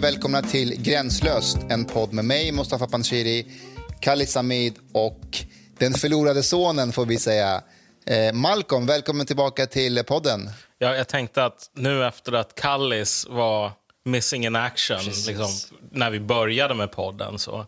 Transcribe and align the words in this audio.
och 0.00 0.04
välkomna 0.04 0.42
till 0.42 0.82
Gränslöst, 0.82 1.58
en 1.68 1.84
podd 1.84 2.12
med 2.12 2.24
mig, 2.24 2.52
Mustafa 2.52 2.86
Panshiri, 2.86 3.46
Khalid 4.00 4.28
Samid 4.28 4.74
och 4.92 5.20
den 5.78 5.94
förlorade 5.94 6.42
sonen, 6.42 6.92
får 6.92 7.06
vi 7.06 7.18
säga. 7.18 7.62
Eh, 8.06 8.32
Malcolm, 8.32 8.86
välkommen 8.86 9.26
tillbaka 9.26 9.66
till 9.66 10.04
podden. 10.04 10.50
Ja, 10.78 10.96
jag 10.96 11.08
tänkte 11.08 11.44
att 11.44 11.70
nu 11.74 12.04
efter 12.04 12.32
att 12.32 12.54
Kallis 12.54 13.26
var 13.30 13.72
missing 14.04 14.46
in 14.46 14.56
action, 14.56 14.98
liksom, 15.26 15.48
när 15.90 16.10
vi 16.10 16.20
började 16.20 16.74
med 16.74 16.92
podden, 16.92 17.38
så 17.38 17.66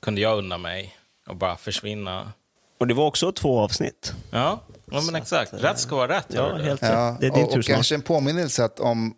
kunde 0.00 0.20
jag 0.20 0.38
unna 0.38 0.58
mig 0.58 0.96
och 1.26 1.36
bara 1.36 1.56
försvinna. 1.56 2.32
Och 2.80 2.86
det 2.86 2.94
var 2.94 3.06
också 3.06 3.32
två 3.32 3.60
avsnitt. 3.60 4.12
Ja, 4.30 4.60
ja 4.84 5.00
men 5.00 5.14
exakt. 5.14 5.52
Rätt 5.52 5.78
ska 5.78 5.96
vara 5.96 6.16
rätt. 6.16 6.26
Ja, 6.28 6.56
helt 6.56 6.82
Ja, 6.82 6.88
rätt. 7.12 7.20
Det 7.20 7.26
är 7.26 7.30
din 7.30 7.44
och, 7.44 7.50
tur 7.50 7.58
och 7.58 7.64
kanske 7.64 7.94
en 7.94 8.02
påminnelse 8.02 8.64
att 8.64 8.80
om, 8.80 9.14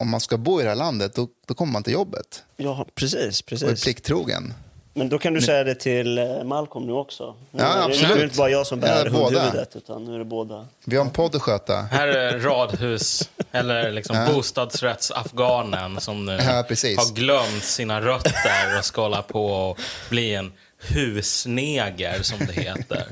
om 0.00 0.08
man 0.10 0.20
ska 0.20 0.36
bo 0.36 0.60
i 0.60 0.62
det 0.62 0.68
här 0.68 0.76
landet, 0.76 1.14
då, 1.14 1.28
då 1.46 1.54
kommer 1.54 1.72
man 1.72 1.82
till 1.82 1.92
jobbet 1.92 2.44
Ja, 2.56 2.86
precis. 2.94 3.40
och 3.40 3.52
är 3.52 3.56
precis. 3.56 3.84
plikttrogen. 3.84 4.54
Men 4.94 5.08
då 5.08 5.18
kan 5.18 5.34
du 5.34 5.40
säga 5.40 5.64
det 5.64 5.74
till 5.74 6.18
eh, 6.18 6.44
Malcolm 6.44 6.86
nu 6.86 6.92
också. 6.92 7.34
Nu 7.50 7.62
Ja, 7.62 7.84
absolut. 7.84 8.08
Nu 8.08 8.14
är 8.14 8.18
det 8.18 8.24
inte 8.24 8.36
bara 8.36 8.50
jag 8.50 8.66
som 8.66 8.80
bär 8.80 9.04
Ja, 9.04 9.10
båda. 9.10 9.24
hundhuvudet, 9.40 9.76
utan 9.76 10.04
nu 10.04 10.14
är 10.14 10.18
det 10.18 10.24
båda. 10.24 10.66
Vi 10.84 10.96
har 10.96 11.04
en 11.04 11.10
podd 11.10 11.34
att 11.36 11.42
sköta. 11.42 11.76
Här 11.82 12.08
är 12.08 12.38
radhus, 12.38 13.30
eller 13.52 13.92
liksom 13.92 14.16
bostadsrättsafghanen 14.34 16.00
som 16.00 16.26
nu 16.26 16.32
Ja, 16.32 16.64
precis. 16.68 16.98
har 16.98 17.14
glömt 17.14 17.64
sina 17.64 18.00
rötter 18.00 18.78
och 18.78 18.84
ska 18.84 19.02
hålla 19.02 19.22
på 19.22 19.46
och 19.46 19.78
bli 20.10 20.34
en 20.34 20.52
husneger, 20.78 22.22
som 22.22 22.38
det 22.38 22.52
heter. 22.52 23.06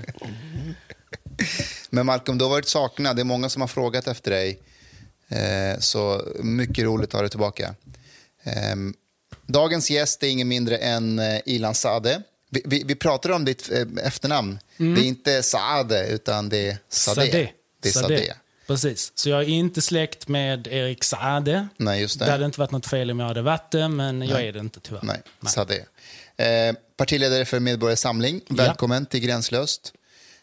Men 1.91 2.07
Malcolm, 2.07 2.39
du 2.39 2.45
har 2.45 2.51
varit 2.51 2.69
saknad. 2.69 3.17
Det 3.17 3.23
är 3.23 3.25
många 3.25 3.49
som 3.49 3.61
har 3.63 3.69
frågat 3.69 4.07
efter 4.07 4.31
dig. 4.31 4.59
Eh, 5.29 5.79
så 5.79 6.23
mycket 6.39 6.85
roligt 6.85 7.09
att 7.09 7.13
ha 7.13 7.21
dig 7.21 7.31
tillbaka. 7.31 7.75
Eh, 8.43 8.77
dagens 9.47 9.91
gäst 9.91 10.23
är 10.23 10.29
ingen 10.29 10.49
mindre 10.49 10.77
än 10.77 11.19
eh, 11.19 11.41
Ilan 11.45 11.75
Saade. 11.75 12.23
Vi, 12.51 12.63
vi, 12.65 12.85
vi 12.87 12.95
pratar 12.95 13.31
om 13.31 13.45
ditt 13.45 13.71
eh, 13.73 14.07
efternamn. 14.07 14.59
Det 14.77 14.85
är 14.85 15.05
inte 15.05 15.43
Saade, 15.43 16.07
utan 16.07 16.49
det 16.49 16.69
är 16.69 16.79
Sadeh. 16.89 17.31
Sade. 17.31 17.51
Det 17.83 17.89
är 17.89 17.93
Sadeh. 17.93 18.35
Precis. 18.67 19.13
Så 19.15 19.29
jag 19.29 19.41
är 19.43 19.49
inte 19.49 19.83
släkt 19.83 20.29
med 20.29 20.67
Erik 20.67 21.05
Saade. 21.05 21.69
Nej, 21.77 22.01
just 22.01 22.19
det. 22.19 22.25
Det 22.25 22.31
hade 22.31 22.45
inte 22.45 22.61
varit 22.61 22.71
något 22.71 22.87
fel 22.87 23.11
om 23.11 23.21
jag 23.21 23.27
hade 23.27 23.43
varit 23.43 23.71
det, 23.71 23.89
men 23.89 24.23
jag 24.23 24.43
är 24.45 24.53
det 24.53 24.59
inte 24.59 24.81
tyvärr. 24.81 25.01
Nej, 25.03 25.23
Sadeh. 25.47 25.79
Eh, 26.37 26.75
partiledare 26.97 27.45
för 27.45 27.61
Medborgerlig 27.61 27.99
Samling. 27.99 28.41
Välkommen 28.49 29.07
till 29.07 29.21
Gränslöst. 29.21 29.93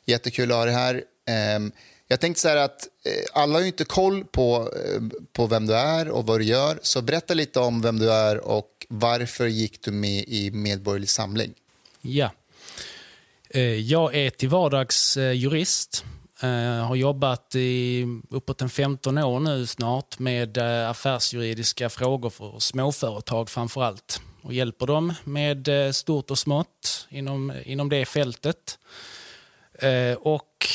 Jättekul 0.06 0.52
att 0.52 0.58
ha 0.58 0.66
dig 0.66 0.74
här. 0.74 1.04
Eh, 1.28 1.60
jag 2.08 2.20
tänkte 2.22 2.42
så 2.42 2.48
här 2.48 2.58
att 2.58 2.88
eh, 3.06 3.42
alla 3.42 3.54
har 3.54 3.62
ju 3.62 3.68
inte 3.68 3.86
koll 3.86 4.26
på, 4.26 4.72
eh, 4.86 5.02
på 5.34 5.48
vem 5.48 5.68
du 5.68 5.76
är 5.76 6.10
och 6.10 6.26
vad 6.28 6.40
du 6.40 6.44
gör. 6.46 6.80
Så 6.82 7.02
berätta 7.02 7.34
lite 7.34 7.60
om 7.60 7.82
vem 7.82 8.00
du 8.00 8.12
är 8.12 8.38
och 8.38 8.86
varför 8.90 9.48
gick 9.48 9.82
du 9.84 9.92
med 9.92 10.24
i 10.28 10.52
Medborgerlig 10.52 11.10
Samling? 11.10 11.54
Ja. 12.02 12.32
Eh, 13.50 13.62
Jag 13.64 14.16
är 14.16 14.30
till 14.30 14.50
vardags 14.50 15.18
eh, 15.18 15.32
jurist. 15.32 16.04
Eh, 16.42 16.86
Har 16.88 16.96
jobbat 16.96 17.56
i 17.56 18.06
uppåt 18.30 18.62
en 18.62 18.70
15 18.70 19.18
år 19.18 19.40
nu 19.40 19.66
snart 19.68 20.20
med 20.20 20.58
eh, 20.58 20.90
affärsjuridiska 20.90 21.90
frågor 21.90 22.30
för 22.30 22.60
småföretag 22.60 23.50
framför 23.50 23.84
allt. 23.84 24.22
Och 24.42 24.54
hjälper 24.54 24.86
dem 24.88 25.14
med 25.24 25.68
eh, 25.68 25.92
stort 25.92 26.32
och 26.32 26.40
smått 26.40 27.08
inom, 27.10 27.54
inom 27.66 27.90
det 27.90 28.06
fältet. 28.06 28.80
Eh, 29.80 30.14
Och 30.14 30.68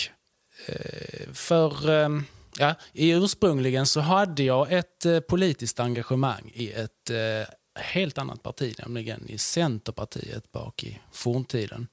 för... 1.32 1.90
eh, 1.90 2.08
Ja, 2.58 2.74
ursprungligen 2.94 3.86
så 3.86 4.00
hade 4.00 4.42
jag 4.42 4.72
ett 4.72 5.06
eh, 5.06 5.20
politiskt 5.20 5.80
engagemang 5.80 6.50
i 6.54 6.72
ett 6.72 7.10
eh, 7.10 7.82
helt 7.82 8.18
annat 8.18 8.42
parti, 8.42 8.74
nämligen 8.78 9.30
i 9.30 9.38
Centerpartiet 9.38 10.52
bak 10.52 10.84
i 10.84 10.98
forntiden. 11.12 11.86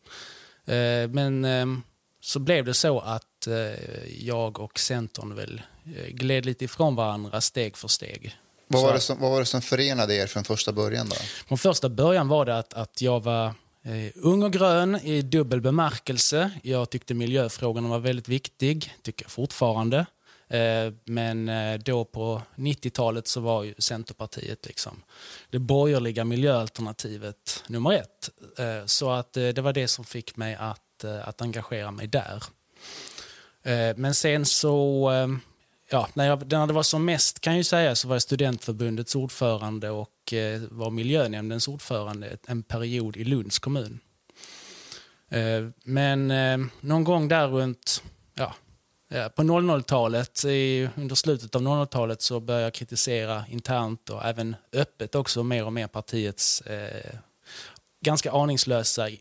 Eh, 0.65 1.09
men 1.09 1.45
eh, 1.45 1.65
så 2.21 2.39
blev 2.39 2.65
det 2.65 2.73
så 2.73 2.99
att 2.99 3.47
eh, 3.47 4.19
jag 4.19 4.59
och 4.59 4.79
Centern 4.79 5.35
väl 5.35 5.61
eh, 5.85 6.07
gled 6.07 6.45
lite 6.45 6.65
ifrån 6.65 6.95
varandra 6.95 7.41
steg 7.41 7.77
för 7.77 7.87
steg. 7.87 8.35
Vad 8.67 8.83
var, 8.83 8.93
det 8.93 8.99
som, 8.99 9.19
vad 9.19 9.31
var 9.31 9.39
det 9.39 9.45
som 9.45 9.61
förenade 9.61 10.15
er 10.15 10.27
från 10.27 10.43
första 10.43 10.71
början? 10.71 11.09
då? 11.09 11.15
från 11.47 11.57
första 11.57 11.89
början 11.89 12.27
var 12.27 12.45
det 12.45 12.57
att, 12.57 12.73
att 12.73 13.01
jag 13.01 13.23
var 13.23 13.45
eh, 13.45 13.51
Eh, 13.83 14.11
ung 14.15 14.43
och 14.43 14.53
grön 14.53 14.95
i 14.95 15.21
dubbel 15.21 15.61
bemärkelse. 15.61 16.51
Jag 16.63 16.89
tyckte 16.89 17.13
miljöfrågorna 17.13 17.89
var 17.89 17.99
väldigt 17.99 18.29
viktig, 18.29 18.93
tycker 19.01 19.25
jag 19.25 19.31
fortfarande. 19.31 20.05
Eh, 20.47 20.93
men 21.05 21.49
eh, 21.49 21.79
då 21.79 22.05
på 22.05 22.41
90-talet 22.55 23.27
så 23.27 23.41
var 23.41 23.63
ju 23.63 23.73
Centerpartiet 23.77 24.65
liksom 24.65 25.03
det 25.49 25.59
borgerliga 25.59 26.25
miljöalternativet 26.25 27.63
nummer 27.67 27.93
ett. 27.93 28.29
Så 28.85 29.09
att 29.09 29.33
det 29.33 29.61
var 29.61 29.73
det 29.73 29.87
som 29.87 30.05
fick 30.05 30.35
mig 30.35 30.55
att, 30.55 31.03
att 31.23 31.41
engagera 31.41 31.91
mig 31.91 32.07
där. 32.07 32.43
Men 33.95 34.15
sen 34.15 34.45
så, 34.45 35.11
ja, 35.89 36.09
när, 36.13 36.27
jag, 36.27 36.51
när 36.51 36.67
det 36.67 36.73
var 36.73 36.83
som 36.83 37.05
mest 37.05 37.39
kan 37.39 37.53
jag 37.53 37.57
ju 37.57 37.63
säga 37.63 37.95
så 37.95 38.07
var 38.07 38.15
jag 38.15 38.21
studentförbundets 38.21 39.15
ordförande 39.15 39.89
och 39.89 40.33
eh, 40.33 40.61
var 40.69 40.89
miljönämndens 40.89 41.67
ordförande 41.67 42.37
en 42.47 42.63
period 42.63 43.17
i 43.17 43.23
Lunds 43.23 43.59
kommun. 43.59 43.99
Eh, 45.29 45.67
Men 45.83 46.31
eh, 46.31 46.57
någon 46.81 47.03
gång 47.03 47.27
där 47.27 47.47
runt, 47.47 48.03
ja, 48.33 48.53
på 49.35 49.41
00-talet, 49.43 50.43
under 50.95 51.15
slutet 51.15 51.55
av 51.55 51.61
00-talet 51.61 52.21
så 52.21 52.39
började 52.39 52.63
jag 52.63 52.73
kritisera 52.73 53.45
internt 53.49 54.09
och 54.09 54.25
även 54.25 54.55
öppet 54.73 55.15
också 55.15 55.43
mer 55.43 55.65
och 55.65 55.73
mer 55.73 55.87
partiets 55.87 56.61
eh, 56.61 57.15
ganska 58.01 58.31
aningslösa 58.31 59.09
eh, 59.09 59.17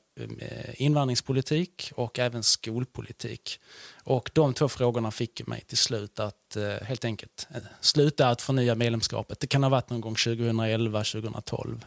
invandringspolitik 0.74 1.92
och 1.94 2.18
även 2.18 2.42
skolpolitik. 2.42 3.60
Och 4.08 4.30
de 4.34 4.54
två 4.54 4.68
frågorna 4.68 5.10
fick 5.10 5.46
mig 5.46 5.60
till 5.66 5.76
slut 5.78 6.20
att 6.20 6.56
eh, 6.56 6.86
helt 6.86 7.04
enkelt 7.04 7.48
eh, 7.54 7.60
sluta 7.80 8.28
att 8.28 8.42
förnya 8.42 8.74
medlemskapet. 8.74 9.40
Det 9.40 9.46
kan 9.46 9.62
ha 9.62 9.70
varit 9.70 9.90
någon 9.90 10.00
gång 10.00 10.14
2011, 10.14 10.98
2012. 11.04 11.84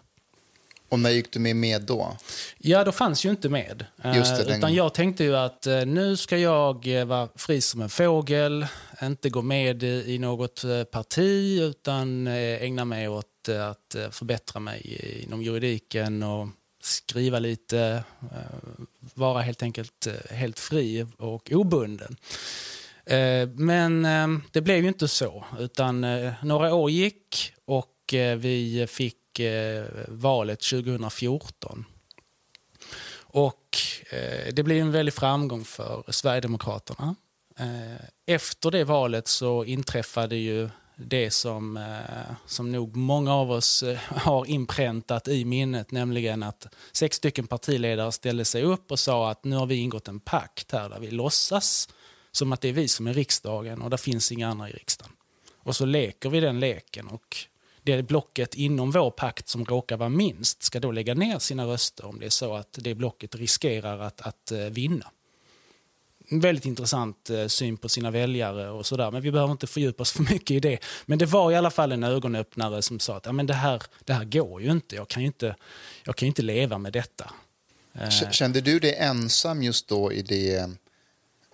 Och 0.89 0.99
när 0.99 1.09
gick 1.09 1.31
du 1.33 1.39
med, 1.39 1.55
med 1.55 1.81
då? 1.81 2.17
Ja, 2.57 2.83
då 2.83 2.91
fanns 2.91 3.25
ju 3.25 3.29
inte 3.29 3.49
med. 3.49 3.85
Eh, 4.03 4.17
Just 4.17 4.37
det, 4.37 4.43
den- 4.43 4.57
Utan 4.57 4.73
jag 4.73 4.93
tänkte 4.93 5.23
ju 5.23 5.35
att 5.35 5.67
eh, 5.67 5.85
nu 5.85 6.17
ska 6.17 6.37
jag 6.37 6.87
eh, 6.99 7.05
vara 7.05 7.27
fri 7.35 7.61
som 7.61 7.81
en 7.81 7.89
fågel, 7.89 8.65
inte 9.03 9.29
gå 9.29 9.41
med 9.41 9.83
i 9.83 10.19
något 10.19 10.63
eh, 10.63 10.83
parti 10.83 11.59
utan 11.61 12.27
eh, 12.27 12.33
ägna 12.63 12.85
mig 12.85 13.07
åt 13.07 13.47
eh, 13.49 13.67
att 13.67 13.95
eh, 13.95 14.09
förbättra 14.09 14.59
mig 14.59 15.19
inom 15.27 15.41
juridiken 15.41 16.23
och 16.23 16.47
skriva 16.81 17.39
lite, 17.39 18.03
eh, 18.31 18.79
vara 19.13 19.41
helt 19.41 19.63
enkelt 19.63 20.07
eh, 20.07 20.35
helt 20.35 20.59
fri 20.59 21.05
och 21.17 21.51
obunden. 21.51 22.15
Eh, 23.05 23.49
men 23.49 24.03
det 24.51 24.61
blev 24.61 24.81
ju 24.81 24.87
inte 24.87 25.07
så, 25.07 25.45
utan 25.59 26.05
några 26.43 26.73
år 26.73 26.91
gick 26.91 27.53
och 27.65 27.95
vi 28.37 28.85
fick 28.89 29.15
valet 30.07 30.59
2014. 30.59 31.85
Och 33.17 33.77
det 34.51 34.63
blev 34.63 34.81
en 34.81 34.91
väldig 34.91 35.13
framgång 35.13 35.65
för 35.65 36.03
Sverigedemokraterna. 36.07 37.15
Efter 38.25 38.71
det 38.71 38.83
valet 38.83 39.27
så 39.27 39.65
inträffade 39.65 40.35
ju 40.35 40.69
det 41.01 41.31
som, 41.31 41.77
eh, 41.77 42.35
som 42.45 42.71
nog 42.71 42.95
många 42.95 43.33
av 43.33 43.51
oss 43.51 43.83
eh, 43.83 43.97
har 43.97 44.45
inpräntat 44.45 45.27
i 45.27 45.45
minnet, 45.45 45.91
nämligen 45.91 46.43
att 46.43 46.67
sex 46.91 47.17
stycken 47.17 47.47
partiledare 47.47 48.11
ställde 48.11 48.45
sig 48.45 48.63
upp 48.63 48.91
och 48.91 48.99
sa 48.99 49.29
att 49.29 49.43
nu 49.43 49.55
har 49.55 49.65
vi 49.65 49.75
ingått 49.75 50.07
en 50.07 50.19
pakt 50.19 50.71
här 50.71 50.89
där 50.89 50.99
vi 50.99 51.11
låtsas 51.11 51.89
som 52.31 52.51
att 52.51 52.61
det 52.61 52.69
är 52.69 52.73
vi 52.73 52.87
som 52.87 53.07
är 53.07 53.13
riksdagen 53.13 53.81
och 53.81 53.89
det 53.89 53.97
finns 53.97 54.31
inga 54.31 54.47
andra 54.47 54.69
i 54.69 54.71
riksdagen. 54.71 55.13
Och 55.63 55.75
så 55.75 55.85
leker 55.85 56.29
vi 56.29 56.39
den 56.39 56.59
leken 56.59 57.07
och 57.07 57.37
det 57.83 58.03
blocket 58.03 58.55
inom 58.55 58.91
vår 58.91 59.11
pakt 59.11 59.47
som 59.47 59.65
råkar 59.65 59.97
vara 59.97 60.09
minst 60.09 60.63
ska 60.63 60.79
då 60.79 60.91
lägga 60.91 61.13
ner 61.13 61.39
sina 61.39 61.65
röster 61.65 62.05
om 62.05 62.19
det 62.19 62.25
är 62.25 62.29
så 62.29 62.55
att 62.55 62.79
det 62.81 62.95
blocket 62.95 63.35
riskerar 63.35 63.99
att, 63.99 64.21
att 64.21 64.51
eh, 64.51 64.59
vinna. 64.59 65.11
Väldigt 66.31 66.65
intressant 66.65 67.29
eh, 67.29 67.47
syn 67.47 67.77
på 67.77 67.89
sina 67.89 68.11
väljare 68.11 68.69
och 68.69 68.85
sådär, 68.85 69.11
men 69.11 69.21
vi 69.21 69.31
behöver 69.31 69.51
inte 69.51 69.67
fördjupa 69.67 70.01
oss 70.01 70.11
för 70.11 70.23
mycket 70.23 70.51
i 70.51 70.59
det. 70.59 70.79
Men 71.05 71.19
det 71.19 71.25
var 71.25 71.51
i 71.51 71.55
alla 71.55 71.71
fall 71.71 71.91
en 71.91 72.03
ögonöppnare 72.03 72.81
som 72.81 72.99
sa 72.99 73.17
att 73.17 73.25
ja, 73.25 73.31
men 73.31 73.45
det, 73.45 73.53
här, 73.53 73.81
det 74.03 74.13
här 74.13 74.23
går 74.25 74.61
ju 74.61 74.71
inte, 74.71 74.95
jag 74.95 75.07
kan 75.07 75.21
ju 75.23 75.27
inte, 75.27 75.55
jag 76.03 76.15
kan 76.15 76.25
ju 76.25 76.27
inte 76.27 76.41
leva 76.41 76.77
med 76.77 76.93
detta. 76.93 77.31
Eh, 77.93 78.09
Kände 78.09 78.61
du 78.61 78.79
dig 78.79 78.95
ensam 78.95 79.63
just 79.63 79.87
då 79.87 80.13
i 80.13 80.21
det, 80.21 80.55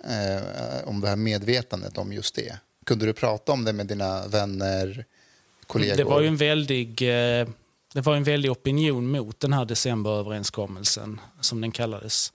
eh, 0.04 0.88
om 0.88 1.02
det 1.02 1.08
här 1.08 1.16
medvetandet 1.16 1.98
om 1.98 2.14
just 2.14 2.36
det? 2.36 2.60
Kunde 2.86 3.06
du 3.06 3.14
prata 3.14 3.52
om 3.52 3.66
det 3.66 3.74
med 3.74 3.88
dina 3.88 4.28
vänner, 4.28 5.06
kollegor? 5.68 5.98
Det 5.98 6.04
var 6.04 6.22
ju 6.22 6.28
en 6.28 6.38
väldig, 6.38 7.02
eh, 7.02 7.48
det 7.96 8.02
var 8.02 8.16
en 8.16 8.24
väldig 8.24 8.52
opinion 8.52 9.12
mot 9.12 9.40
den 9.40 9.54
här 9.54 9.66
decemberöverenskommelsen, 9.66 11.22
som 11.42 11.62
den 11.62 11.72
kallades, 11.72 12.34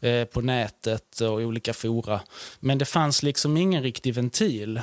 eh, 0.00 0.24
på 0.24 0.40
nätet 0.40 1.20
och 1.20 1.42
i 1.42 1.44
olika 1.44 1.74
fora. 1.74 2.20
Men 2.60 2.78
det 2.78 2.84
fanns 2.84 3.22
liksom 3.22 3.56
ingen 3.56 3.82
riktig 3.82 4.14
ventil 4.14 4.76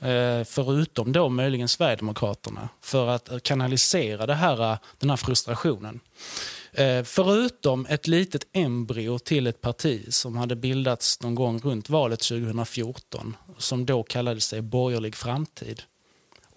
eh, 0.00 0.44
förutom 0.44 1.12
då 1.12 1.28
möjligen 1.28 1.68
Sverigedemokraterna, 1.68 2.68
för 2.80 3.08
att 3.08 3.42
kanalisera 3.42 4.26
det 4.26 4.34
här, 4.34 4.72
eh, 4.72 4.78
den 4.98 5.10
här 5.10 5.16
frustrationen. 5.16 6.00
Förutom 7.04 7.86
ett 7.86 8.06
litet 8.06 8.46
embryo 8.52 9.18
till 9.18 9.46
ett 9.46 9.60
parti 9.60 10.12
som 10.12 10.36
hade 10.36 10.56
bildats 10.56 11.22
någon 11.22 11.34
gång 11.34 11.60
runt 11.60 11.90
valet 11.90 12.20
2014, 12.20 13.36
som 13.58 13.86
då 13.86 14.02
kallade 14.02 14.40
sig 14.40 14.62
Borgerlig 14.62 15.16
framtid 15.16 15.82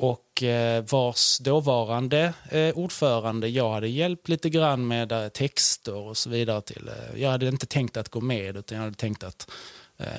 och 0.04 0.44
eh, 0.44 0.84
vars 0.90 1.38
dåvarande 1.38 2.34
eh, 2.50 2.78
ordförande 2.78 3.48
jag 3.48 3.72
hade 3.72 3.88
hjälpt 3.88 4.30
lite 4.30 4.50
grann 4.50 4.88
med 4.88 5.12
eh, 5.12 5.28
texter 5.28 5.96
och 5.96 6.18
så 6.18 6.30
vidare 6.30 6.62
till. 6.62 6.90
Jag 7.16 7.30
hade 7.30 7.48
inte 7.48 7.66
tänkt 7.66 7.98
att 7.98 8.10
gå 8.10 8.22
med 8.22 8.58
utan 8.58 8.76
jag 8.78 8.84
hade 8.84 8.96
tänkt 8.96 9.24
att 9.24 9.52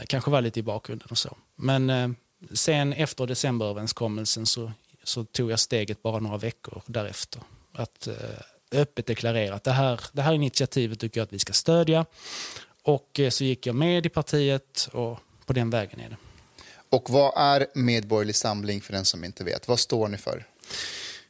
kanske 0.06 0.31
vara 0.31 0.40
lite 0.40 0.60
i 0.60 0.62
bakgrunden 0.62 1.08
och 1.10 1.19
så. 1.19 1.36
Men 1.56 2.16
sen 2.52 2.92
efter 2.92 3.26
decemberöverenskommelsen 3.26 4.46
så, 4.46 4.72
så 5.04 5.25
tog 5.25 5.50
jag 5.50 5.60
steget 5.60 6.02
bara 6.02 6.19
några 6.19 6.38
veckor 6.38 6.82
därefter. 6.86 7.42
Att 7.72 8.08
öppet 8.72 9.06
deklarera 9.06 9.54
att 9.54 9.64
det 9.64 9.72
här, 9.72 10.00
det 10.12 10.22
här 10.22 10.32
initiativet 10.32 11.00
tycker 11.00 11.20
jag 11.20 11.25
att 11.25 11.32
vi 11.32 11.38
ska 11.38 11.52
stödja. 11.52 12.06
Och 12.82 13.20
så 13.31 13.44
gick 13.44 13.66
jag 13.66 13.75
med 13.75 14.06
i 14.06 14.08
partiet 14.08 14.88
och 14.92 15.19
på 15.46 15.52
den 15.52 15.70
vägen 15.70 16.00
är 16.00 16.08
det. 16.08 16.16
Och 16.94 17.11
vad 17.11 17.32
är 17.37 17.67
Medborgerlig 17.75 18.37
Samling 18.37 18.81
för 18.81 18.93
den 18.93 19.05
som 19.05 19.25
inte 19.25 19.44
vet? 19.44 19.69
Vad 19.69 19.79
står 19.79 20.08
ni 20.08 20.17
för? 20.17 20.46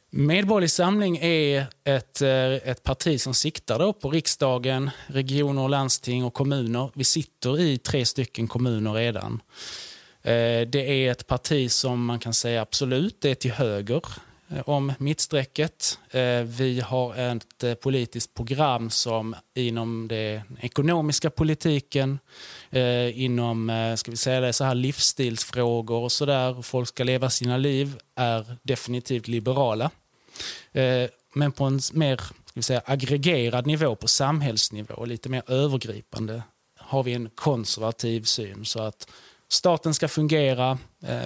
Medborgerlig 0.09 0.71
Samling 0.71 1.17
är 1.17 1.65
ett, 1.83 2.21
eh, 2.21 2.53
ett 2.53 2.83
parti 2.83 3.21
som 3.21 3.33
siktar 3.33 3.79
då 3.79 3.93
på 3.93 4.09
riksdagen, 4.09 4.89
regioner, 5.07 5.67
landsting 5.67 6.23
och 6.23 6.33
kommuner. 6.33 6.91
Vi 6.93 7.03
sitter 7.03 7.59
i 7.59 7.77
tre 7.77 8.05
stycken 8.05 8.47
kommuner 8.47 8.93
redan. 8.93 9.41
Eh, 10.21 10.67
det 10.67 11.05
är 11.05 11.11
ett 11.11 11.27
parti 11.27 11.71
som 11.71 12.05
man 12.05 12.19
kan 12.19 12.33
säga 12.33 12.61
absolut 12.61 13.25
är 13.25 13.35
till 13.35 13.51
höger 13.51 14.01
eh, 14.49 14.69
om 14.69 14.93
mittstrecket. 14.97 15.99
Vi 16.45 16.81
har 16.85 17.15
ett 17.15 17.81
politiskt 17.81 18.33
program 18.33 18.89
som 18.89 19.35
inom 19.55 20.07
den 20.07 20.41
ekonomiska 20.61 21.29
politiken, 21.29 22.19
Eh, 22.75 23.23
inom 23.23 23.69
eh, 23.69 23.95
ska 23.95 24.11
vi 24.11 24.17
säga 24.17 24.41
det, 24.41 24.53
så 24.53 24.63
här 24.63 24.75
livsstilsfrågor 24.75 26.03
och 26.03 26.11
sådär, 26.11 26.61
folk 26.61 26.87
ska 26.87 27.03
leva 27.03 27.29
sina 27.29 27.57
liv, 27.57 27.95
är 28.15 28.57
definitivt 28.63 29.27
liberala. 29.27 29.91
Eh, 30.71 31.09
men 31.33 31.51
på 31.51 31.63
en 31.63 31.79
mer 31.93 32.17
ska 32.17 32.33
vi 32.53 32.63
säga, 32.63 32.81
aggregerad 32.85 33.67
nivå, 33.67 33.95
på 33.95 34.07
samhällsnivå, 34.07 35.05
lite 35.05 35.29
mer 35.29 35.43
övergripande, 35.47 36.43
har 36.79 37.03
vi 37.03 37.13
en 37.13 37.29
konservativ 37.35 38.23
syn. 38.23 38.65
Så 38.65 38.81
att 38.81 39.07
staten 39.49 39.93
ska 39.93 40.07
fungera 40.07 40.77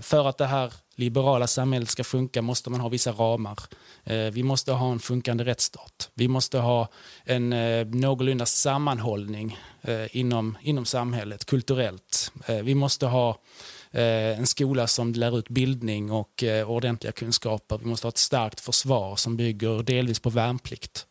för 0.01 0.29
att 0.29 0.37
det 0.37 0.45
här 0.45 0.73
liberala 0.99 1.47
samhället 1.47 1.89
ska 1.89 2.03
funka 2.03 2.41
måste 2.41 2.69
man 2.69 2.79
ha 2.79 2.89
vissa 2.89 3.11
ramar. 3.11 3.59
Eh, 4.03 4.17
vi 4.17 4.43
måste 4.43 4.71
ha 4.71 4.91
en 4.91 4.99
funkande 4.99 5.43
rättsstat. 5.43 6.09
Vi 6.13 6.27
måste 6.27 6.57
ha 6.57 6.87
en 7.25 7.53
eh, 7.53 7.85
någorlunda 7.85 8.45
sammanhållning 8.45 9.57
eh, 9.81 10.17
inom, 10.17 10.57
inom 10.61 10.85
samhället 10.85 11.45
kulturellt. 11.45 12.31
Vi 12.63 12.75
måste 12.75 13.05
ha 13.05 13.41
en 13.91 14.47
skola 14.47 14.87
som 14.87 15.13
lär 15.13 15.39
ut 15.39 15.49
bildning 15.49 16.11
och 16.11 16.43
ordentliga 16.65 17.11
kunskaper. 17.11 17.77
Vi 17.77 17.85
måste 17.85 18.07
ha 18.07 18.09
ett 18.09 18.17
starkt 18.17 18.59
försvar 18.59 19.15
som 19.15 19.37
bygger 19.37 19.83
delvis 19.83 20.19
på 20.19 20.29
värnplikt. 20.29 21.05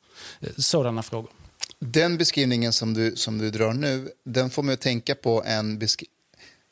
Sådana 0.57 1.03
frågor. 1.03 1.31
Den 1.81 2.19
beskrivningen 2.19 2.73
som 2.73 2.95
du, 2.95 3.17
som 3.17 3.39
du 3.39 3.51
drar 3.51 3.73
nu, 3.73 4.09
den 4.25 4.51
får 4.51 4.63
mig 4.63 4.75
att 4.75 4.81
tänka 4.81 5.15
på 5.15 5.43
en, 5.47 5.79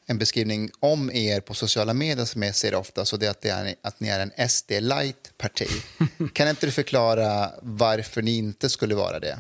en 0.07 0.19
beskrivning 0.19 0.71
om 0.81 1.11
er 1.11 1.41
på 1.41 1.55
sociala 1.55 1.95
medier 1.95 2.25
som 2.25 2.43
jag 2.43 2.55
ser 2.55 2.75
ofta, 2.75 3.05
så 3.05 3.17
det 3.17 3.27
är 3.27 3.31
att, 3.31 3.41
det 3.41 3.49
är, 3.49 3.75
att 3.83 4.01
ni 4.01 4.09
är 4.09 4.21
en 4.21 4.49
SD 4.49 4.71
light-parti. 4.71 5.69
kan 6.33 6.49
inte 6.49 6.67
du 6.67 6.73
förklara 6.73 7.51
varför 7.63 8.23
ni 8.23 8.37
inte 8.37 8.69
skulle 8.69 8.95
vara 8.95 9.21
det? 9.21 9.39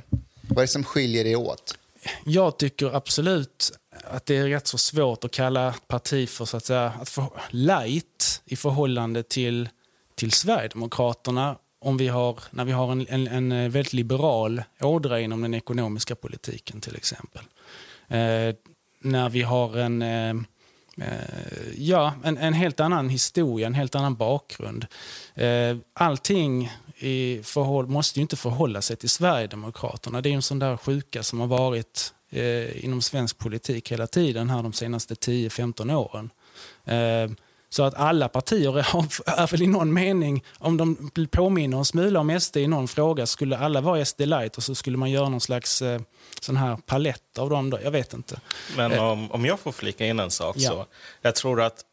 Vad 0.48 0.58
är 0.58 0.62
det 0.62 0.68
som 0.68 0.84
skiljer 0.84 1.26
er 1.26 1.36
åt? 1.36 1.78
Jag 2.24 2.58
tycker 2.58 2.96
absolut 2.96 3.72
att 4.04 4.26
det 4.26 4.36
är 4.36 4.48
rätt 4.48 4.66
så 4.66 4.78
svårt 4.78 5.24
att 5.24 5.30
kalla 5.30 5.74
parti 5.86 6.28
för, 6.28 6.44
så 6.44 6.56
att 6.56 6.64
säga, 6.64 6.92
att 7.00 7.08
för 7.08 7.26
light 7.50 8.42
i 8.44 8.56
förhållande 8.56 9.22
till, 9.22 9.68
till 10.14 10.32
Sverigedemokraterna 10.32 11.56
om 11.78 11.96
vi 11.96 12.08
har, 12.08 12.40
när 12.50 12.64
vi 12.64 12.72
har 12.72 12.92
en, 12.92 13.06
en, 13.08 13.26
en 13.26 13.70
väldigt 13.70 13.92
liberal 13.92 14.62
ådra 14.80 15.20
inom 15.20 15.42
den 15.42 15.54
ekonomiska 15.54 16.14
politiken 16.14 16.80
till 16.80 16.96
exempel. 16.96 17.42
Eh, 18.08 18.54
när 19.00 19.28
vi 19.28 19.42
har 19.42 19.76
en 19.78 20.02
Eh, 20.02 20.34
Eh, 21.00 21.72
ja, 21.76 22.14
en, 22.24 22.38
en, 22.38 22.52
helt 22.52 22.80
annan 22.80 23.08
historia, 23.08 23.66
en 23.66 23.74
helt 23.74 23.94
annan 23.94 24.14
bakgrund. 24.14 24.86
Eh, 25.34 25.76
allting 25.92 26.72
i 26.98 27.40
förhåll, 27.42 27.86
måste 27.86 28.18
ju 28.18 28.22
inte 28.22 28.36
förhålla 28.36 28.82
sig 28.82 28.96
till 28.96 29.08
Sverigedemokraterna. 29.08 30.20
Det 30.20 30.28
är 30.28 30.34
en 30.34 30.42
sån 30.42 30.58
där 30.58 30.76
sjuka 30.76 31.22
som 31.22 31.40
har 31.40 31.46
varit 31.46 32.14
eh, 32.30 32.84
inom 32.84 33.02
svensk 33.02 33.38
politik 33.38 33.92
hela 33.92 34.06
tiden 34.06 34.50
här 34.50 34.62
de 34.62 34.72
senaste 34.72 35.14
10-15 35.14 35.94
åren. 35.94 36.30
Eh, 36.84 37.30
så 37.76 37.82
att 37.82 37.94
alla 37.94 38.28
partier 38.28 38.78
är, 38.78 38.86
är 39.40 39.46
väl 39.46 39.62
i 39.62 39.66
någon 39.66 39.92
mening, 39.92 40.44
om 40.58 40.76
de 40.76 41.10
påminner 41.30 41.78
en 41.78 41.84
smula 41.84 42.20
om 42.20 42.40
SD 42.40 42.56
i 42.56 42.66
någon 42.66 42.88
fråga, 42.88 43.26
skulle 43.26 43.58
alla 43.58 43.80
vara 43.80 44.04
SD 44.04 44.20
light 44.20 44.56
och 44.56 44.62
så 44.62 44.74
skulle 44.74 44.96
man 44.96 45.10
göra 45.10 45.28
någon 45.28 45.40
slags 45.40 45.82
eh, 45.82 46.00
sån 46.40 46.56
här 46.56 46.76
palett 46.76 47.38
av 47.38 47.50
dem. 47.50 47.70
Då. 47.70 47.78
Jag 47.84 47.90
vet 47.90 48.12
inte. 48.12 48.40
Men 48.76 48.92
eh. 48.92 49.04
om, 49.04 49.32
om 49.32 49.44
jag 49.44 49.60
får 49.60 49.72
flika 49.72 50.06
in 50.06 50.20
en 50.20 50.30
sak 50.30 50.56
ja. 50.58 50.70
så. 50.70 50.86
Jag 51.22 51.34
tror 51.34 51.62
att 51.62 51.84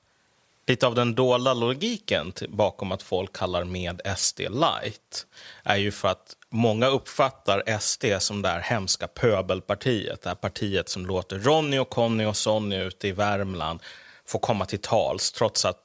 lite 0.67 0.87
av 0.87 0.95
den 0.95 1.15
dolda 1.15 1.53
logiken 1.53 2.33
bakom 2.49 2.91
att 2.91 3.03
folk 3.03 3.33
kallar 3.33 3.63
med 3.63 4.01
SD 4.17 4.39
light 4.39 5.25
är 5.63 5.77
ju 5.77 5.91
för 5.91 6.07
att 6.07 6.35
många 6.49 6.87
uppfattar 6.87 7.79
SD 7.79 8.05
som 8.19 8.41
det 8.41 8.49
här 8.49 8.61
hemska 8.61 9.07
pöbelpartiet. 9.07 10.21
Det 10.21 10.29
här 10.29 10.35
partiet 10.35 10.89
som 10.89 11.05
låter 11.05 11.39
Ronny 11.39 11.77
och 11.77 11.89
Conny 11.89 12.25
och 12.25 12.37
Sonny 12.37 12.75
ute 12.75 13.07
i 13.07 13.11
Värmland 13.11 13.79
får 14.25 14.39
komma 14.39 14.65
till 14.65 14.79
tals 14.79 15.31
trots 15.31 15.65
att 15.65 15.77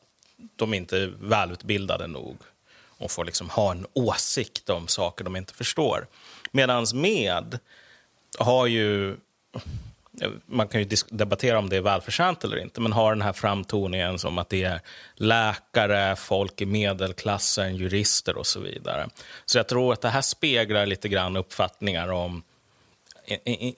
de 0.56 0.74
inte 0.74 0.98
är 0.98 1.12
välutbildade 1.20 2.06
nog 2.06 2.36
och 2.98 3.10
får 3.10 3.24
liksom 3.24 3.50
ha 3.50 3.70
en 3.70 3.86
åsikt 3.92 4.70
om 4.70 4.88
saker 4.88 5.24
de 5.24 5.36
inte 5.36 5.54
förstår. 5.54 6.06
Medan 6.50 6.86
med 6.94 7.58
har 8.38 8.66
ju... 8.66 9.16
Man 10.46 10.68
kan 10.68 10.80
ju 10.82 10.96
debattera 11.10 11.58
om 11.58 11.68
det 11.68 11.76
är 11.76 11.80
välförtjänt 11.80 12.44
eller 12.44 12.58
inte, 12.58 12.80
men 12.80 12.92
har 12.92 13.12
den 13.12 13.22
här 13.22 13.32
framtoningen 13.32 14.18
som 14.18 14.38
att 14.38 14.48
det 14.48 14.64
är 14.64 14.80
läkare, 15.14 16.16
folk 16.16 16.60
i 16.60 16.66
medelklassen, 16.66 17.76
jurister 17.76 18.36
och 18.36 18.46
så 18.46 18.60
vidare. 18.60 19.08
Så 19.44 19.58
jag 19.58 19.68
tror 19.68 19.92
att 19.92 20.00
det 20.00 20.08
här 20.08 20.20
speglar 20.20 20.86
lite 20.86 21.08
grann 21.08 21.36
uppfattningar 21.36 22.08
om 22.08 22.42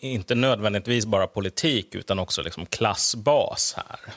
inte 0.00 0.34
nödvändigtvis 0.34 1.06
bara 1.06 1.26
politik, 1.26 1.94
utan 1.94 2.18
också 2.18 2.42
liksom 2.42 2.66
klassbas 2.66 3.74
här. 3.76 4.14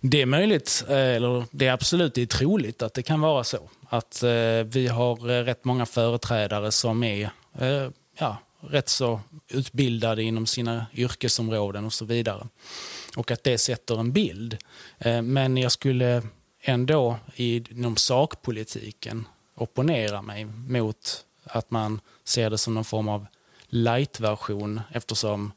Det 0.00 0.22
är 0.22 0.26
möjligt, 0.26 0.84
eh, 0.88 0.96
eller 0.96 1.44
det 1.50 1.66
är 1.66 1.72
absolut 1.72 2.14
det 2.14 2.22
är 2.22 2.26
troligt 2.26 2.82
att 2.82 2.94
det 2.94 3.02
kan 3.02 3.20
vara 3.20 3.44
så. 3.44 3.70
Att 3.88 4.22
eh, 4.22 4.62
vi 4.64 4.86
har 4.86 5.30
eh, 5.30 5.44
rätt 5.44 5.64
många 5.64 5.86
företrädare 5.86 6.72
som 6.72 7.02
är 7.02 7.30
eh, 7.58 7.88
ja, 8.18 8.36
rätt 8.60 8.88
så 8.88 9.20
utbildade 9.48 10.22
inom 10.22 10.46
sina 10.46 10.86
yrkesområden 10.94 11.84
och 11.84 11.92
så 11.92 12.04
vidare. 12.04 12.48
Och 13.16 13.30
att 13.30 13.44
det 13.44 13.58
sätter 13.58 14.00
en 14.00 14.12
bild. 14.12 14.56
Men 15.22 15.56
jag 15.56 15.72
skulle 15.72 16.22
ändå 16.62 17.18
inom 17.36 17.96
sakpolitiken 17.96 19.28
opponera 19.54 20.22
mig 20.22 20.44
mot 20.44 21.24
att 21.44 21.70
man 21.70 22.00
ser 22.24 22.50
det 22.50 22.58
som 22.58 22.74
någon 22.74 22.84
form 22.84 23.08
av 23.08 23.26
light-version 23.68 24.80
eftersom 24.92 25.52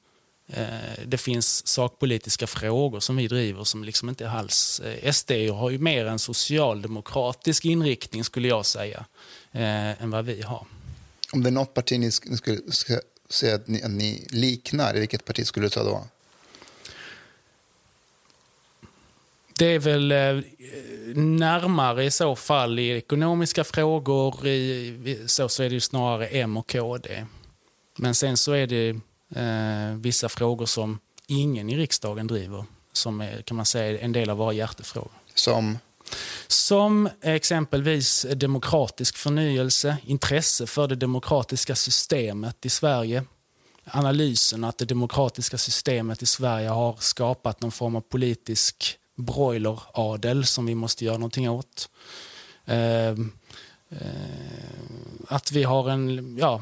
det 1.06 1.18
finns 1.18 1.68
sakpolitiska 1.68 2.48
frågor 2.48 3.00
som 3.00 3.16
vi 3.16 3.28
driver 3.28 3.64
som 3.64 3.84
liksom 3.84 4.10
inte 4.10 4.30
alls... 4.30 4.80
Eh, 4.80 5.12
SD 5.12 5.32
har 5.32 5.70
ju 5.70 5.78
mer 5.78 6.06
en 6.06 6.20
socialdemokratisk 6.20 7.66
inriktning 7.66 8.24
skulle 8.24 8.48
jag 8.48 8.66
säga, 8.66 9.06
eh, 9.52 10.04
än 10.04 10.12
vad 10.12 10.26
vi 10.26 10.42
har. 10.42 10.66
Om 11.34 11.44
det 11.44 11.50
är 11.50 11.52
något 11.52 11.74
parti 11.74 12.00
ni 12.00 12.12
skulle 12.12 12.60
säga 13.30 13.56
att 13.56 13.68
ni, 13.68 13.84
att 13.84 13.92
ni 13.92 14.28
liknar, 14.30 14.94
vilket 14.94 15.26
parti 15.26 15.48
skulle 15.48 15.66
du 15.66 15.70
ta 15.70 15.84
då? 15.84 16.08
Det 19.58 19.66
är 19.66 19.80
väl 19.80 20.08
närmare 21.16 22.04
i 22.04 22.12
så 22.12 22.36
fall 22.36 22.80
i 22.80 22.90
ekonomiska 22.90 23.64
frågor. 23.64 24.48
I, 24.48 25.20
så, 25.26 25.50
så 25.50 25.64
är 25.64 25.70
det 25.70 25.82
snarare 25.82 26.28
M 26.28 26.58
och 26.58 26.72
KD. 26.72 27.26
Men 27.96 28.16
sen 28.16 28.38
så 28.38 28.52
är 28.52 28.68
det 28.68 29.00
eh, 29.36 29.96
vissa 29.96 30.30
frågor 30.30 30.66
som 30.66 31.00
ingen 31.28 31.70
i 31.70 31.78
riksdagen 31.78 32.28
driver, 32.28 32.66
som 32.94 33.22
är 33.22 33.42
kan 33.42 33.58
man 33.58 33.66
säga, 33.66 34.00
en 34.00 34.12
del 34.12 34.30
av 34.30 34.38
våra 34.38 34.54
hjärtefrågor. 34.54 35.12
Som? 35.36 35.78
Som 36.48 37.10
exempelvis 37.22 38.26
demokratisk 38.36 39.18
förnyelse, 39.18 39.98
intresse 40.06 40.68
för 40.68 40.88
det 40.88 40.96
demokratiska 40.96 41.76
systemet 41.76 42.66
i 42.66 42.70
Sverige. 42.70 43.24
Analysen 43.86 44.64
att 44.64 44.78
det 44.78 44.86
demokratiska 44.86 45.58
systemet 45.58 46.22
i 46.22 46.26
Sverige 46.26 46.70
har 46.70 46.96
skapat 47.00 47.62
någon 47.62 47.72
form 47.72 47.96
av 47.96 48.02
politisk 48.02 48.98
broileradel 49.18 50.46
som 50.46 50.66
vi 50.66 50.76
måste 50.76 51.06
göra 51.06 51.18
någonting 51.18 51.50
åt. 51.50 51.90
Eh, 52.66 53.16
Eh, 53.92 53.98
att 55.28 55.52
vi 55.52 55.64
har 55.64 55.90
en, 55.90 56.38
ja, 56.38 56.62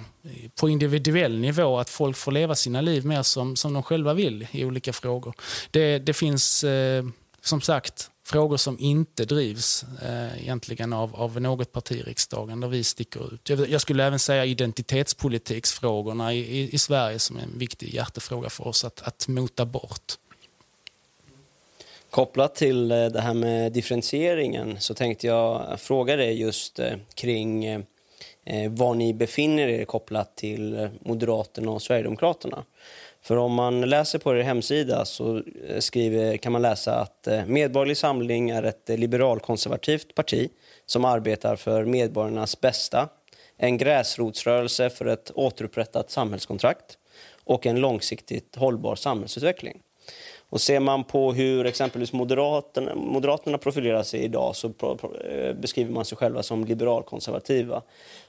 på 0.60 0.70
individuell 0.70 1.40
nivå, 1.40 1.80
att 1.80 1.90
folk 1.90 2.18
får 2.18 2.32
leva 2.32 2.56
sina 2.56 2.82
liv 2.82 3.06
mer 3.06 3.24
som, 3.24 3.56
som 3.56 3.74
de 3.74 3.84
själva 3.84 4.14
vill 4.14 4.48
i 4.52 4.66
olika 4.66 4.94
frågor. 4.94 5.34
Det, 5.72 6.00
det 6.00 6.14
finns 6.14 6.64
eh, 6.64 7.06
som 7.42 7.62
sagt 7.62 8.10
frågor 8.26 8.58
som 8.58 8.80
inte 8.80 9.26
drivs 9.26 9.86
eh, 10.02 10.42
egentligen 10.42 10.94
av, 10.94 11.16
av 11.16 11.42
något 11.42 11.72
parti 11.72 11.92
i 11.92 12.02
riksdagen 12.02 12.60
där 12.60 12.68
vi 12.68 12.84
sticker 12.84 13.34
ut. 13.34 13.50
Jag, 13.50 13.70
jag 13.70 13.82
skulle 13.82 14.04
även 14.04 14.20
säga 14.20 14.46
identitetspolitiksfrågorna 14.46 16.34
i, 16.34 16.40
i, 16.40 16.74
i, 16.74 16.78
Sverige 16.78 17.20
som 17.20 17.38
är 17.38 17.42
en 17.42 17.58
viktig 17.58 17.94
hjärtefråga 17.94 18.50
för 18.50 18.68
oss 18.68 18.86
att, 18.86 19.02
att 19.02 19.28
mota 19.28 19.66
bort. 19.66 20.18
Kopplat 22.10 22.56
till 22.56 22.92
eh, 22.92 23.06
det 23.06 23.22
här 23.22 23.34
med 23.34 23.72
differentieringen 23.72 24.80
så 24.80 24.94
tänkte 24.94 25.28
jag 25.28 25.80
fråga 25.80 26.16
dig 26.16 26.42
just 26.42 26.80
eh, 26.80 26.94
kring 27.14 27.66
eh, 27.66 27.82
var 28.70 28.96
ni 28.96 29.14
befinner 29.14 29.68
er 29.68 29.86
kopplat 29.86 30.36
till 30.36 30.90
Moderaterna 31.02 31.72
och 31.72 31.82
Sverigedemokraterna. 31.82 32.64
För 33.22 33.38
om 33.38 33.54
man 33.54 33.82
läser 33.82 34.20
på 34.20 34.38
er 34.38 34.42
hemsida 34.42 35.06
så 35.06 35.44
skriver, 35.80 36.38
kan 36.38 36.52
man 36.52 36.62
läsa 36.62 36.96
att 36.96 37.28
Medborgerlig 37.48 37.98
Samling 37.98 38.50
är 38.50 38.64
ett 38.64 38.90
liberalkonservativt 38.90 40.16
parti 40.16 40.50
som 40.86 41.06
arbetar 41.06 41.56
för 41.56 41.86
medborgarnas 41.86 42.62
bästa, 42.62 43.10
en 43.58 43.78
gräsrotsrörelse 43.78 44.90
för 44.90 45.06
ett 45.06 45.32
återupprättat 45.36 46.12
samhällskontrakt 46.12 46.98
och 47.44 47.66
en 47.66 47.80
långsiktigt 47.80 48.56
hållbar 48.56 48.96
samhällsutveckling. 48.96 49.82
Och 50.50 50.62
ser 50.62 50.80
man 50.80 51.04
på 51.04 51.34
hur 51.34 51.66
exempelvis 51.66 52.14
Moderaterna, 52.14 52.96
Moderaterna 52.96 53.58
profilerar 53.58 54.04
sig 54.04 54.24
idag 54.24 54.56
så 54.56 54.68
eh, 54.68 55.54
beskriver 55.54 55.92
man 55.92 56.06
sig 56.06 56.18
själva 56.18 56.44
som 56.44 56.66
liberalkonservativa. 56.66 57.82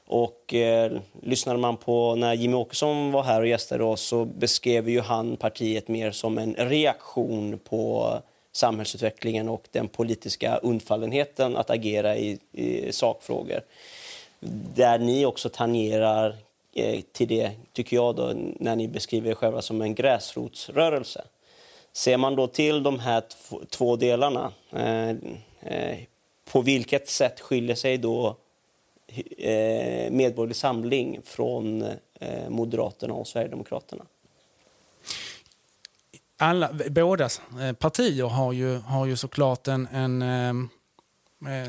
Och 0.07 0.55
eh, 0.55 0.93
lyssnade 1.23 1.59
man 1.59 1.77
på 1.77 2.15
när 2.15 2.35
Jimmy 2.35 2.55
Åkesson 2.55 3.13
var 3.13 3.23
här 3.23 3.41
och 3.41 3.47
gästade 3.47 3.85
oss 3.85 4.01
så 4.01 4.25
beskrev 4.25 4.89
ju 4.89 5.01
han 5.01 5.37
partiet 5.37 5.89
mer 5.89 6.11
som 6.11 6.39
en 6.39 6.55
reaktion 6.55 7.59
på 7.59 8.15
samhällsutvecklingen 8.53 9.49
och 9.49 9.65
den 9.71 9.89
politiska 9.89 10.57
undfallenheten 10.57 11.57
att 11.57 11.71
agera 11.71 12.17
i, 12.17 12.39
i 12.53 12.93
sakfrågor. 12.93 13.61
Där 14.75 14.99
ni 14.99 15.27
också 15.27 15.49
tangerar 15.49 16.37
eh, 16.75 17.01
till 17.13 17.29
det, 17.29 17.51
tycker 17.73 17.97
jag, 17.97 18.17
då, 18.17 18.33
när 18.59 18.77
ni 18.77 18.89
beskriver 18.89 19.31
er 19.31 19.35
själva 19.35 19.63
som 19.63 19.83
en 19.83 19.95
gräsrotsrörelse. 19.95 21.25
Ser 21.93 22.17
man 22.17 22.37
då 22.37 22.47
till 22.47 22.83
de 22.83 22.99
här 22.99 23.23
två 23.71 23.97
delarna, 23.97 24.53
eh, 24.71 25.11
eh, 25.61 25.99
på 26.53 26.61
vilket 26.61 27.09
sätt 27.09 27.41
skiljer 27.41 27.77
sig 27.77 27.99
då 27.99 28.37
eh, 29.39 30.11
Medborgerlig 30.11 30.57
Samling 30.57 31.21
från 31.25 31.85
Moderaterna 32.49 33.15
och 33.15 33.29
Sverigedemokraterna? 33.29 34.05
Alla, 36.37 36.71
båda 36.91 37.29
partier 37.79 38.25
har 38.25 38.53
ju, 38.53 38.77
har 38.77 39.07
ju 39.07 39.17
såklart 39.17 39.69
en, 39.69 39.87
en 39.87 40.69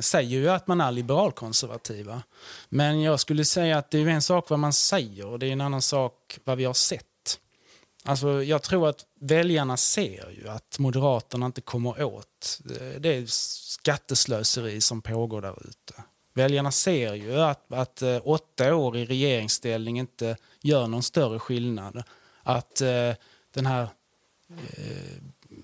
säger 0.01 0.39
ju 0.39 0.49
att 0.49 0.67
man 0.67 0.81
är 0.81 0.91
liberalkonservativa. 0.91 2.21
Men 2.69 3.01
jag 3.01 3.19
skulle 3.19 3.45
säga 3.45 3.77
att 3.77 3.91
det 3.91 3.97
är 3.97 4.07
en 4.07 4.21
sak 4.21 4.49
vad 4.49 4.59
man 4.59 4.73
säger 4.73 5.27
och 5.27 5.39
det 5.39 5.47
är 5.47 5.51
en 5.51 5.61
annan 5.61 5.81
sak 5.81 6.39
vad 6.43 6.57
vi 6.57 6.65
har 6.65 6.73
sett. 6.73 7.10
Alltså, 8.03 8.43
jag 8.43 8.61
tror 8.61 8.89
att 8.89 9.05
väljarna 9.19 9.77
ser 9.77 10.29
ju 10.41 10.49
att 10.49 10.79
Moderaterna 10.79 11.45
inte 11.45 11.61
kommer 11.61 12.03
åt 12.03 12.61
eh, 12.79 13.01
det 13.01 13.29
skatteslöseri 13.29 14.81
som 14.81 15.01
pågår 15.01 15.41
där 15.41 15.55
ute. 15.69 16.03
Väljarna 16.33 16.71
ser 16.71 17.13
ju 17.13 17.41
att, 17.41 17.73
att 17.73 18.01
eh, 18.01 18.19
åtta 18.23 18.75
år 18.75 18.97
i 18.97 19.05
regeringsställning 19.05 19.99
inte 19.99 20.37
gör 20.61 20.87
någon 20.87 21.03
större 21.03 21.39
skillnad. 21.39 22.03
Att 22.43 22.81
eh, 22.81 23.13
den 23.53 23.65
här 23.65 23.87
eh, 24.49 25.21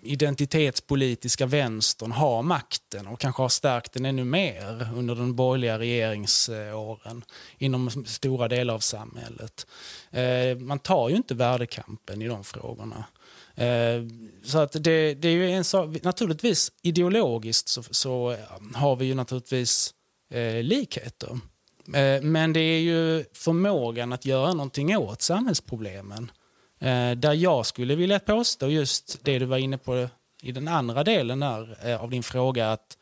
identitetspolitiska 0.07 1.45
vänstern 1.45 2.11
har 2.11 2.41
makten 2.41 3.07
och 3.07 3.19
kanske 3.19 3.41
har 3.41 3.49
stärkt 3.49 3.93
den 3.93 4.05
ännu 4.05 4.23
mer 4.23 4.89
under 4.95 5.15
de 5.15 5.35
borgerliga 5.35 5.79
regeringsåren 5.79 7.23
inom 7.57 8.05
stora 8.05 8.47
delar 8.47 8.73
av 8.73 8.79
samhället. 8.79 9.67
Eh, 10.11 10.57
man 10.57 10.79
tar 10.79 11.09
ju 11.09 11.15
inte 11.15 11.35
värdekampen 11.35 12.21
i 12.21 12.27
de 12.27 12.43
frågorna. 12.43 13.05
Eh, 13.55 14.03
så 14.43 14.59
att 14.59 14.71
det, 14.71 15.13
det 15.13 15.27
är 15.27 15.33
ju 15.33 15.51
en 15.51 15.63
sak, 15.63 16.03
naturligtvis 16.03 16.71
ideologiskt 16.81 17.67
så, 17.67 17.83
så 17.83 18.35
har 18.73 18.95
vi 18.95 19.05
ju 19.05 19.13
naturligtvis 19.13 19.93
eh, 20.31 20.63
likheter. 20.63 21.39
Men 22.21 22.53
det 22.53 22.59
är 22.59 22.79
ju 22.79 23.25
förmågan 23.33 24.13
att 24.13 24.25
göra 24.25 24.53
någonting 24.53 24.97
åt 24.97 25.21
samhällsproblemen 25.21 26.31
Eh, 26.79 27.11
där 27.11 27.33
jag 27.33 27.65
skulle 27.65 27.95
vilja 27.95 28.19
påstå 28.19 28.69
just 28.69 29.19
det 29.23 29.39
du 29.39 29.45
var 29.45 29.57
inne 29.57 29.77
på 29.77 30.07
i 30.41 30.51
den 30.51 30.67
andra 30.67 31.03
delen 31.03 31.39
där, 31.39 31.89
eh, 31.89 32.03
av 32.03 32.09
din 32.09 32.23
fråga, 32.23 32.71
att, 32.71 32.97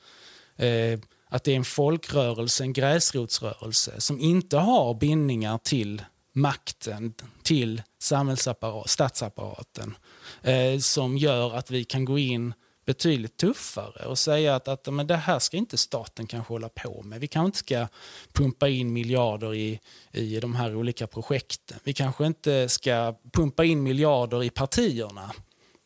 eh, 0.55 0.99
att 1.29 1.43
det 1.43 1.51
är 1.51 1.55
en 1.55 1.65
folkrörelse, 1.65 2.63
en 2.63 2.73
gräsrotsrörelse 2.73 4.01
som 4.01 4.19
inte 4.19 4.57
har 4.57 4.93
bindningar 4.93 5.57
till 5.57 6.01
makten, 6.33 7.13
till 7.43 7.81
samhällsapparat, 7.99 8.89
statsapparaten, 8.89 9.95
eh, 10.41 10.79
som 10.79 11.17
gör 11.17 11.55
att 11.55 11.71
vi 11.71 11.83
kan 11.83 12.05
gå 12.05 12.17
in 12.17 12.53
betydligt 12.85 13.37
tuffare 13.37 14.05
och 14.05 14.19
säga 14.19 14.55
att, 14.55 14.67
att 14.67 14.93
men 14.93 15.07
det 15.07 15.15
här 15.15 15.39
ska 15.39 15.57
inte 15.57 15.77
staten 15.77 16.27
kanske 16.27 16.53
hålla 16.53 16.69
på 16.69 17.01
med. 17.03 17.19
Vi 17.19 17.27
kanske 17.27 17.45
inte 17.45 17.57
ska 17.57 17.87
pumpa 18.33 18.69
in 18.69 18.93
miljarder 18.93 19.55
i, 19.55 19.79
i 20.11 20.39
de 20.39 20.55
här 20.55 20.75
olika 20.75 21.07
projekten. 21.07 21.79
Vi 21.83 21.93
kanske 21.93 22.25
inte 22.25 22.69
ska 22.69 23.15
pumpa 23.31 23.63
in 23.63 23.83
miljarder 23.83 24.43
i 24.43 24.49
partierna. 24.49 25.31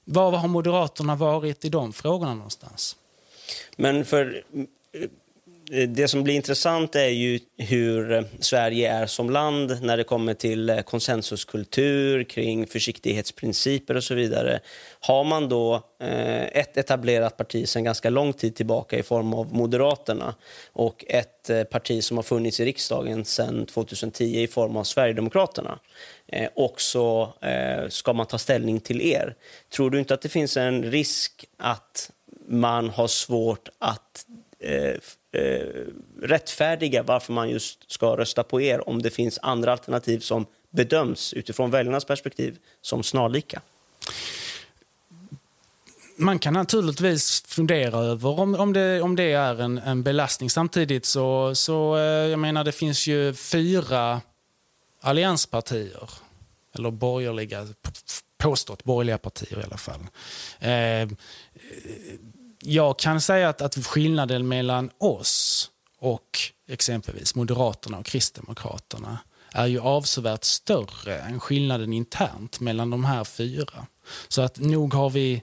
Var 0.05 0.31
har 0.31 0.47
Moderaterna 0.47 1.15
varit 1.15 1.65
i 1.65 1.69
de 1.69 1.93
frågorna 1.93 2.33
någonstans? 2.33 2.95
Men 3.77 4.05
för 4.05 4.43
Eh, 5.71 5.89
det 5.89 6.07
som 6.07 6.23
blir 6.23 6.35
intressant 6.35 6.95
är 6.95 7.07
ju 7.07 7.39
hur 7.57 8.11
eh, 8.11 8.23
Sverige 8.39 8.91
är 8.91 9.05
som 9.05 9.29
land 9.29 9.81
när 9.81 9.97
det 9.97 10.03
kommer 10.03 10.33
till 10.33 10.69
eh, 10.69 10.79
konsensuskultur 10.79 12.23
kring 12.23 12.67
försiktighetsprinciper 12.67 13.95
och 13.95 14.03
så 14.03 14.15
vidare. 14.15 14.59
Har 14.99 15.23
man 15.23 15.49
då 15.49 15.83
ett 15.99 16.77
etablerat 16.77 17.37
parti 17.37 17.67
sedan 17.67 17.83
ganska 17.83 18.09
lång 18.09 18.33
tid 18.33 18.55
tillbaka 18.55 18.97
i 18.97 19.03
form 19.03 19.33
av 19.33 19.53
Moderaterna 19.53 20.35
och 20.73 21.05
ett 21.07 21.69
parti 21.69 22.03
som 22.03 22.17
har 22.17 22.23
funnits 22.23 22.59
i 22.59 22.65
riksdagen 22.65 23.25
sedan 23.25 23.65
2010 23.65 24.23
i 24.23 24.47
form 24.47 24.77
av 24.77 24.83
Sverigedemokraterna 24.83 25.79
och 26.55 26.81
så 26.81 27.33
ska 27.89 28.13
man 28.13 28.25
ta 28.25 28.37
ställning 28.37 28.79
till 28.79 29.01
er. 29.01 29.35
Tror 29.69 29.89
du 29.89 29.99
inte 29.99 30.13
att 30.13 30.21
det 30.21 30.29
finns 30.29 30.57
en 30.57 30.83
risk 30.83 31.45
att 31.57 32.11
man 32.47 32.89
har 32.89 33.07
svårt 33.07 33.69
att 33.79 34.25
eh, 35.31 35.41
rättfärdiga 36.21 37.03
varför 37.03 37.33
man 37.33 37.49
just 37.49 37.91
ska 37.91 38.17
rösta 38.17 38.43
på 38.43 38.61
er 38.61 38.89
om 38.89 39.01
det 39.01 39.09
finns 39.09 39.39
andra 39.41 39.71
alternativ 39.71 40.19
som 40.19 40.45
bedöms 40.69 41.33
utifrån 41.33 41.71
väljarnas 41.71 42.05
perspektiv 42.05 42.57
som 42.81 43.03
snarlika? 43.03 43.61
Man 46.15 46.39
kan 46.39 46.53
naturligtvis 46.53 47.43
fundera 47.47 47.97
över 47.97 48.39
om, 48.39 48.55
om, 48.55 48.73
det, 48.73 49.01
om 49.01 49.15
det 49.15 49.31
är 49.31 49.61
en, 49.61 49.77
en 49.77 50.03
belastning. 50.03 50.49
Samtidigt 50.49 51.05
så, 51.05 51.55
så 51.55 51.97
eh, 51.97 52.03
jag 52.03 52.39
menar 52.39 52.63
det 52.63 52.71
finns 52.71 53.07
ju 53.07 53.33
fyra 53.33 54.21
allianspartier, 55.01 56.09
eller 56.75 56.91
borgerliga, 56.91 57.67
påstått 58.37 58.83
borgerliga 58.83 59.17
partier 59.17 59.59
i 59.59 59.63
alla 59.63 59.77
fall. 59.77 60.01
Eh, 60.59 61.09
jag 62.59 62.99
kan 62.99 63.21
säga 63.21 63.49
att, 63.49 63.61
att 63.61 63.85
skillnaden 63.85 64.47
mellan 64.47 64.89
oss 64.97 65.71
och 65.99 66.39
exempelvis 66.67 67.35
Moderaterna 67.35 67.97
och 67.97 68.05
Kristdemokraterna 68.05 69.19
är 69.51 69.67
ju 69.67 69.79
avsevärt 69.79 70.43
större 70.43 71.19
än 71.19 71.39
skillnaden 71.39 71.93
internt 71.93 72.59
mellan 72.59 72.89
de 72.89 73.05
här 73.05 73.23
fyra. 73.23 73.85
Så 74.27 74.41
att 74.41 74.59
nog 74.59 74.93
har 74.93 75.09
vi 75.09 75.41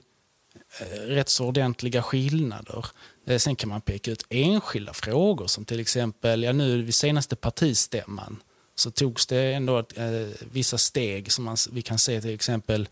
eh, 0.79 0.99
rätt 1.01 1.29
så 1.29 1.45
ordentliga 1.45 2.03
skillnader. 2.03 2.85
Eh, 3.27 3.37
sen 3.37 3.55
kan 3.55 3.69
man 3.69 3.81
peka 3.81 4.11
ut 4.11 4.25
enskilda 4.29 4.93
frågor 4.93 5.47
som 5.47 5.65
till 5.65 5.79
exempel, 5.79 6.43
ja 6.43 6.53
nu 6.53 6.81
vid 6.81 6.95
senaste 6.95 7.35
partistämman 7.35 8.43
så 8.75 8.91
togs 8.91 9.27
det 9.27 9.53
ändå 9.53 9.77
eh, 9.79 10.27
vissa 10.51 10.77
steg 10.77 11.31
som 11.31 11.45
man, 11.45 11.57
vi 11.71 11.81
kan 11.81 11.99
se 11.99 12.21
till 12.21 12.33
exempel 12.33 12.87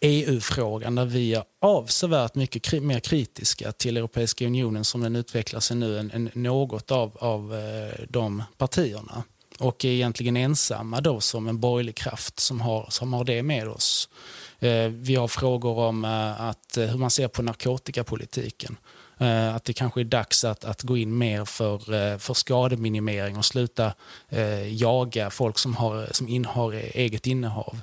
EU-frågan 0.00 0.94
där 0.94 1.04
vi 1.04 1.34
är 1.34 1.42
avsevärt 1.60 2.34
mycket 2.34 2.82
mer 2.82 3.00
kritiska 3.00 3.72
till 3.72 3.96
Europeiska 3.96 4.46
unionen 4.46 4.84
som 4.84 5.00
den 5.00 5.16
utvecklar 5.16 5.60
sig 5.60 5.76
nu 5.76 5.98
än, 5.98 6.10
än 6.10 6.30
något 6.34 6.90
av, 6.90 7.16
av 7.20 7.54
eh, 7.54 8.04
de 8.08 8.42
partierna. 8.58 9.24
och 9.58 9.84
är 9.84 9.88
egentligen 9.88 10.36
ensamma 10.36 11.00
då 11.00 11.20
som 11.20 11.48
en 11.48 11.60
borgerlig 11.60 11.94
kraft 11.96 12.40
som 12.40 12.60
har, 12.60 12.86
som 12.90 13.12
har 13.12 13.24
det 13.24 13.42
med 13.42 13.68
oss. 13.68 14.08
Eh, 14.58 14.88
vi 14.88 15.14
har 15.14 15.28
frågor 15.28 15.78
om 15.78 16.04
eh, 16.04 16.40
att, 16.40 16.76
eh, 16.76 16.84
hur 16.84 16.98
man 16.98 17.10
ser 17.10 17.28
på 17.28 17.42
narkotikapolitiken. 17.42 18.76
Eh, 19.18 19.54
att 19.54 19.64
det 19.64 19.72
kanske 19.72 20.00
är 20.00 20.04
dags 20.04 20.44
att, 20.44 20.64
att 20.64 20.82
gå 20.82 20.96
in 20.96 21.18
mer 21.18 21.44
för, 21.44 21.94
eh, 21.94 22.18
för 22.18 22.34
skademinimering 22.34 23.36
och 23.36 23.44
sluta 23.44 23.92
jaga 24.70 25.30
folk 25.30 25.58
som, 25.58 25.76
har, 25.76 26.08
som 26.12 26.28
innehar 26.28 26.54
har 26.54 26.72
eget 26.72 27.26
innehav. 27.26 27.80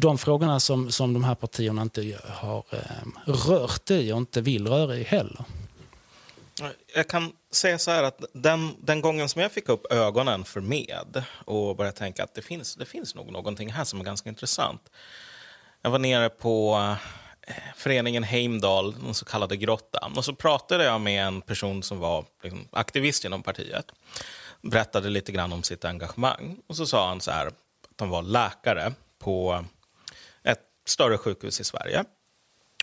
De 0.00 0.18
frågorna 0.18 0.60
som, 0.60 0.92
som 0.92 1.12
de 1.12 1.24
här 1.24 1.34
partierna 1.34 1.82
inte 1.82 2.18
har 2.28 2.64
ehm, 2.70 3.18
rört 3.26 3.90
i 3.90 4.12
och 4.12 4.18
inte 4.18 4.40
vill 4.40 4.68
röra 4.68 4.96
i 4.96 5.02
heller. 5.02 5.44
Jag 6.94 7.08
kan 7.08 7.32
säga 7.50 7.78
så 7.78 7.90
här 7.90 8.02
att 8.02 8.24
den, 8.32 8.74
den 8.80 9.00
gången 9.00 9.28
som 9.28 9.42
jag 9.42 9.52
fick 9.52 9.68
upp 9.68 9.92
ögonen 9.92 10.44
för 10.44 10.60
med 10.60 11.24
och 11.44 11.76
började 11.76 11.96
tänka 11.96 12.24
att 12.24 12.34
det 12.34 12.42
finns, 12.42 12.74
det 12.74 12.84
finns 12.84 13.14
nog 13.14 13.32
någonting 13.32 13.72
här 13.72 13.84
som 13.84 14.00
är 14.00 14.04
ganska 14.04 14.28
intressant. 14.28 14.90
Jag 15.82 15.90
var 15.90 15.98
nere 15.98 16.28
på 16.28 16.76
eh, 17.46 17.54
föreningen 17.76 18.24
Heimdal, 18.24 18.94
den 19.04 19.14
så 19.14 19.24
kallade 19.24 19.56
grottan. 19.56 20.12
Och 20.16 20.24
så 20.24 20.34
pratade 20.34 20.84
jag 20.84 21.00
med 21.00 21.26
en 21.26 21.40
person 21.40 21.82
som 21.82 21.98
var 21.98 22.24
liksom, 22.42 22.68
aktivist 22.70 23.24
inom 23.24 23.42
partiet. 23.42 23.92
Berättade 24.62 25.08
lite 25.10 25.32
grann 25.32 25.52
om 25.52 25.62
sitt 25.62 25.84
engagemang. 25.84 26.56
Och 26.66 26.76
så 26.76 26.86
sa 26.86 27.08
han 27.08 27.20
så 27.20 27.30
här, 27.30 27.46
att 27.46 27.54
han 27.98 28.08
var 28.08 28.22
läkare 28.22 28.92
på 29.18 29.64
större 30.86 31.18
sjukhus 31.18 31.60
i 31.60 31.64
Sverige. 31.64 32.04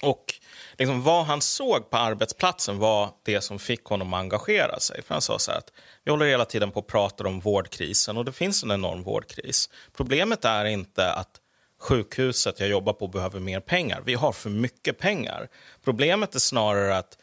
Och 0.01 0.34
liksom 0.77 1.04
vad 1.04 1.25
han 1.25 1.42
såg 1.42 1.89
på 1.89 1.98
arbetsplatsen 1.98 2.77
var 2.77 3.10
det 3.24 3.42
som 3.42 3.60
fick 3.60 3.84
honom 3.84 4.13
att 4.13 4.20
engagera 4.20 4.80
sig. 4.80 5.04
För 5.04 5.13
Han 5.13 5.22
sa 5.22 5.39
så 5.39 5.51
att 5.51 5.72
vi 6.04 6.12
håller 6.12 6.25
hela 6.25 6.46
tiden 6.46 6.72
på 6.72 6.80
att 6.80 6.88
prata 6.88 7.27
om 7.27 7.39
vårdkrisen 7.39 8.18
och 8.18 8.25
det 8.25 8.32
finns 8.32 8.63
en 8.63 8.72
enorm 8.72 9.04
vårdkris. 9.04 9.70
Problemet 9.94 10.46
är 10.46 10.66
inte 10.66 11.12
att 11.12 11.42
sjukhuset 11.80 12.60
jag 12.60 12.70
jobbar 12.70 12.94
på 12.94 13.08
behöver 13.08 13.39
mer 13.39 13.60
pengar. 13.60 14.01
Vi 14.06 14.13
har 14.13 14.32
för 14.32 14.50
mycket 14.50 15.00
pengar. 15.00 15.48
Problemet 15.84 16.36
är 16.36 16.39
snarare 16.39 16.98
att 16.98 17.18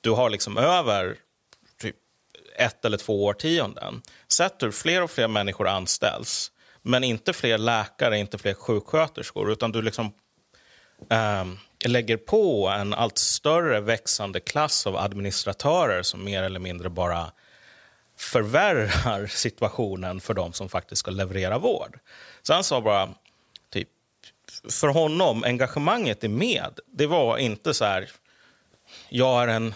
du 0.00 0.10
har 0.10 0.30
liksom 0.30 0.58
över 0.58 1.16
typ 1.80 1.96
ett 2.56 2.84
eller 2.84 2.96
två 2.96 3.24
årtionden 3.24 4.02
sett 4.28 4.62
hur 4.62 4.70
fler 4.70 5.02
och 5.02 5.10
fler 5.10 5.28
människor 5.28 5.68
anställs 5.68 6.52
men 6.88 7.04
inte 7.04 7.32
fler 7.32 7.58
läkare, 7.58 8.18
inte 8.18 8.38
fler 8.38 8.54
sjuksköterskor 8.54 9.52
utan 9.52 9.72
du 9.72 9.82
liksom 9.82 10.12
um, 11.42 11.58
lägger 11.84 12.16
på 12.16 12.68
en 12.68 12.94
allt 12.94 13.18
större 13.18 13.80
växande 13.80 14.40
klass 14.40 14.86
av 14.86 14.96
administratörer 14.96 16.02
som 16.02 16.24
mer 16.24 16.42
eller 16.42 16.60
mindre 16.60 16.88
bara 16.90 17.32
förvärrar 18.16 19.26
situationen 19.30 20.20
för 20.20 20.34
de 20.34 20.52
som 20.52 20.68
faktiskt 20.68 21.00
ska 21.00 21.10
leverera 21.10 21.58
vård. 21.58 21.98
Så 22.42 22.52
han 22.52 22.64
sa 22.64 22.80
bara, 22.80 23.14
typ, 23.70 23.88
för 24.70 24.88
honom, 24.88 25.44
engagemanget 25.44 26.24
i 26.24 26.28
med. 26.28 26.78
Det 26.86 27.06
var 27.06 27.38
inte 27.38 27.74
så 27.74 27.84
här, 27.84 28.10
jag 29.08 29.42
är 29.42 29.48
en 29.48 29.74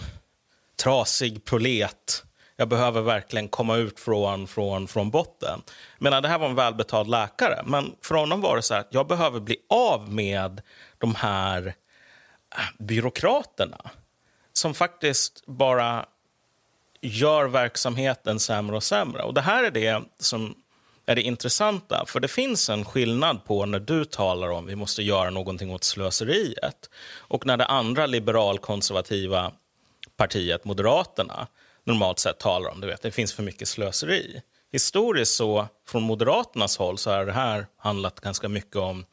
trasig 0.83 1.45
prolet, 1.45 2.25
jag 2.57 2.69
behöver 2.69 3.01
verkligen 3.01 3.49
komma 3.49 3.77
ut 3.77 4.01
från, 4.01 4.47
från, 4.47 4.89
från 4.89 5.11
botten. 5.11 5.63
Men 5.99 6.23
det 6.23 6.29
här 6.29 6.39
var 6.39 6.49
en 6.49 6.55
välbetald 6.55 7.09
läkare, 7.09 7.63
men 7.67 7.95
för 8.03 8.15
honom 8.15 8.41
var 8.41 8.57
det 8.57 8.63
så 8.63 8.75
här, 8.75 8.85
jag 8.91 9.07
behöver 9.07 9.41
bli 9.41 9.57
av 9.69 10.13
med 10.13 10.63
de 10.99 11.15
här 11.15 11.67
äh, 11.67 12.59
byråkraterna 12.79 13.91
som 14.53 14.75
faktiskt 14.75 15.47
bara 15.47 16.07
gör 17.01 17.45
verksamheten 17.45 18.41
sämre 18.41 18.77
och 18.77 18.83
sämre. 18.83 19.23
Och 19.23 19.35
Det 19.35 19.41
här 19.41 19.65
är 19.65 19.71
det 19.71 20.03
som 20.19 20.55
är 21.07 21.15
det 21.15 21.23
intressanta. 21.23 22.05
För 22.07 22.21
det 22.21 22.29
finns 22.29 22.71
en 22.71 22.85
skillnad 22.85 23.45
på 23.45 23.67
när 23.67 23.81
du 23.81 24.05
talar 24.05 24.49
om 24.51 24.67
vi 24.67 24.77
måste 24.77 25.03
göra 25.03 25.31
någonting 25.31 25.71
åt 25.71 25.85
slöseriet 25.85 26.91
och 27.17 27.47
när 27.47 27.57
det 27.57 27.67
andra 27.67 28.07
liberalkonservativa 28.07 29.53
partiet, 30.17 30.65
Moderaterna, 30.65 31.47
normalt 31.85 32.19
sett 32.19 32.39
talar 32.39 32.71
om 32.71 32.81
du 32.81 32.87
vet, 32.87 33.03
det 33.03 33.11
finns 33.11 33.33
för 33.33 33.43
mycket 33.43 33.69
slöseri. 33.69 34.43
Historiskt 34.73 35.35
så, 35.35 35.69
från 35.89 36.03
Moderaternas 36.03 36.79
håll, 36.79 36.99
så 36.99 37.11
har 37.11 37.27
det 37.27 37.33
här 37.33 37.67
handlat 37.77 38.21
ganska 38.21 38.49
mycket 38.49 38.77
om 38.77 39.05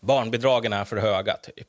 barnbidragen 0.00 0.72
är 0.72 0.84
för 0.84 0.96
höga, 0.96 1.36
typ. 1.36 1.68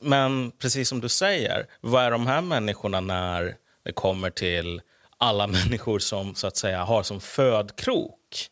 Men 0.00 0.50
precis 0.58 0.88
som 0.88 1.00
du 1.00 1.08
säger, 1.08 1.66
vad 1.80 2.04
är 2.04 2.10
de 2.10 2.26
här 2.26 2.40
människorna 2.40 3.00
när 3.00 3.56
det 3.82 3.92
kommer 3.92 4.30
till 4.30 4.80
alla 5.18 5.46
människor 5.46 5.98
som 5.98 6.34
så 6.34 6.46
att 6.46 6.56
säga 6.56 6.84
har 6.84 7.02
som 7.02 7.20
födkrok 7.20 8.50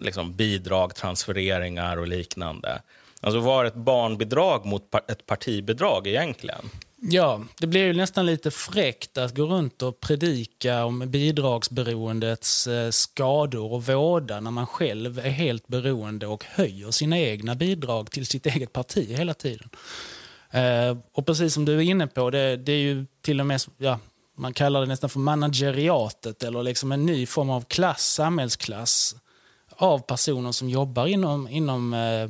liksom 0.00 0.36
bidrag, 0.36 0.94
transfereringar 0.94 1.96
och 1.96 2.08
liknande? 2.08 2.82
Alltså 3.20 3.40
vad 3.40 3.64
är 3.64 3.68
ett 3.68 3.74
barnbidrag 3.74 4.66
mot 4.66 4.94
ett 5.08 5.26
partibidrag 5.26 6.06
egentligen? 6.06 6.70
Ja, 7.04 7.40
det 7.58 7.66
blir 7.66 7.84
ju 7.84 7.92
nästan 7.92 8.26
lite 8.26 8.50
fräckt 8.50 9.18
att 9.18 9.36
gå 9.36 9.42
runt 9.42 9.82
och 9.82 10.00
predika 10.00 10.84
om 10.84 11.10
bidragsberoendets 11.10 12.66
eh, 12.66 12.90
skador 12.90 13.72
och 13.72 13.86
våda 13.86 14.40
när 14.40 14.50
man 14.50 14.66
själv 14.66 15.18
är 15.18 15.30
helt 15.30 15.66
beroende 15.66 16.26
och 16.26 16.44
höjer 16.44 16.90
sina 16.90 17.18
egna 17.18 17.54
bidrag 17.54 18.10
till 18.10 18.26
sitt 18.26 18.46
eget 18.46 18.72
parti 18.72 19.08
hela 19.08 19.34
tiden. 19.34 19.68
Eh, 20.50 20.96
och 21.12 21.26
precis 21.26 21.54
som 21.54 21.64
du 21.64 21.76
är 21.76 21.80
inne 21.80 22.06
på, 22.06 22.30
det, 22.30 22.56
det 22.56 22.72
är 22.72 22.80
ju 22.80 23.06
till 23.20 23.40
och 23.40 23.46
med, 23.46 23.60
ja, 23.78 23.98
man 24.36 24.52
kallar 24.52 24.80
det 24.80 24.86
nästan 24.86 25.10
för 25.10 25.20
manageriatet 25.20 26.42
eller 26.42 26.62
liksom 26.62 26.92
en 26.92 27.06
ny 27.06 27.26
form 27.26 27.50
av 27.50 27.64
klass, 27.64 28.14
samhällsklass 28.14 29.16
av 29.70 29.98
personer 29.98 30.52
som 30.52 30.68
jobbar 30.68 31.06
inom, 31.06 31.48
inom 31.48 31.94
eh 31.94 32.28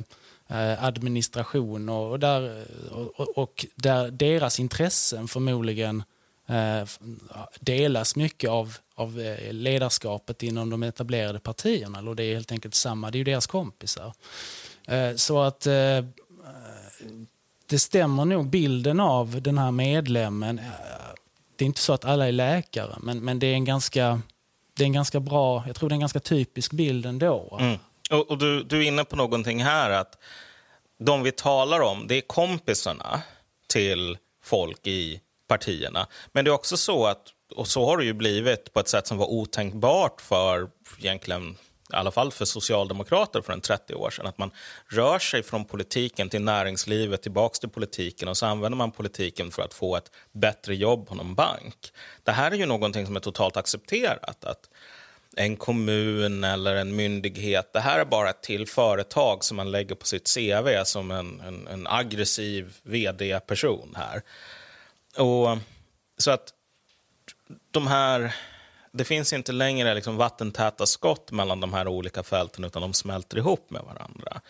Eh, 0.53 0.83
administration 0.83 1.89
och, 1.89 2.19
där, 2.19 2.65
och, 2.91 3.37
och, 3.37 3.65
där 3.75 4.11
deras 4.11 4.59
intressen 4.59 5.27
förmodligen 5.27 6.03
eh, 6.47 6.87
delas 7.59 8.15
mycket 8.15 8.49
av, 8.49 8.77
av 8.95 9.19
eh, 9.19 9.53
ledarskapet 9.53 10.43
inom 10.43 10.69
de 10.69 10.83
etablerade 10.83 11.39
partierna. 11.39 11.99
Och 11.99 12.15
det 12.15 12.23
är 12.23 12.33
helt 12.33 12.51
enkelt 12.51 12.75
samma, 12.75 13.11
det 13.11 13.15
är 13.15 13.19
ju 13.19 13.23
deras 13.23 13.47
kompisar. 13.47 14.13
Så 15.15 15.41
att 15.41 15.59
det 17.69 17.79
stämmer 17.79 18.25
nog 18.25 18.49
bilden 18.49 18.99
av 18.99 19.41
den 19.41 19.57
här 19.57 19.71
medlemmen. 19.71 20.61
Det 21.55 21.63
är 21.63 21.65
inte 21.65 21.79
så 21.79 21.93
att 21.93 22.05
alla 22.05 22.27
är 22.27 22.31
läkare, 22.31 22.95
men, 23.01 23.19
men 23.19 23.39
det 23.39 23.47
är 23.47 23.53
en 23.53 23.65
ganska 23.65 24.21
det 24.73 24.83
är 24.83 24.85
en 24.85 24.93
ganska 24.93 25.19
bra, 25.19 25.63
jag 25.67 25.75
tror 25.75 25.89
det 25.89 25.93
är 25.93 25.95
en 25.95 25.99
ganska 25.99 26.19
typisk 26.19 26.71
bild 26.71 27.05
ändå. 27.05 27.57
Mm. 27.59 27.79
Och, 28.13 28.31
och 28.31 28.37
du, 28.37 28.63
du 28.63 28.77
är 28.77 28.81
inne 28.81 29.03
på 29.05 29.15
någonting 29.15 29.63
här, 29.63 29.89
att 29.89 30.17
de 30.99 31.23
vi 31.23 31.31
talar 31.31 31.79
om, 31.79 32.07
det 32.07 32.15
är 32.15 32.21
kompisarna 32.21 33.21
till 33.67 34.17
folk 34.43 34.87
i 34.87 35.21
partierna. 35.47 36.07
Men 36.31 36.45
det 36.45 36.51
är 36.51 36.53
också 36.53 36.77
så 36.77 37.05
att, 37.05 37.27
och 37.55 37.67
så 37.67 37.85
har 37.85 37.97
det 37.97 38.05
ju 38.05 38.13
blivit 38.13 38.73
på 38.73 38.79
ett 38.79 38.87
sätt 38.87 39.07
som 39.07 39.17
var 39.17 39.27
otänkbart 39.27 40.21
för 40.21 40.69
egentligen 40.99 41.57
i 41.93 41.95
alla 41.95 42.11
fall 42.11 42.31
för 42.31 42.45
socialdemokrater 42.45 43.41
för 43.41 43.53
en 43.53 43.61
30 43.61 43.95
år 43.95 44.09
sedan, 44.09 44.27
att 44.27 44.37
man 44.37 44.51
rör 44.87 45.19
sig 45.19 45.43
från 45.43 45.65
politiken 45.65 46.29
till 46.29 46.41
näringslivet, 46.41 47.21
tillbaks 47.21 47.59
till 47.59 47.69
politiken 47.69 48.27
och 48.27 48.37
så 48.37 48.45
använder 48.45 48.77
man 48.77 48.91
politiken 48.91 49.51
för 49.51 49.61
att 49.61 49.73
få 49.73 49.95
ett 49.95 50.11
bättre 50.31 50.75
jobb 50.75 51.07
på 51.07 51.15
någon 51.15 51.35
bank. 51.35 51.93
Det 52.23 52.31
här 52.31 52.51
är 52.51 52.55
ju 52.55 52.65
någonting 52.65 53.05
som 53.05 53.15
är 53.15 53.19
totalt 53.19 53.57
accepterat. 53.57 54.45
att 54.45 54.69
en 55.37 55.57
kommun 55.57 56.43
eller 56.43 56.75
en 56.75 56.95
myndighet. 56.95 57.73
Det 57.73 57.79
här 57.79 57.99
är 57.99 58.05
bara 58.05 58.29
ett 58.29 58.41
till 58.41 58.67
företag 58.67 59.43
som 59.43 59.57
man 59.57 59.71
lägger 59.71 59.95
på 59.95 60.05
sitt 60.05 60.35
CV 60.35 60.83
som 60.83 61.11
en, 61.11 61.39
en, 61.39 61.67
en 61.67 61.87
aggressiv 61.87 62.77
vd-person 62.83 63.93
här. 63.97 64.21
Och 65.17 65.57
Så 66.17 66.31
att 66.31 66.53
de 67.71 67.87
här 67.87 68.35
det 68.91 69.05
finns 69.05 69.33
inte 69.33 69.51
längre 69.51 69.93
liksom 69.93 70.17
vattentäta 70.17 70.85
skott 70.85 71.31
mellan 71.31 71.59
de 71.59 71.73
här 71.73 71.87
olika 71.87 72.23
fälten 72.23 72.63
utan 72.63 72.81
de 72.81 72.93
smälter 72.93 73.37
ihop 73.37 73.69
med 73.69 73.81
varandra. 73.81 74.41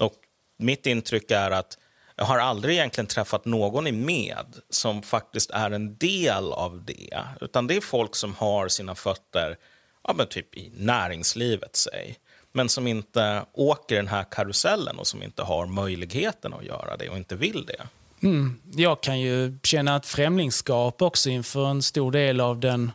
Och 0.00 0.14
mitt 0.58 0.86
intryck 0.86 1.30
är 1.30 1.50
att 1.50 1.78
jag 2.16 2.24
har 2.24 2.38
aldrig 2.38 2.76
egentligen 2.76 3.06
träffat 3.06 3.44
någon 3.44 3.86
i 3.86 3.92
med 3.92 4.46
som 4.70 5.02
faktiskt 5.02 5.50
är 5.50 5.70
en 5.70 5.96
del 5.96 6.52
av 6.52 6.84
det. 6.84 7.18
Utan 7.40 7.66
det 7.66 7.76
är 7.76 7.80
folk 7.80 8.16
som 8.16 8.34
har 8.34 8.68
sina 8.68 8.94
fötter 8.94 9.56
ja, 10.08 10.14
men 10.14 10.26
typ 10.26 10.56
i 10.56 10.72
näringslivet, 10.76 11.76
säg. 11.76 12.16
Men 12.52 12.68
som 12.68 12.86
inte 12.86 13.44
åker 13.52 13.96
den 13.96 14.08
här 14.08 14.24
karusellen 14.30 14.98
och 14.98 15.06
som 15.06 15.22
inte 15.22 15.42
har 15.42 15.66
möjligheten 15.66 16.54
att 16.54 16.64
göra 16.64 16.96
det 16.96 17.08
och 17.08 17.16
inte 17.16 17.36
vill 17.36 17.66
det. 17.66 17.86
Mm. 18.22 18.60
Jag 18.74 19.00
kan 19.02 19.20
ju 19.20 19.58
känna 19.62 19.96
ett 19.96 20.06
främlingskap 20.06 21.02
också 21.02 21.30
inför 21.30 21.66
en 21.66 21.82
stor 21.82 22.12
del 22.12 22.40
av 22.40 22.60
den 22.60 22.92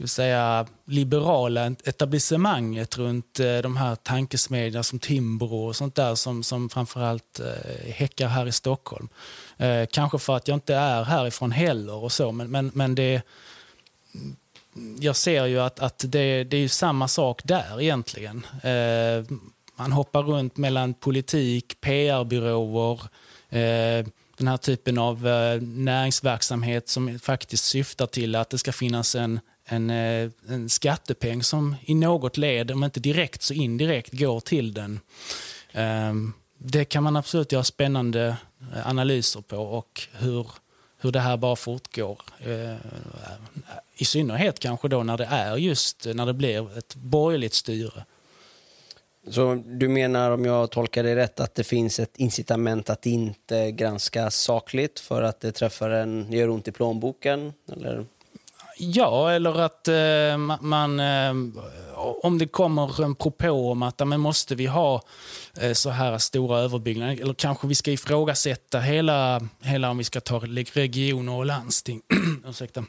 ska 0.00 0.06
säga, 0.06 0.66
liberala 0.86 1.66
etablissemanget 1.66 2.98
runt 2.98 3.40
eh, 3.40 3.58
de 3.58 3.76
här 3.76 3.94
tankesmedjorna 3.94 4.82
som 4.82 4.98
Timbro 4.98 5.66
och 5.66 5.76
sånt 5.76 5.94
där 5.94 6.14
som, 6.14 6.42
som 6.42 6.68
framförallt 6.68 7.40
eh, 7.40 7.92
häckar 7.92 8.28
här 8.28 8.46
i 8.46 8.52
Stockholm. 8.52 9.08
Eh, 9.56 9.86
kanske 9.92 10.18
för 10.18 10.36
att 10.36 10.48
jag 10.48 10.56
inte 10.56 10.74
är 10.74 11.04
härifrån 11.04 11.52
heller 11.52 11.94
och 11.94 12.12
så, 12.12 12.32
men, 12.32 12.50
men, 12.50 12.70
men 12.74 12.94
det 12.94 13.22
jag 15.00 15.16
ser 15.16 15.46
ju 15.46 15.60
att, 15.60 15.80
att 15.80 16.04
det, 16.08 16.44
det 16.44 16.56
är 16.56 16.68
samma 16.68 17.08
sak 17.08 17.40
där 17.44 17.80
egentligen. 17.80 18.46
Eh, 18.62 19.36
man 19.76 19.92
hoppar 19.92 20.22
runt 20.22 20.56
mellan 20.56 20.94
politik, 20.94 21.80
PR-byråer, 21.80 23.00
eh, 23.48 24.06
den 24.36 24.48
här 24.48 24.56
typen 24.56 24.98
av 24.98 25.28
eh, 25.28 25.60
näringsverksamhet 25.62 26.88
som 26.88 27.18
faktiskt 27.18 27.64
syftar 27.64 28.06
till 28.06 28.34
att 28.34 28.50
det 28.50 28.58
ska 28.58 28.72
finnas 28.72 29.14
en, 29.14 29.40
en, 29.64 29.90
eh, 29.90 30.30
en 30.48 30.68
skattepeng 30.68 31.42
som 31.42 31.76
i 31.82 31.94
något 31.94 32.36
led, 32.36 32.70
om 32.70 32.84
inte 32.84 33.00
direkt 33.00 33.42
så 33.42 33.54
indirekt, 33.54 34.12
går 34.12 34.40
till 34.40 34.74
den. 34.74 35.00
Eh, 35.72 36.14
det 36.58 36.84
kan 36.84 37.02
man 37.02 37.16
absolut 37.16 37.52
göra 37.52 37.64
spännande 37.64 38.36
eh, 38.74 38.88
analyser 38.88 39.40
på 39.40 39.56
och 39.56 40.02
hur, 40.12 40.46
hur 41.00 41.12
det 41.12 41.20
här 41.20 41.36
bara 41.36 41.56
fortgår. 41.56 42.20
Eh, 42.38 42.76
i 44.00 44.04
synnerhet 44.04 44.58
kanske 44.58 44.88
då 44.88 45.02
när 45.02 45.16
det 45.16 45.24
är 45.24 45.56
just 45.56 46.06
när 46.14 46.26
det 46.26 46.34
blir 46.34 46.78
ett 46.78 46.94
borgerligt 46.94 47.54
styre. 47.54 48.04
Så 49.28 49.54
du 49.66 49.88
menar, 49.88 50.30
om 50.30 50.44
jag 50.44 50.70
tolkar 50.70 51.02
det 51.02 51.16
rätt, 51.16 51.40
att 51.40 51.54
det 51.54 51.64
finns 51.64 52.00
ett 52.00 52.16
incitament 52.16 52.90
att 52.90 53.06
inte 53.06 53.70
granska 53.70 54.30
sakligt 54.30 55.00
för 55.00 55.22
att 55.22 55.40
det 55.40 55.52
träffar 55.52 55.90
en, 55.90 56.32
gör 56.32 56.48
ont 56.48 56.68
i 56.68 56.72
plånboken? 56.72 57.52
Eller? 57.72 58.06
Ja, 58.78 59.30
eller 59.30 59.60
att 59.60 59.88
eh, 59.88 60.58
man... 60.60 61.00
Eh, 61.00 61.34
om 62.22 62.38
det 62.38 62.46
kommer 62.46 63.04
en 63.04 63.14
propå 63.14 63.70
om 63.70 63.82
att 63.82 64.08
men 64.08 64.20
måste 64.20 64.54
vi 64.54 64.66
ha 64.66 65.02
eh, 65.60 65.72
så 65.72 65.90
här 65.90 66.18
stora 66.18 66.58
överbyggnader, 66.58 67.22
eller 67.22 67.34
kanske 67.34 67.66
vi 67.66 67.74
ska 67.74 67.90
ifrågasätta 67.90 68.80
hela, 68.80 69.48
hela 69.62 69.90
om 69.90 69.98
vi 69.98 70.04
ska 70.04 70.20
ta 70.20 70.38
regioner 70.38 71.32
och 71.32 71.46
landsting. 71.46 72.02
Ursäkta. 72.48 72.84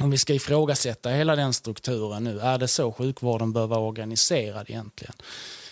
Om 0.00 0.10
vi 0.10 0.18
ska 0.18 0.34
ifrågasätta 0.34 1.10
hela 1.10 1.36
den 1.36 1.52
strukturen 1.52 2.24
nu, 2.24 2.40
är 2.40 2.58
det 2.58 2.68
så 2.68 2.92
sjukvården 2.92 3.52
bör 3.52 3.66
vara 3.66 3.80
organiserad 3.80 4.70
egentligen? 4.70 5.14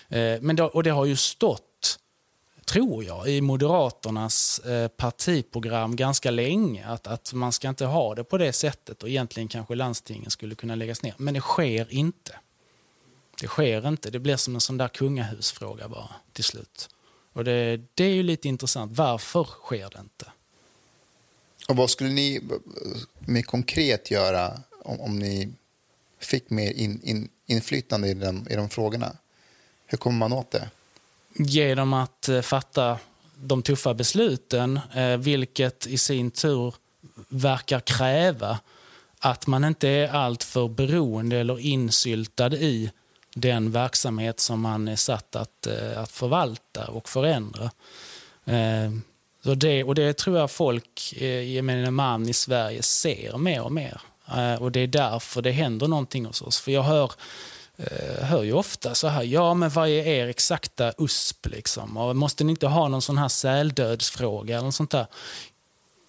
Eh, 0.09 0.41
men 0.41 0.57
det, 0.57 0.62
och 0.62 0.83
det 0.83 0.91
har 0.91 1.05
ju 1.05 1.17
stått, 1.17 1.99
tror 2.64 3.05
jag, 3.05 3.29
i 3.29 3.41
Moderaternas 3.41 4.59
eh, 4.59 4.88
partiprogram 4.88 5.97
ganska 5.97 6.31
länge 6.31 6.87
att, 6.87 7.07
att 7.07 7.33
man 7.33 7.53
ska 7.53 7.69
inte 7.69 7.87
ha 7.87 8.14
det 8.14 8.25
på 8.25 8.38
det 8.38 8.53
sättet 8.53 9.03
och 9.03 9.09
egentligen 9.09 9.49
kanske 9.49 9.75
landstingen 9.75 10.31
skulle 10.31 10.55
kunna 10.55 10.75
läggas 10.75 11.03
ner. 11.03 11.14
Men 11.17 11.35
det 11.35 11.41
sker 11.41 11.93
inte. 11.95 12.37
Det 13.41 13.47
sker 13.47 13.88
inte. 13.88 14.11
Det 14.11 14.19
blir 14.19 14.37
som 14.37 14.55
en 14.55 14.61
sån 14.61 14.79
där 14.79 14.88
kungahusfråga 14.88 15.88
bara 15.88 16.11
till 16.33 16.45
slut. 16.45 16.88
Och 17.33 17.45
det, 17.45 17.81
det 17.95 18.05
är 18.05 18.14
ju 18.14 18.23
lite 18.23 18.49
intressant. 18.49 18.93
Varför 18.97 19.45
sker 19.45 19.91
det 19.91 20.01
inte? 20.01 20.33
Och 21.68 21.76
vad 21.76 21.90
skulle 21.90 22.11
ni 22.11 22.37
eh, 22.37 22.98
mer 23.18 23.42
konkret 23.42 24.11
göra 24.11 24.61
om, 24.83 25.00
om 25.00 25.18
ni 25.18 25.48
fick 26.20 26.50
mer 26.50 26.72
in, 26.72 27.00
in, 27.02 27.28
inflytande 27.46 28.09
i, 28.09 28.14
den, 28.14 28.46
i 28.50 28.57
de 28.57 28.68
frågorna? 28.68 29.16
Hur 29.87 29.98
kommer 29.98 30.18
man 30.18 30.33
åt 30.33 30.50
det? 30.50 30.70
Genom 31.35 31.92
att 31.92 32.28
eh, 32.28 32.40
fatta 32.40 32.98
de 33.37 33.62
tuffa 33.62 33.94
besluten, 33.94 34.81
eh, 34.94 35.16
vilket 35.16 35.87
i 35.87 35.98
sin 35.98 36.31
tur 36.31 36.74
verkar 37.28 37.81
kräva 37.81 38.59
att 39.18 39.46
man 39.46 39.64
inte 39.64 39.88
är 39.88 40.09
alltför 40.09 40.68
beroende 40.68 41.37
eller 41.37 41.59
insyltad 41.59 42.54
i 42.54 42.90
den 43.35 43.72
verksamhet 43.72 44.40
som 44.40 44.61
man 44.61 44.88
är 44.88 44.96
satt 44.96 45.37
att, 45.37 45.66
att 45.96 46.11
förvalta 46.11 46.87
och 46.87 47.09
förändra. 47.09 47.70
Så 49.44 49.55
det, 49.55 49.85
och 49.85 49.94
det 49.94 50.12
tror 50.12 50.38
jag 50.38 50.51
folk, 50.51 51.14
eh, 51.16 51.42
gemene 51.53 51.90
man 51.90 52.29
i 52.29 52.33
Sverige, 52.33 52.83
ser 52.83 53.38
mer 53.38 53.62
och 53.62 53.72
mer. 53.72 54.01
Eh, 54.37 54.62
och 54.62 54.72
det 54.72 54.81
är 54.81 54.87
därför 54.87 55.42
det 55.42 55.51
händer 55.51 55.88
någonting 55.88 56.24
hos 56.24 56.42
oss. 56.42 56.61
För 56.61 56.72
jag 56.72 56.83
hör 56.83 57.12
eh, 57.77 58.24
hör 58.24 58.42
ju 58.42 58.53
ofta 58.53 58.94
så 58.94 59.09
här, 59.09 59.22
ja 59.22 59.55
men 59.55 59.70
vad 59.70 59.88
är 59.88 60.07
er 60.07 60.29
exakta 60.29 60.92
USP 60.98 61.46
liksom? 61.46 61.96
Och 61.96 62.16
måste 62.16 62.44
ni 62.44 62.51
inte 62.51 62.66
ha 62.66 62.88
någon 62.88 63.03
sån 63.03 63.18
här 63.18 63.29
säldödsfråga 63.29 64.55
eller 64.57 64.64
något 64.64 64.74
sånt 64.74 64.90
där? 64.90 65.07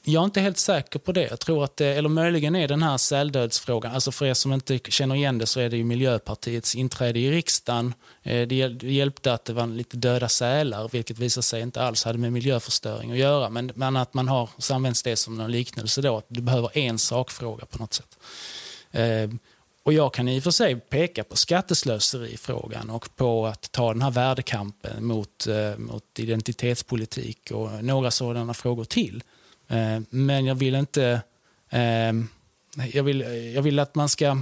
Jag 0.03 0.21
är 0.21 0.25
inte 0.25 0.41
helt 0.41 0.57
säker 0.57 0.99
på 0.99 1.11
det. 1.11 1.27
Jag 1.29 1.39
tror 1.39 1.63
att 1.63 1.77
det, 1.77 1.87
eller 1.87 2.09
möjligen 2.09 2.55
är 2.55 2.67
den 2.67 2.83
här 2.83 2.97
säldödsfrågan, 2.97 3.93
alltså 3.93 4.11
för 4.11 4.25
er 4.25 4.33
som 4.33 4.53
inte 4.53 4.79
känner 4.89 5.15
igen 5.15 5.37
det 5.37 5.45
så 5.45 5.59
är 5.59 5.69
det 5.69 5.77
ju 5.77 5.83
Miljöpartiets 5.83 6.75
inträde 6.75 7.19
i 7.19 7.31
riksdagen. 7.31 7.93
Eh, 8.23 8.47
det 8.47 8.83
hjälpte 8.83 9.33
att 9.33 9.45
det 9.45 9.53
var 9.53 9.67
lite 9.67 9.97
döda 9.97 10.29
sälar, 10.29 10.89
vilket 10.91 11.19
visar 11.19 11.41
sig 11.41 11.61
inte 11.61 11.81
alls 11.81 12.03
hade 12.03 12.17
med 12.17 12.33
miljöförstöring 12.33 13.11
att 13.11 13.17
göra. 13.17 13.49
Men, 13.49 13.71
men 13.75 13.95
att 13.95 14.13
man 14.13 14.27
har, 14.27 14.49
så 14.57 14.75
används 14.75 15.03
det 15.03 15.15
som 15.15 15.39
en 15.39 15.51
liknelse 15.51 16.01
då, 16.01 16.17
att 16.17 16.25
du 16.27 16.41
behöver 16.41 16.77
en 16.77 16.99
sakfråga 16.99 17.65
på 17.65 17.77
något 17.77 17.93
sätt. 17.93 18.17
Ehm, 18.91 19.39
och 19.83 19.93
jag 19.93 20.13
kan 20.13 20.27
i 20.27 20.39
och 20.39 20.43
för 20.43 20.51
sig 20.51 20.75
peka 20.75 21.23
på 21.23 21.37
skatteslöserifrågan 21.37 22.89
och 22.89 23.15
på 23.15 23.47
att 23.47 23.71
ta 23.71 23.93
den 23.93 24.01
här 24.01 24.11
värdekampen 24.11 25.05
mot, 25.05 25.47
eh, 25.47 25.77
mot 25.77 26.03
identitetspolitik 26.19 27.51
och 27.51 27.83
några 27.83 28.11
sådana 28.11 28.53
frågor 28.53 28.83
till. 28.83 29.23
Eh, 29.69 29.99
men 30.09 30.45
jag 30.45 30.55
vill 30.55 30.75
inte... 30.75 31.21
Ehm, 31.69 32.27
jag, 32.93 33.03
vill, 33.03 33.21
jag 33.55 33.61
vill 33.61 33.79
att 33.79 33.95
man 33.95 34.09
ska 34.09 34.41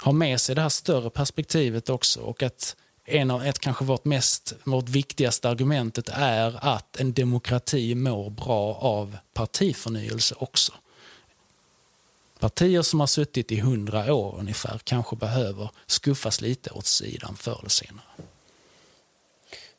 ha 0.00 0.12
med 0.12 0.40
sig 0.40 0.54
det 0.54 0.62
här 0.62 0.68
större 0.68 1.10
perspektivet 1.10 1.90
också 1.90 2.20
och 2.20 2.42
att 2.42 2.76
en 3.04 3.30
av, 3.30 3.44
ett 3.44 3.58
kanske 3.58 3.84
vårt, 3.84 4.04
mest, 4.04 4.54
vårt 4.64 4.88
viktigaste 4.88 5.48
argumentet 5.48 6.08
är 6.12 6.58
att 6.60 6.96
en 6.96 7.12
demokrati 7.12 7.94
mår 7.94 8.30
bra 8.30 8.74
av 8.74 9.16
partiförnyelse 9.34 10.34
också. 10.38 10.72
Partier 12.38 12.82
som 12.82 13.00
har 13.00 13.06
suttit 13.06 13.52
i 13.52 13.60
hundra 13.60 14.14
år 14.14 14.36
ungefär 14.38 14.80
kanske 14.84 15.16
behöver 15.16 15.70
skuffas 15.86 16.40
lite 16.40 16.70
åt 16.70 16.86
sidan 16.86 17.36
förr 17.36 17.58
eller 17.58 17.68
senare. 17.68 18.04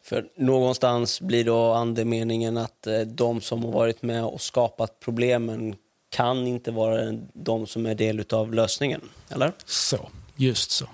För 0.07 0.25
någonstans 0.35 1.21
blir 1.21 1.43
då 1.43 1.73
andemeningen 1.73 2.57
att 2.57 2.87
eh, 2.87 2.99
de 2.99 3.41
som 3.41 3.63
har 3.63 3.71
varit 3.71 4.01
med 4.01 4.25
och 4.25 4.41
skapat 4.41 4.99
problemen 4.99 5.75
kan 6.09 6.47
inte 6.47 6.71
vara 6.71 7.11
de 7.33 7.67
som 7.67 7.85
är 7.85 7.95
del 7.95 8.25
av 8.31 8.53
lösningen, 8.53 9.01
eller? 9.29 9.53
Så, 9.65 10.09
just 10.35 10.71
så. 10.71 10.85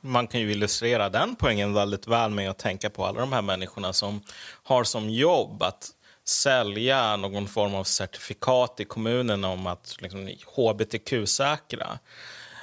Man 0.00 0.26
kan 0.26 0.40
ju 0.40 0.52
illustrera 0.52 1.08
den 1.08 1.36
poängen 1.36 1.74
väldigt 1.74 2.06
väl 2.06 2.30
med 2.30 2.50
att 2.50 2.58
tänka 2.58 2.90
på 2.90 3.06
alla 3.06 3.20
de 3.20 3.32
här 3.32 3.42
människorna 3.42 3.92
som 3.92 4.20
har 4.62 4.84
som 4.84 5.10
jobb 5.10 5.62
att 5.62 5.90
sälja 6.24 7.16
någon 7.16 7.48
form 7.48 7.74
av 7.74 7.84
certifikat 7.84 8.80
i 8.80 8.84
kommunen 8.84 9.44
om 9.44 9.66
att 9.66 9.96
liksom, 10.00 10.30
hbtq-säkra. 10.56 11.98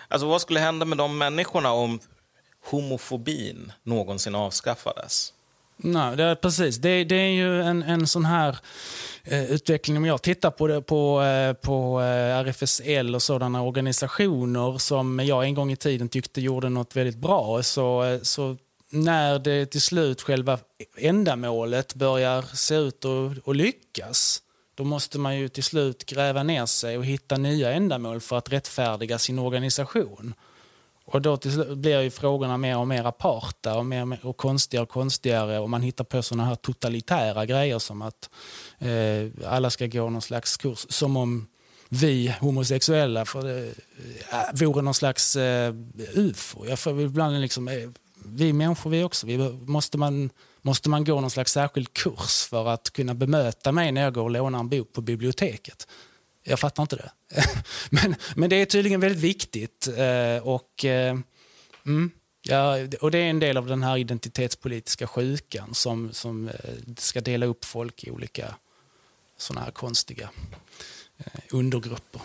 Alltså, 0.08 0.28
vad 0.28 0.42
skulle 0.42 0.60
hända 0.60 0.86
med 0.86 0.98
de 0.98 1.18
människorna 1.18 1.72
om 1.72 2.00
homofobin 2.70 3.72
någonsin 3.84 4.36
avskaffades? 4.36 5.34
Nej, 5.84 6.18
det 6.18 6.24
är 6.24 6.36
precis. 6.36 6.78
Det, 6.78 7.04
det 7.04 7.16
är 7.16 7.32
ju 7.32 7.62
en, 7.62 7.84
en 7.84 8.08
sån 8.08 8.26
här 8.26 8.58
eh, 9.24 9.52
utveckling. 9.52 9.98
Om 9.98 10.06
jag 10.06 10.22
tittar 10.22 10.52
på, 10.52 10.68
det, 10.68 10.82
på, 10.82 11.22
eh, 11.22 11.54
på 11.54 12.02
eh, 12.02 12.38
RFSL 12.38 13.16
och 13.16 13.22
sådana 13.22 13.64
organisationer 13.64 14.78
som 14.78 15.20
jag 15.20 15.46
en 15.46 15.54
gång 15.54 15.72
i 15.72 15.76
tiden 15.76 16.10
tyckte 16.10 16.42
gjorde 16.42 16.70
något 16.70 16.96
väldigt 16.96 17.18
bra 17.18 17.64
så, 17.64 18.04
eh, 18.04 18.20
så 18.22 18.58
när 18.90 19.40
det 19.40 19.66
till 19.66 19.82
slut 19.82 20.22
själva 20.22 20.60
ändamålet 20.98 21.96
börjar 21.96 22.42
se 22.42 22.76
ut 22.76 23.06
att, 23.06 23.48
att 23.48 23.56
lyckas 23.56 24.42
då 24.76 24.84
måste 24.84 25.20
man 25.20 25.38
ju 25.38 25.50
till 25.50 25.64
slut 25.64 26.06
gräva 26.06 26.44
ner 26.44 26.66
sig 26.66 26.98
och 26.98 27.06
hitta 27.06 27.38
nya 27.38 27.72
ändamål 27.72 28.22
för 28.22 28.38
att 28.38 28.52
rättfärdiga 28.52 29.20
sin 29.20 29.40
organisation. 29.40 30.34
Och 31.12 31.22
då 31.22 31.38
blir 31.76 32.02
ju 32.02 32.10
frågorna 32.10 32.58
mer 32.58 32.78
och 32.78 32.88
mer 32.88 33.04
aparta 33.04 33.78
och, 33.78 33.86
mer 33.86 34.20
och 34.22 34.38
konstigare 34.38 34.84
och 34.84 34.90
konstigare 34.90 35.60
och 35.60 35.70
man 35.70 35.82
hittar 35.82 36.04
på 36.04 36.22
sådana 36.22 36.46
här 36.46 36.56
totalitära 36.56 37.46
grejer 37.46 37.80
som 37.80 38.02
att 38.02 38.30
eh, 38.80 39.50
alla 39.52 39.70
ska 39.70 39.88
gå 39.88 40.10
någon 40.10 40.22
slags 40.22 40.58
kurs, 40.58 40.86
som 40.90 41.18
om 41.18 41.48
vi 41.90 42.36
homosexuella 42.40 43.26
för 43.26 43.42
det, 43.42 43.74
äh, 44.32 44.54
vore 44.54 44.82
någon 44.82 44.94
slags 44.94 45.36
eh, 45.36 45.74
ufo. 46.14 46.66
Jag 46.68 46.80
får 46.80 47.02
ibland 47.02 47.42
liksom, 47.42 47.68
eh, 47.68 47.90
vi 48.26 48.54
människor 48.54 48.90
vi 48.90 49.04
också. 49.04 49.28
Vi, 49.28 49.38
måste, 49.66 49.98
man, 49.98 50.30
måste 50.62 50.90
man 50.90 51.04
gå 51.04 51.22
någon 51.22 51.30
slags 51.30 51.52
särskild 51.52 51.94
kurs 51.94 52.48
för 52.50 52.68
att 52.68 52.90
kunna 52.90 53.14
bemöta 53.14 53.72
mig 53.72 53.92
när 53.92 54.02
jag 54.02 54.14
går 54.14 54.24
och 54.24 54.32
lånar 54.32 54.60
en 54.60 54.70
bok 54.70 54.94
på 54.94 55.02
biblioteket? 55.02 55.88
Jag 56.50 56.60
fattar 56.60 56.84
inte 56.84 56.96
det. 56.96 57.12
men, 57.90 58.16
men 58.36 58.50
det 58.50 58.56
är 58.56 58.66
tydligen 58.66 59.00
väldigt 59.00 59.24
viktigt. 59.24 59.88
Eh, 59.88 60.48
och, 60.48 60.86
eh, 60.86 61.18
mm, 61.86 62.12
ja, 62.42 62.78
och 63.02 63.12
Det 63.12 63.18
är 63.18 63.30
en 63.30 63.40
del 63.40 63.58
av 63.58 63.68
den 63.68 63.84
här 63.84 63.98
identitetspolitiska 63.98 65.08
sjukan 65.08 65.74
som, 65.74 66.14
som 66.14 66.48
eh, 66.48 66.54
ska 66.98 67.22
dela 67.22 67.46
upp 67.46 67.66
folk 67.66 68.04
i 68.04 68.12
olika 68.12 68.56
såna 69.38 69.62
här 69.62 69.72
konstiga 69.72 70.30
undergrupper. 71.52 72.22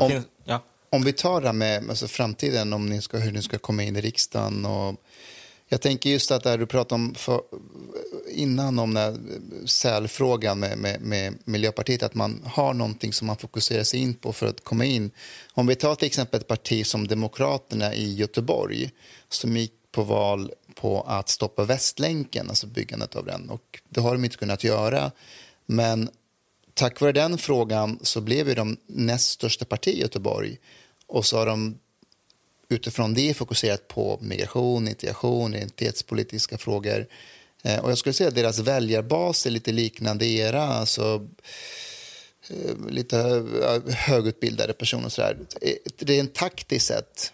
Om, 0.00 0.22
ja. 0.44 0.62
om 0.90 1.04
vi 1.04 1.12
tar 1.12 1.40
det 1.40 1.52
med 1.52 1.90
alltså 1.90 2.08
framtiden, 2.08 2.72
om 2.72 2.86
ni 2.86 3.02
ska, 3.02 3.18
hur 3.18 3.32
ni 3.32 3.42
ska 3.42 3.58
komma 3.58 3.82
in 3.82 3.96
i 3.96 4.00
riksdagen 4.00 4.66
och 4.66 4.96
jag 5.72 5.80
tänker 5.80 6.10
just 6.10 6.30
att 6.30 6.42
det 6.42 6.56
du 6.56 6.66
pratade 6.66 6.94
om 6.94 7.14
för, 7.14 7.42
innan 8.30 8.78
om 8.78 8.94
den 8.94 9.68
sälfrågan 9.68 10.60
med, 10.60 10.78
med, 10.78 11.00
med, 11.00 11.38
Miljöpartiet, 11.44 12.02
att 12.02 12.14
man 12.14 12.42
har 12.44 12.74
någonting 12.74 13.12
som 13.12 13.26
man 13.26 13.36
fokuserar 13.36 13.84
sig 13.84 14.00
in 14.00 14.14
på 14.14 14.32
för 14.32 14.46
att 14.46 14.64
komma 14.64 14.84
in. 14.84 15.10
Om 15.52 15.66
vi 15.66 15.74
tar 15.74 15.94
till 15.94 16.06
exempel 16.06 16.40
ett 16.40 16.46
parti 16.46 16.86
som 16.86 17.08
Demokraterna 17.08 17.94
i 17.94 18.14
Göteborg 18.14 18.90
som 19.28 19.56
gick 19.56 19.72
på 19.92 20.02
val 20.02 20.52
på 20.74 21.00
att 21.00 21.28
stoppa 21.28 21.64
Västlänken, 21.64 22.48
alltså 22.48 22.66
byggandet 22.66 23.16
av 23.16 23.24
den. 23.24 23.50
Och 23.50 23.80
det 23.88 24.00
har 24.00 24.12
de 24.12 24.24
inte 24.24 24.36
kunnat 24.36 24.64
göra. 24.64 25.10
Men 25.66 26.10
tack 26.74 27.00
vare 27.00 27.12
den 27.12 27.38
frågan 27.38 27.98
så 28.02 28.20
blev 28.20 28.54
de 28.54 28.76
näst 28.86 29.30
största 29.30 29.64
parti 29.64 29.88
i 29.88 30.00
Göteborg. 30.00 30.58
Och 31.06 31.26
så 31.26 31.38
har 31.38 31.46
de 31.46 31.78
utifrån 32.72 33.14
det 33.14 33.34
fokuserat 33.34 33.88
på 33.88 34.18
migration, 34.20 34.88
integration, 34.88 35.54
identitetspolitiska 35.54 36.58
frågor. 36.58 37.06
Eh, 37.62 37.78
och 37.78 37.90
jag 37.90 37.98
skulle 37.98 38.12
säga 38.12 38.28
att 38.28 38.34
deras 38.34 38.58
väljarbas 38.58 39.46
är 39.46 39.50
lite 39.50 39.72
liknande 39.72 40.26
era. 40.26 40.62
Alltså, 40.62 41.28
eh, 42.50 42.90
lite 42.90 43.18
eh, 43.18 43.94
högutbildade 43.94 44.72
personer. 44.72 45.06
Och 45.06 45.12
så 45.12 45.20
där. 45.20 45.38
Eh, 45.60 45.74
Rent 45.98 46.34
taktiskt 46.34 46.86
sett 46.86 47.32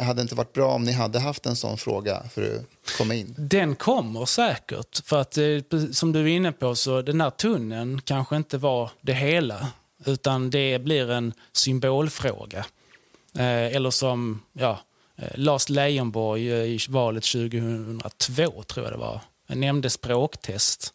hade 0.00 0.14
det 0.14 0.22
inte 0.22 0.34
varit 0.34 0.52
bra 0.52 0.74
om 0.74 0.82
ni 0.84 0.92
hade 0.92 1.18
haft 1.18 1.46
en 1.46 1.56
sån 1.56 1.78
fråga 1.78 2.22
för 2.34 2.56
att 2.56 2.96
komma 2.98 3.14
in? 3.14 3.34
Den 3.38 3.76
kommer 3.76 4.26
säkert. 4.26 5.00
För 5.04 5.20
att 5.20 5.38
som 5.96 6.12
du 6.12 6.20
är 6.20 6.26
inne 6.26 6.52
på, 6.52 6.74
så 6.74 7.02
den 7.02 7.20
här 7.20 7.30
tunneln 7.30 8.00
kanske 8.00 8.36
inte 8.36 8.58
var 8.58 8.90
det 9.00 9.12
hela. 9.12 9.68
Utan 10.04 10.50
det 10.50 10.78
blir 10.78 11.10
en 11.10 11.32
symbolfråga. 11.52 12.66
Eh, 13.34 13.76
eller 13.76 13.90
som 13.90 14.42
ja, 14.52 14.78
eh, 15.16 15.28
Lars 15.34 15.68
Leijonborg 15.68 16.52
eh, 16.52 16.64
i 16.64 16.78
valet 16.88 17.24
2002, 17.24 18.62
tror 18.62 18.86
jag 18.86 18.94
det 18.94 18.98
var, 18.98 19.20
nämnde 19.46 19.90
språktest. 19.90 20.94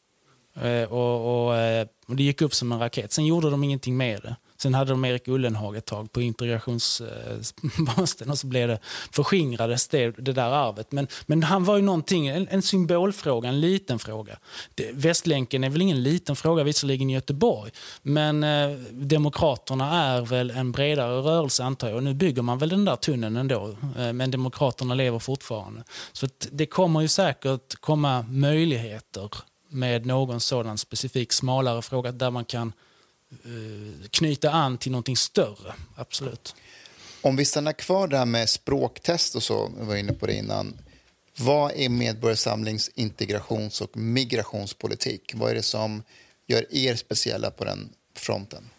Och, 0.89 0.99
och, 0.99 1.47
och, 2.07 2.15
det 2.15 2.23
gick 2.23 2.41
upp 2.41 2.53
som 2.53 2.71
en 2.71 2.79
raket. 2.79 3.11
Sen 3.11 3.25
gjorde 3.25 3.49
de 3.49 3.63
ingenting 3.63 3.97
med 3.97 4.21
det. 4.21 4.35
Sen 4.63 4.73
hade 4.73 4.91
de 4.91 5.05
Erik 5.05 5.27
Ullenhag 5.27 5.75
ett 5.75 5.85
tag 5.85 6.11
på 6.11 6.21
integrationsposten 6.21 8.27
eh, 8.27 8.31
och 8.31 8.39
så 8.39 8.47
blev 8.47 8.67
det, 8.67 8.79
förskingrades 9.11 9.87
det, 9.87 10.11
det 10.11 10.33
där 10.33 10.51
arvet. 10.51 10.91
Men, 10.91 11.07
men 11.25 11.43
han 11.43 11.63
var 11.63 11.75
ju 11.75 11.81
någonting, 11.81 12.27
en, 12.27 12.47
en 12.47 12.61
symbolfråga, 12.61 13.49
en 13.49 13.61
liten 13.61 13.99
fråga. 13.99 14.37
Det, 14.75 14.91
Västlänken 14.93 15.63
är 15.63 15.69
väl 15.69 15.81
ingen 15.81 16.03
liten 16.03 16.35
fråga 16.35 16.63
visserligen 16.63 17.09
i 17.09 17.13
Göteborg, 17.13 17.71
men 18.01 18.43
eh, 18.43 18.69
Demokraterna 18.91 20.03
är 20.03 20.21
väl 20.21 20.51
en 20.51 20.71
bredare 20.71 21.21
rörelse 21.21 21.63
antar 21.63 21.87
jag. 21.87 21.97
Och 21.97 22.03
nu 22.03 22.13
bygger 22.13 22.41
man 22.41 22.57
väl 22.57 22.69
den 22.69 22.85
där 22.85 22.95
tunneln 22.95 23.37
ändå, 23.37 23.75
eh, 23.97 24.13
men 24.13 24.31
Demokraterna 24.31 24.93
lever 24.93 25.19
fortfarande. 25.19 25.83
Så 26.13 26.27
det 26.51 26.65
kommer 26.65 27.01
ju 27.01 27.07
säkert 27.07 27.75
komma 27.75 28.25
möjligheter 28.29 29.29
med 29.69 30.05
någon 30.05 30.39
sådan 30.39 30.77
specifik 30.77 31.33
smalare 31.33 31.81
fråga 31.81 32.11
där 32.11 32.31
man 32.31 32.45
kan 32.45 32.73
knyta 34.11 34.51
an 34.51 34.77
till 34.77 34.91
någonting 34.91 35.17
större. 35.17 35.73
Absolut. 35.95 36.55
Om 37.21 37.35
vi 37.35 37.45
stannar 37.45 37.73
kvar 37.73 38.07
där 38.07 38.25
med 38.25 38.49
språktest 38.49 39.35
och 39.35 39.43
så, 39.43 39.71
vi 39.79 39.85
var 39.85 39.95
inne 39.95 40.13
på 40.13 40.27
det 40.27 40.33
innan. 40.33 40.77
Vad 41.37 41.71
är 41.71 41.89
Medborgarsamlings 41.89 42.89
integrations 42.95 43.81
och 43.81 43.97
migrationspolitik? 43.97 45.31
Vad 45.35 45.51
är 45.51 45.55
det 45.55 45.63
som 45.63 46.03
gör 46.47 46.65
er 46.75 46.95
speciella 46.95 47.51
på 47.51 47.65
den 47.65 47.89
fronten? 48.15 48.69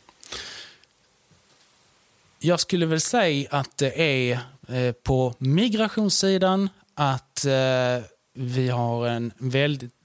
Jag 2.38 2.60
skulle 2.60 2.86
väl 2.86 3.00
säga 3.00 3.48
att 3.50 3.76
det 3.78 4.02
är 4.02 4.38
eh, 4.68 4.92
på 4.92 5.34
migrationssidan 5.38 6.68
att 6.94 7.44
eh, 7.44 8.04
vi 8.34 8.68
har 8.68 9.08
en 9.08 9.32
väldigt 9.38 10.03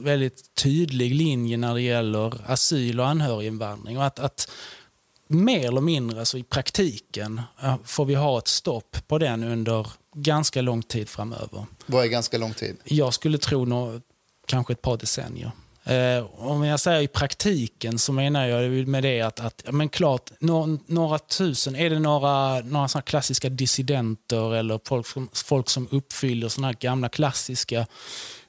väldigt 0.00 0.54
tydlig 0.54 1.14
linje 1.14 1.56
när 1.56 1.74
det 1.74 1.82
gäller 1.82 2.34
asyl 2.46 3.00
och 3.00 3.06
anhöriginvandring. 3.06 3.98
Och 3.98 4.04
att, 4.04 4.18
att 4.18 4.50
mer 5.28 5.68
eller 5.68 5.80
mindre, 5.80 6.18
alltså 6.18 6.38
i 6.38 6.42
praktiken, 6.42 7.42
får 7.84 8.04
vi 8.04 8.14
ha 8.14 8.38
ett 8.38 8.48
stopp 8.48 8.96
på 9.06 9.18
den 9.18 9.44
under 9.44 9.86
ganska 10.14 10.62
lång 10.62 10.82
tid 10.82 11.08
framöver. 11.08 11.66
Vad 11.86 12.04
är 12.04 12.08
ganska 12.08 12.38
lång 12.38 12.54
tid? 12.54 12.76
Jag 12.84 13.14
skulle 13.14 13.38
tro 13.38 13.64
no, 13.64 14.00
kanske 14.46 14.72
ett 14.72 14.82
par 14.82 14.96
decennier. 14.96 15.50
Eh, 15.86 16.24
om 16.36 16.64
jag 16.64 16.80
säger 16.80 17.00
i 17.00 17.08
praktiken 17.08 17.98
så 17.98 18.12
menar 18.12 18.46
jag 18.46 18.88
med 18.88 19.02
det 19.02 19.20
att, 19.20 19.40
att 19.40 19.64
men 19.70 19.88
klart, 19.88 20.30
några, 20.38 20.78
några 20.86 21.18
tusen, 21.18 21.76
är 21.76 21.90
det 21.90 21.98
några, 21.98 22.60
några 22.60 22.88
såna 22.88 23.02
klassiska 23.02 23.48
dissidenter 23.48 24.54
eller 24.54 24.80
folk 24.84 25.06
som, 25.06 25.28
folk 25.32 25.68
som 25.70 25.88
uppfyller 25.90 26.48
såna 26.48 26.72
gamla 26.72 27.08
klassiska 27.08 27.86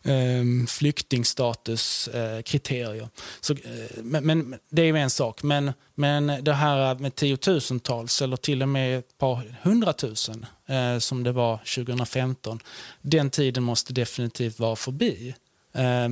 Ehm, 0.08 0.67
flyktingstatuskriterier. 0.67 3.10
Eh, 3.50 3.50
eh, 3.50 3.56
men, 4.04 4.26
men, 4.26 4.56
det 4.70 4.82
är 4.82 4.96
en 4.96 5.10
sak. 5.10 5.43
Men, 5.43 5.74
men 5.96 6.43
det 6.43 6.54
här 6.54 6.96
med 6.96 7.15
tiotusentals 7.15 8.22
eller 8.22 8.38
till 8.38 8.62
och 8.62 8.70
med 8.70 9.00
ett 9.00 9.17
par 9.17 9.58
hundratusen 9.62 10.46
eh, 10.65 10.98
som 10.98 11.24
det 11.24 11.32
var 11.32 11.58
2015, 11.58 12.60
den 13.02 13.30
tiden 13.30 13.63
måste 13.63 13.93
definitivt 13.93 14.60
vara 14.60 14.76
förbi. 14.76 15.36
Eh, 15.74 16.10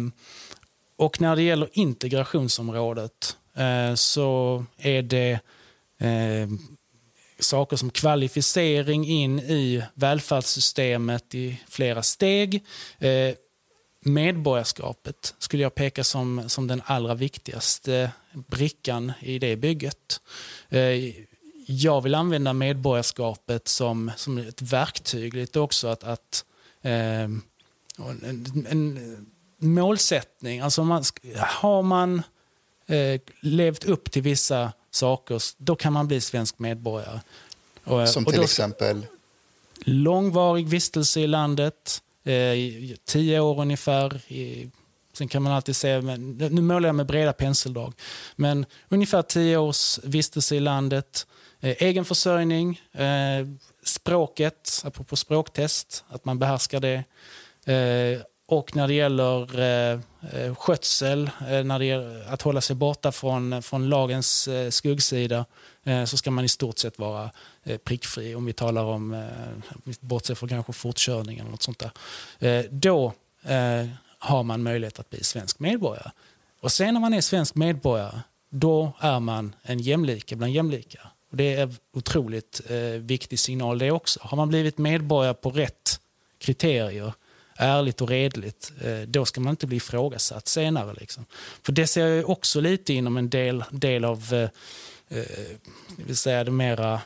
och 0.98 1.22
när 1.22 1.36
det 1.36 1.42
gäller 1.42 1.70
integrationsområdet 1.72 3.38
eh, 3.56 3.94
så 3.96 4.66
är 4.78 5.02
det 5.02 5.40
ehm, 6.00 6.60
saker 7.40 7.78
som 7.78 7.90
kvalificering 7.90 9.06
in 9.06 9.40
i 9.40 9.84
välfärdssystemet 9.94 11.36
i 11.36 11.62
flera 11.70 12.04
steg. 12.04 12.64
Eh, 13.00 13.34
medborgarskapet 14.06 15.36
skulle 15.38 15.64
jag 15.64 15.76
peka 15.76 16.04
som, 16.04 16.50
som 16.50 16.68
den 16.68 16.82
allra 16.86 17.14
viktigaste 17.14 18.12
brickan 18.34 19.12
i 19.20 19.40
det 19.40 19.56
bygget. 19.56 20.22
Eh, 20.70 21.14
jag 21.68 22.02
vill 22.02 22.16
använda 22.16 22.54
medborgarskapet 22.54 23.68
som, 23.68 24.12
som 24.18 24.38
ett 24.38 24.62
verktyg 24.62 25.34
lite 25.34 25.60
också 25.60 25.88
att, 25.88 26.04
att 26.04 26.46
eh, 26.82 26.92
en, 26.92 28.66
en, 28.70 29.28
målsättning. 29.58 30.60
Alltså 30.60 30.84
man, 30.84 31.04
har 31.36 31.82
man 31.82 32.24
eh, 32.88 33.22
levt 33.40 33.86
upp 33.86 34.12
till 34.12 34.22
vissa 34.22 34.74
saker, 34.92 35.42
då 35.58 35.76
kan 35.76 35.94
man 35.94 36.08
bli 36.08 36.22
svensk 36.22 36.60
medborgare. 36.60 37.20
Som 38.08 38.26
till 38.26 38.36
då, 38.36 38.44
exempel? 38.44 39.06
Långvarig 39.78 40.68
vistelse 40.68 41.20
i 41.22 41.28
landet, 41.28 42.02
eh, 42.26 42.96
tio 43.06 43.40
år 43.40 43.62
ungefär. 43.62 44.32
I, 44.32 44.70
sen 45.14 45.28
kan 45.28 45.44
man 45.44 45.54
alltid 45.54 45.76
se... 45.76 46.02
men, 46.02 46.38
nu 46.38 46.62
målar 46.62 46.90
jag 46.90 46.96
med 46.96 47.06
breda 47.06 47.34
penseldrag, 47.34 47.94
men 48.36 48.66
ungefär 48.90 49.22
tio 49.22 49.58
års 49.58 50.00
vistelse 50.04 50.56
i 50.56 50.60
landet, 50.60 51.28
eh, 51.60 51.76
egen 51.80 52.06
försörjning, 52.06 52.82
eh, 52.94 53.48
språket, 53.84 54.82
apropå 54.86 55.16
språktest, 55.16 56.04
att 56.10 56.26
man 56.26 56.40
behärskar 56.40 56.80
det. 56.80 57.04
Eh, 57.74 58.22
och 58.48 58.76
när 58.76 58.88
det 58.88 58.94
gäller 58.94 59.60
eh, 59.60 60.00
Eh, 60.34 60.56
skötsel, 60.56 61.30
eh, 61.50 61.64
när 61.64 61.80
det 61.80 61.86
gäller 61.86 62.34
att 62.34 62.42
hålla 62.42 62.62
sig 62.62 62.76
borta 62.76 63.12
från, 63.12 63.62
från 63.62 63.90
lagens 63.90 64.48
eh, 64.48 64.70
skuggsida, 64.70 65.46
så 66.08 66.18
ska 66.18 66.32
man 66.32 66.46
i 66.46 66.50
stort 66.50 66.78
sett 66.78 67.00
vara 67.00 67.32
prickfri. 67.84 68.36
Om 68.36 68.46
vi 68.46 68.54
talar 68.54 68.84
om, 68.84 69.28
bortsett 70.00 70.38
från 70.38 70.50
kanske 70.50 70.74
fortkörning 70.74 71.40
eller 71.40 71.52
något 71.52 71.62
sånt 71.62 71.84
där. 72.40 72.68
Då 72.70 73.14
har 74.20 74.44
man 74.44 74.64
möjlighet 74.64 75.00
att 75.00 75.10
bli 75.10 75.24
svensk 75.24 75.60
medborgare. 75.60 76.12
Och 76.62 76.72
sen 76.72 76.94
när 76.94 77.02
man 77.02 77.14
är 77.14 77.22
svensk 77.22 77.56
medborgare, 77.56 78.20
då 78.50 78.92
är 79.00 79.20
man 79.20 79.56
en 79.64 79.80
jämlike 79.80 80.36
bland 80.36 80.54
jämlika. 80.54 81.00
Och 81.32 81.38
det 81.38 81.56
är 81.56 81.64
en 81.64 81.76
otroligt 81.94 82.62
viktig 83.00 83.40
signal 83.40 83.78
det 83.78 83.92
också. 83.92 84.20
Har 84.24 84.38
man 84.38 84.50
blivit 84.50 84.78
medborgare 84.78 85.34
på 85.34 85.50
rätt 85.50 86.00
kriterier 86.40 87.14
ärligt 87.58 88.02
och 88.02 88.10
redligt, 88.10 88.72
eh, 88.82 89.00
då 89.08 89.26
ska 89.26 89.42
man 89.42 89.52
inte 89.52 89.68
bli 89.68 89.78
ifrågasatt 89.78 90.48
senare. 90.48 90.94
Liksom. 91.00 91.26
För 91.64 91.72
det 91.72 91.88
ser 91.88 92.08
jag 92.08 92.30
också 92.30 92.62
lite 92.62 92.94
inom 92.94 93.18
en 93.18 93.30
del, 93.30 93.64
del 93.72 94.06
av 94.06 94.34
eh, 94.34 94.50
eh 95.20 95.26
vill 95.98 96.18
säga 96.18 96.44
det 96.44 96.52
mera 96.52 97.02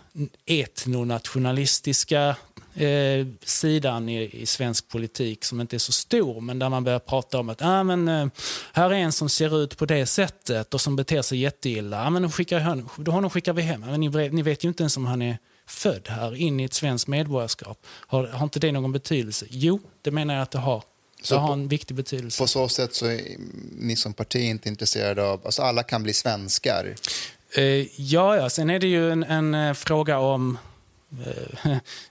etnonationalistiska 0.46 2.36
eh, 2.74 3.28
sidan 3.44 4.10
i, 4.10 4.42
i, 4.42 4.46
svensk 4.46 4.88
politik 4.88 5.46
som 5.46 5.62
inte 5.62 5.76
är 5.76 5.78
så 5.78 5.92
stor, 5.92 6.42
men 6.42 6.60
där 6.60 6.70
man 6.70 6.84
börjar 6.84 7.00
prata 7.00 7.40
om 7.40 7.50
att 7.50 7.62
ah, 7.62 7.84
men, 7.84 8.08
eh, 8.08 8.28
här 8.74 8.90
är 8.90 8.96
en 8.96 9.12
som 9.12 9.30
ser 9.30 9.64
ut 9.64 9.78
på 9.78 9.86
det 9.86 10.06
sättet 10.06 10.74
och 10.74 10.82
som 10.82 10.96
beter 10.96 11.22
sig 11.22 11.38
jätteilla. 11.38 12.06
Ah, 12.06 12.10
men 12.10 12.22
då, 12.22 12.30
skickar, 12.30 12.84
då 12.98 13.12
honom 13.12 13.30
skickar 13.30 13.54
vi 13.54 13.62
hem. 13.62 13.84
Ah, 13.84 13.88
men 13.88 14.00
ni, 14.00 14.30
ni 14.30 14.42
vet 14.42 14.64
ju 14.64 14.68
inte 14.68 14.84
ens 14.84 14.98
om 14.98 15.06
han 15.06 15.22
är 15.22 15.38
född 15.70 16.08
här 16.08 16.36
in 16.36 16.60
i 16.60 16.64
ett 16.64 16.74
svenskt 16.74 17.08
medborgarskap. 17.08 17.86
Har, 17.88 18.28
har 18.28 18.44
inte 18.44 18.60
det 18.60 18.72
någon 18.72 18.92
betydelse? 18.92 19.46
Jo, 19.50 19.80
det 20.02 20.12
menar 20.12 20.34
jag 20.34 20.44
att 20.44 20.52
det 20.52 20.60
har. 20.60 20.84
Så 21.22 21.36
det 21.36 21.42
har 21.42 21.54
en 21.54 21.68
viktig 21.68 21.96
betydelse. 21.96 22.44
På 22.44 22.48
så 22.48 22.68
sätt 22.70 22.96
så 22.96 23.06
är 23.06 23.22
ni 23.80 23.96
som 23.96 24.14
parti 24.14 24.36
inte 24.36 24.70
intresserade 24.70 25.24
av... 25.24 25.42
Alltså 25.46 25.62
alla 25.62 25.84
kan 25.84 26.04
bli 26.04 26.14
svenskar? 26.14 26.96
Eh, 27.56 28.02
ja, 28.02 28.36
ja, 28.36 28.50
sen 28.50 28.70
är 28.70 28.80
det 28.80 28.88
ju 28.88 29.12
en, 29.12 29.24
en 29.24 29.54
eh, 29.54 29.74
fråga 29.74 30.20
om 30.20 30.58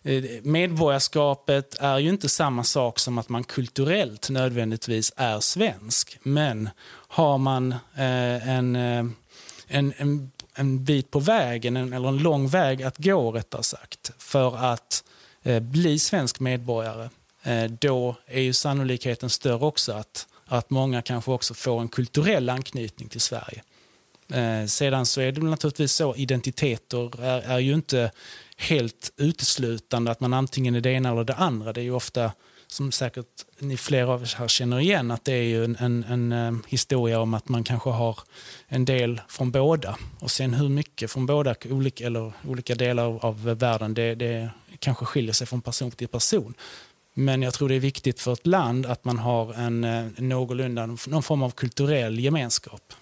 medborgarskapet 0.43 1.77
är 1.81 1.99
ju 1.99 2.09
inte 2.09 2.29
samma 2.29 2.65
sak 2.65 2.99
som 2.99 3.19
att 3.19 3.29
man 3.29 3.45
kulturellt 3.45 4.31
nödvändigtvis 4.31 5.13
är 5.17 5.41
svensk. 5.41 6.19
Men 6.23 6.71
har 7.09 7.39
man 7.39 7.75
en, 7.95 8.77
en, 8.77 9.93
en, 9.97 10.31
en 10.59 10.85
bit 10.85 11.11
på 11.11 11.21
vägen, 11.21 11.77
eller 11.77 12.09
en 12.09 12.19
lång 12.19 12.49
väg 12.49 12.83
att 12.83 12.99
gå 12.99 13.33
rättare 13.33 13.63
sagt, 13.63 14.13
för 14.19 14.57
att 14.57 15.05
eh, 15.43 15.61
bli 15.61 15.99
svensk 15.99 16.41
medborgare, 16.41 17.09
eh, 17.43 17.65
då 17.65 18.17
är 18.27 18.41
ju 18.41 18.53
sannolikheten 18.53 19.31
större 19.31 19.65
också 19.65 19.93
att, 19.93 20.27
att 20.47 20.71
många 20.71 21.03
kanske 21.03 21.31
också 21.31 21.55
får 21.55 21.81
en 21.81 21.89
kulturell 21.89 22.49
anknytning 22.49 23.09
till 23.09 23.21
Sverige. 23.21 23.63
Eh, 24.33 24.67
sedan 24.67 25.07
så 25.07 25.21
är 25.21 25.33
det 25.33 25.41
naturligtvis 25.41 25.93
så, 25.93 26.17
identiteter 26.17 27.21
är, 27.23 27.41
är 27.41 27.59
ju 27.59 27.75
inte 27.75 28.11
helt 28.57 29.13
uteslutande 29.17 30.11
att 30.11 30.21
man 30.21 30.35
antingen 30.35 30.75
är 30.75 30.81
det 30.81 30.91
ena 30.91 31.11
eller 31.11 31.25
det 31.25 31.35
andra. 31.35 31.73
Det 31.73 31.81
är 31.81 31.85
ju 31.85 31.95
ofta, 31.95 32.33
som 32.69 32.93
säkert 32.93 33.27
ni 33.59 33.77
flera 33.77 34.09
av 34.09 34.23
er 34.23 34.35
här 34.39 34.49
känner 34.49 34.81
igen, 34.81 35.11
att 35.11 35.25
det 35.25 35.33
är 35.33 35.43
ju 35.43 35.65
en, 35.65 35.77
en, 35.81 36.05
en 36.05 36.33
eh, 36.33 36.61
historia 36.69 37.21
om 37.21 37.35
att 37.35 37.49
man 37.49 37.65
kanske 37.65 37.91
har 37.91 38.19
en 38.69 38.85
del 38.85 39.21
från 39.29 39.51
båda. 39.51 39.97
Och 40.21 40.31
sen 40.31 40.55
hur 40.55 40.69
mycket 40.69 41.11
från 41.11 41.27
båda 41.27 41.55
olika, 41.71 42.07
eller 42.07 42.33
olika 42.49 42.75
delar 42.75 43.25
av, 43.25 43.45
världen, 43.45 43.95
det, 43.95 44.15
det 44.15 44.51
kanske 44.79 45.05
skiljer 45.05 45.33
sig 45.33 45.47
från 45.47 45.61
person 45.61 45.91
till 45.91 46.09
person. 46.09 46.55
Men 47.15 47.43
jag 47.43 47.55
tror 47.55 47.69
det 47.69 47.75
är 47.75 47.81
viktigt 47.81 48.21
för 48.21 48.33
ett 48.33 48.47
land 48.47 48.87
att 48.87 49.05
man 49.05 49.19
har 49.19 49.55
en, 49.55 49.85
en 49.85 50.15
någorlunda, 50.19 50.87
någon 50.87 51.23
form 51.23 51.43
av 51.43 51.51
kulturell 51.51 52.19
gemenskap. 52.19 52.93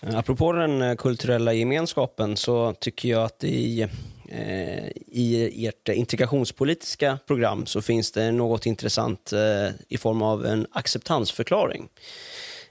Apropå 0.00 0.52
den 0.52 0.82
eh, 0.82 0.96
kulturella 0.96 1.52
gemenskapen 1.52 2.36
så 2.36 2.72
tycker 2.72 3.08
jag 3.08 3.24
att 3.24 3.44
i, 3.44 3.88
Eh, 4.30 4.88
i 5.06 5.66
ert 5.66 5.88
integrationspolitiska 5.88 7.18
program 7.26 7.66
så 7.66 7.82
finns 7.82 8.12
det 8.12 8.32
något 8.32 8.66
intressant 8.66 9.32
eh, 9.32 9.70
i 9.88 9.98
form 9.98 10.22
av 10.22 10.46
en 10.46 10.66
acceptansförklaring. 10.72 11.88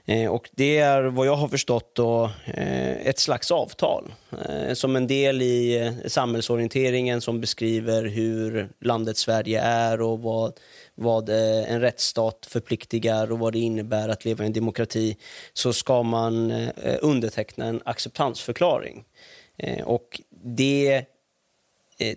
Eh, 0.04 0.30
och 0.30 0.50
det 0.52 0.78
är 0.78 1.02
vad 1.02 1.26
jag 1.26 1.36
har 1.36 1.48
förstått 1.48 1.94
då, 1.94 2.30
ett 3.04 3.18
slags 3.18 3.50
avtal 3.50 4.14
som 4.74 4.96
en 4.96 5.06
del 5.06 5.42
i 5.42 5.92
samhällsorienteringen 6.06 7.20
som 7.20 7.40
beskriver 7.40 8.04
hur 8.04 8.68
landet 8.80 9.16
Sverige 9.16 9.60
är 9.60 10.00
och 10.00 10.20
vad 10.20 10.52
vad 10.94 11.28
en 11.28 11.80
rättsstat 11.80 12.46
förpliktigar 12.50 13.32
och 13.32 13.38
vad 13.38 13.52
det 13.52 13.58
innebär 13.58 14.08
att 14.08 14.24
leva 14.24 14.44
i 14.44 14.46
en 14.46 14.52
demokrati 14.52 15.16
så 15.52 15.72
ska 15.72 16.02
man 16.02 16.52
underteckna 17.00 17.64
en 17.64 17.80
acceptansförklaring. 17.84 19.04
Och 19.84 20.20
det 20.44 21.04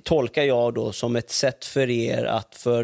tolkar 0.04 0.44
jag 0.44 0.74
då 0.74 0.92
som 0.92 1.16
ett 1.16 1.32
sätt 1.32 1.66
för 1.66 1.90
er 1.90 2.24
att 2.24 2.56
för 2.56 2.84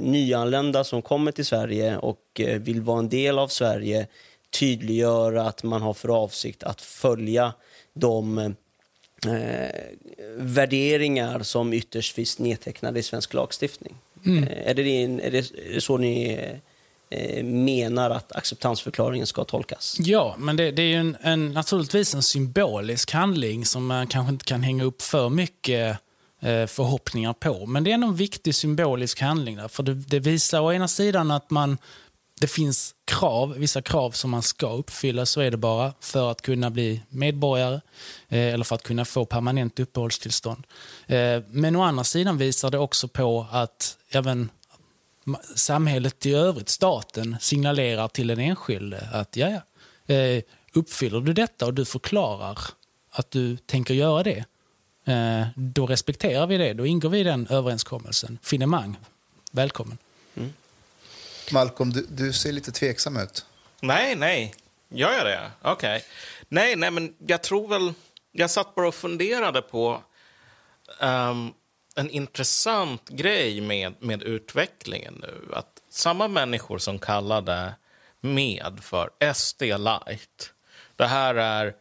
nyanlända 0.00 0.84
som 0.84 1.02
kommer 1.02 1.32
till 1.32 1.46
Sverige 1.46 1.96
och 1.96 2.40
vill 2.58 2.80
vara 2.80 2.98
en 2.98 3.08
del 3.08 3.38
av 3.38 3.48
Sverige 3.48 4.06
tydliggöra 4.52 5.42
att 5.42 5.62
man 5.62 5.82
har 5.82 5.94
för 5.94 6.08
avsikt 6.08 6.62
att 6.62 6.80
följa 6.80 7.52
de 7.94 8.38
eh, 8.38 8.52
värderingar 10.36 11.42
som 11.42 11.72
ytterst 11.72 12.14
finns 12.14 12.38
nedtecknade 12.38 13.00
i 13.00 13.02
svensk 13.02 13.34
lagstiftning. 13.34 13.94
Mm. 14.26 14.44
Eh, 14.44 14.70
är, 14.70 14.74
det 14.74 14.82
din, 14.82 15.20
är, 15.20 15.30
det, 15.30 15.38
är 15.38 15.74
det 15.74 15.80
så 15.80 15.96
ni 15.96 16.38
eh, 17.10 17.44
menar 17.44 18.10
att 18.10 18.32
acceptansförklaringen 18.32 19.26
ska 19.26 19.44
tolkas? 19.44 19.96
Ja, 20.00 20.34
men 20.38 20.56
det, 20.56 20.70
det 20.70 20.82
är 20.82 20.98
en, 20.98 21.16
en, 21.20 21.52
naturligtvis 21.52 22.14
en 22.14 22.22
symbolisk 22.22 23.12
handling 23.12 23.64
som 23.64 23.86
man 23.86 24.06
kanske 24.06 24.32
inte 24.32 24.44
kan 24.44 24.62
hänga 24.62 24.84
upp 24.84 25.02
för 25.02 25.28
mycket 25.28 25.90
eh, 25.90 25.96
Eh, 26.42 26.66
förhoppningar 26.66 27.32
på. 27.32 27.66
Men 27.66 27.84
det 27.84 27.90
är 27.90 27.94
en 27.94 28.14
viktig 28.14 28.54
symbolisk 28.54 29.20
handling. 29.20 29.56
Där, 29.56 29.68
för 29.68 29.82
det, 29.82 29.94
det 29.94 30.18
visar 30.18 30.60
å 30.60 30.72
ena 30.72 30.88
sidan 30.88 31.30
att 31.30 31.50
man 31.50 31.78
det 32.40 32.46
finns 32.46 32.94
krav, 33.04 33.54
vissa 33.58 33.82
krav 33.82 34.10
som 34.10 34.30
man 34.30 34.42
ska 34.42 34.72
uppfylla, 34.72 35.26
så 35.26 35.40
är 35.40 35.50
det 35.50 35.56
bara, 35.56 35.92
för 36.00 36.30
att 36.30 36.42
kunna 36.42 36.70
bli 36.70 37.02
medborgare 37.08 37.80
eh, 38.28 38.54
eller 38.54 38.64
för 38.64 38.74
att 38.74 38.82
kunna 38.82 39.04
få 39.04 39.24
permanent 39.24 39.80
uppehållstillstånd. 39.80 40.66
Eh, 41.06 41.42
men 41.48 41.76
å 41.76 41.82
andra 41.82 42.04
sidan 42.04 42.38
visar 42.38 42.70
det 42.70 42.78
också 42.78 43.08
på 43.08 43.46
att 43.50 43.96
även 44.10 44.50
samhället 45.54 46.26
i 46.26 46.34
övrigt, 46.34 46.68
staten, 46.68 47.36
signalerar 47.40 48.08
till 48.08 48.26
den 48.26 48.38
enskilde 48.38 49.08
att 49.12 49.36
ja, 49.36 49.48
ja, 50.06 50.14
eh, 50.14 50.42
uppfyller 50.74 51.20
du 51.20 51.32
detta 51.32 51.66
och 51.66 51.74
du 51.74 51.84
förklarar 51.84 52.58
att 53.10 53.30
du 53.30 53.56
tänker 53.56 53.94
göra 53.94 54.22
det, 54.22 54.44
då 55.54 55.86
respekterar 55.86 56.46
vi 56.46 56.58
det. 56.58 56.72
Då 56.72 56.86
ingår 56.86 57.08
vi 57.08 57.18
i 57.18 57.24
den 57.24 57.46
överenskommelsen. 57.50 58.38
Finemang, 58.42 58.96
välkommen. 59.52 59.98
Mm. 60.34 60.52
Malcolm, 61.52 61.92
du, 61.92 62.06
du, 62.10 62.32
ser 62.32 62.52
lite 62.52 62.72
tveksam 62.72 63.16
ut. 63.16 63.46
Nej, 63.80 64.16
nej. 64.16 64.54
Gör 64.88 65.12
jag 65.12 65.26
det? 65.26 65.50
Okej. 65.62 65.96
Okay. 65.96 66.08
Nej, 66.48 66.76
nej, 66.76 66.90
men 66.90 67.14
jag 67.26 67.42
tror 67.42 67.68
väl... 67.68 67.92
Jag 68.32 68.50
satt 68.50 68.74
bara 68.74 68.88
och 68.88 68.94
funderade 68.94 69.62
på 69.62 70.02
um, 71.00 71.54
en 71.94 72.10
intressant 72.10 73.08
grej 73.08 73.60
med, 73.60 73.94
med 73.98 74.22
utvecklingen 74.22 75.14
nu. 75.20 75.54
Att 75.54 75.82
samma 75.90 76.28
människor 76.28 76.78
som 76.78 76.98
kallade 76.98 77.74
med 78.20 78.80
för 78.82 79.10
SD 79.34 79.62
light. 79.62 80.52
Det 80.96 81.06
här 81.06 81.34
är... 81.34 81.74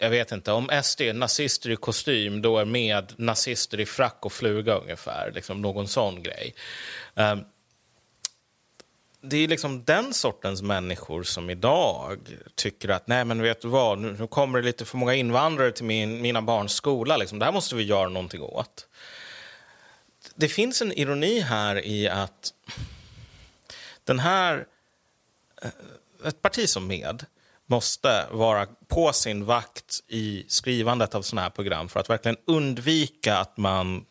Jag 0.00 0.10
vet 0.10 0.32
inte, 0.32 0.52
om 0.52 0.82
SD 0.82 1.00
är 1.00 1.12
nazister 1.12 1.70
i 1.70 1.76
kostym, 1.76 2.42
då 2.42 2.58
är 2.58 2.64
med 2.64 3.12
nazister 3.16 3.80
i 3.80 3.86
frack 3.86 4.18
och 4.20 4.32
fluga 4.32 4.74
ungefär. 4.74 5.32
Liksom 5.34 5.60
någon 5.60 5.88
sån 5.88 6.22
grej. 6.22 6.54
Um, 7.14 7.44
det 9.20 9.36
är 9.36 9.48
liksom 9.48 9.84
den 9.84 10.14
sortens 10.14 10.62
människor 10.62 11.22
som 11.22 11.50
idag 11.50 12.18
tycker 12.54 12.88
att 12.88 13.06
nej 13.06 13.24
men 13.24 13.42
vet 13.42 13.60
du 13.60 13.68
vad, 13.68 13.98
nu, 13.98 14.26
kommer 14.26 14.58
det 14.58 14.64
lite 14.64 14.84
för 14.84 14.96
många 14.96 15.14
invandrare 15.14 15.72
till 15.72 15.84
min, 15.84 16.20
mina 16.20 16.42
barns 16.42 16.72
skola. 16.72 17.16
Liksom. 17.16 17.38
Det 17.38 17.44
här 17.44 17.52
måste 17.52 17.74
vi 17.74 17.82
göra 17.82 18.08
någonting 18.08 18.42
åt. 18.42 18.86
Det 20.34 20.48
finns 20.48 20.82
en 20.82 20.92
ironi 20.92 21.40
här 21.40 21.84
i 21.86 22.08
att 22.08 22.52
den 24.04 24.18
här... 24.18 24.66
Eh, 25.62 25.70
ett 26.24 26.42
parti 26.42 26.68
som 26.68 26.86
Med 26.86 27.24
måste 27.70 28.26
vara 28.30 28.66
på 28.88 29.12
sin 29.12 29.44
vakt 29.44 30.00
i 30.08 30.44
skrivandet 30.48 31.14
av 31.14 31.22
såna 31.22 31.42
här 31.42 31.50
program 31.50 31.88
för 31.88 32.00
att 32.00 32.10
verkligen 32.10 32.36
undvika 32.44 33.36
att 33.36 33.56
man 33.56 34.04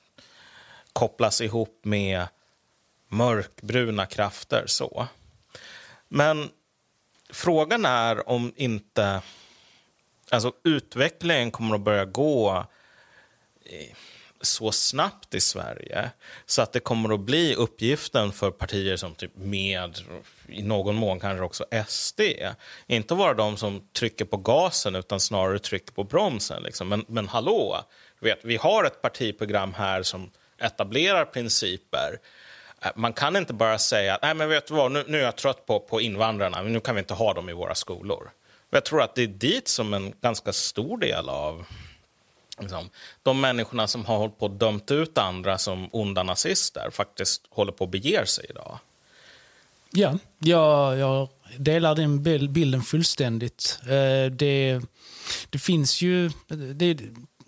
kopplas 0.93 1.41
ihop 1.41 1.79
med 1.83 2.27
mörkbruna 3.09 4.05
krafter. 4.05 4.63
så. 4.67 5.07
Men 6.07 6.49
frågan 7.29 7.85
är 7.85 8.29
om 8.29 8.53
inte 8.55 9.21
alltså, 10.31 10.51
utvecklingen 10.63 11.51
kommer 11.51 11.75
att 11.75 11.81
börja 11.81 12.05
gå 12.05 12.65
så 14.41 14.71
snabbt 14.71 15.33
i 15.33 15.41
Sverige 15.41 16.11
så 16.45 16.61
att 16.61 16.73
det 16.73 16.79
kommer 16.79 17.13
att 17.13 17.19
bli 17.19 17.55
uppgiften 17.55 18.31
för 18.31 18.51
partier 18.51 18.95
som 18.95 19.15
typ 19.15 19.31
med, 19.35 19.97
i 20.47 20.63
någon 20.63 20.95
mån 20.95 21.19
kanske 21.19 21.43
också 21.43 21.65
SD, 21.87 22.21
inte 22.87 23.13
vara 23.13 23.33
de 23.33 23.57
som 23.57 23.87
trycker 23.93 24.25
på 24.25 24.37
gasen 24.37 24.95
utan 24.95 25.19
snarare 25.19 25.59
trycker 25.59 25.93
på 25.93 26.03
bromsen. 26.03 26.63
Liksom. 26.63 26.87
Men, 26.87 27.05
men 27.07 27.27
hallå, 27.27 27.83
vet, 28.19 28.39
vi 28.43 28.57
har 28.57 28.83
ett 28.83 29.01
partiprogram 29.01 29.73
här 29.73 30.03
som 30.03 30.31
etablerar 30.57 31.25
principer 31.25 32.19
äh, 32.81 32.91
man 32.95 33.13
kan 33.13 33.35
inte 33.35 33.53
bara 33.53 33.79
säga 33.79 34.19
Nej, 34.21 34.33
men 34.33 34.49
vet 34.49 34.67
du 34.67 34.73
vad, 34.73 34.91
nu, 34.91 35.03
nu 35.07 35.19
är 35.19 35.23
jag 35.23 35.35
trött 35.35 35.65
på, 35.65 35.79
på 35.79 36.01
invandrarna, 36.01 36.61
nu 36.61 36.79
kan 36.79 36.95
vi 36.95 36.99
inte 36.99 37.13
ha 37.13 37.33
dem 37.33 37.49
i 37.49 37.53
våra 37.53 37.75
skolor. 37.75 38.31
Jag 38.69 38.85
tror 38.85 39.01
att 39.01 39.15
det 39.15 39.23
är 39.23 39.27
dit 39.27 39.67
som 39.67 39.93
en 39.93 40.13
ganska 40.21 40.53
stor 40.53 40.97
del 40.97 41.29
av 41.29 41.65
liksom, 42.59 42.89
de 43.23 43.41
människorna 43.41 43.87
som 43.87 44.05
har 44.05 44.17
hållit 44.17 44.39
på 44.39 44.45
och 44.45 44.51
dömt 44.51 44.91
ut 44.91 45.17
andra 45.17 45.57
som 45.57 45.89
onda 45.91 46.23
nazister 46.23 46.89
faktiskt 46.91 47.41
håller 47.49 47.71
på 47.71 47.83
att 47.83 47.91
bege 47.91 48.25
sig 48.25 48.45
idag. 48.49 48.79
Ja, 49.91 50.17
jag, 50.39 50.97
jag 50.97 51.29
delar 51.57 51.95
den 51.95 52.23
bilden 52.53 52.81
fullständigt. 52.81 53.79
Eh, 53.81 54.31
det, 54.31 54.81
det 55.49 55.59
finns 55.59 56.01
ju... 56.01 56.31
Det, 56.75 56.99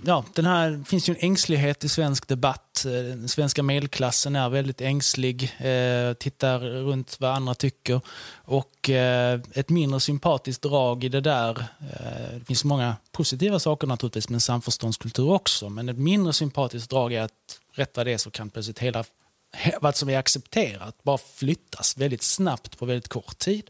ja, 0.05 0.25
den 0.33 0.45
här 0.45 0.83
finns 0.87 1.09
ju 1.09 1.13
en 1.13 1.19
ängslighet 1.19 1.83
i 1.83 1.89
svensk 1.89 2.27
debatt. 2.27 2.85
Eh, 2.85 2.91
den 2.91 3.29
svenska 3.29 3.63
medelklassen 3.63 4.35
är 4.35 4.49
väldigt 4.49 4.81
ängslig, 4.81 5.43
eh, 5.57 6.13
tittar 6.13 6.59
runt 6.59 7.17
vad 7.19 7.31
andra 7.31 7.55
tycker. 7.55 8.01
Och 8.33 8.89
eh, 8.89 9.39
ett 9.53 9.69
mindre 9.69 9.99
sympatiskt 9.99 10.61
drag 10.61 11.03
i 11.03 11.09
det 11.09 11.21
där, 11.21 11.49
eh, 11.59 12.39
det 12.39 12.45
finns 12.45 12.63
många 12.63 12.95
positiva 13.11 13.59
saker 13.59 13.87
naturligtvis 13.87 14.29
med 14.29 14.35
en 14.35 14.41
samförståndskultur 14.41 15.29
också, 15.29 15.69
men 15.69 15.89
ett 15.89 15.97
mindre 15.97 16.33
sympatiskt 16.33 16.89
drag 16.89 17.13
är 17.13 17.21
att 17.21 17.59
rätta 17.73 18.03
det 18.03 18.17
så 18.17 18.31
kan 18.31 18.49
plötsligt 18.49 18.79
hela 18.79 19.03
vad 19.81 19.95
som 19.95 20.09
är 20.09 20.17
accepterat 20.17 21.03
bara 21.03 21.17
flyttas 21.17 21.97
väldigt 21.97 22.23
snabbt 22.23 22.77
på 22.77 22.85
väldigt 22.85 23.07
kort 23.07 23.37
tid. 23.37 23.69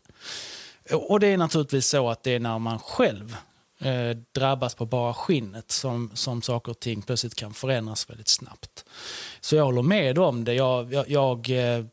Och 0.92 1.20
det 1.20 1.28
är 1.28 1.38
naturligtvis 1.38 1.88
så 1.88 2.10
att 2.10 2.24
det 2.24 2.32
är 2.32 2.40
när 2.40 2.60
man 2.60 2.80
själv 2.80 3.38
eh, 3.80 4.18
drabbas 4.36 4.76
på 4.76 4.86
bara 4.86 5.14
skinnet 5.14 5.72
som, 5.72 6.12
som 6.14 6.42
saker 6.42 6.72
och 6.72 6.80
ting 6.80 7.02
plötsligt 7.02 7.36
kan 7.36 7.54
förändras 7.54 8.10
väldigt 8.10 8.28
snabbt. 8.28 8.86
Så 9.42 9.56
jag 9.56 9.66
håller 9.66 9.82
med 9.82 10.20
om 10.20 10.44
det. 10.44 10.54
Jag, 10.54 10.94
jag, 10.94 11.10
jag 11.10 11.50
eh, 11.50 11.86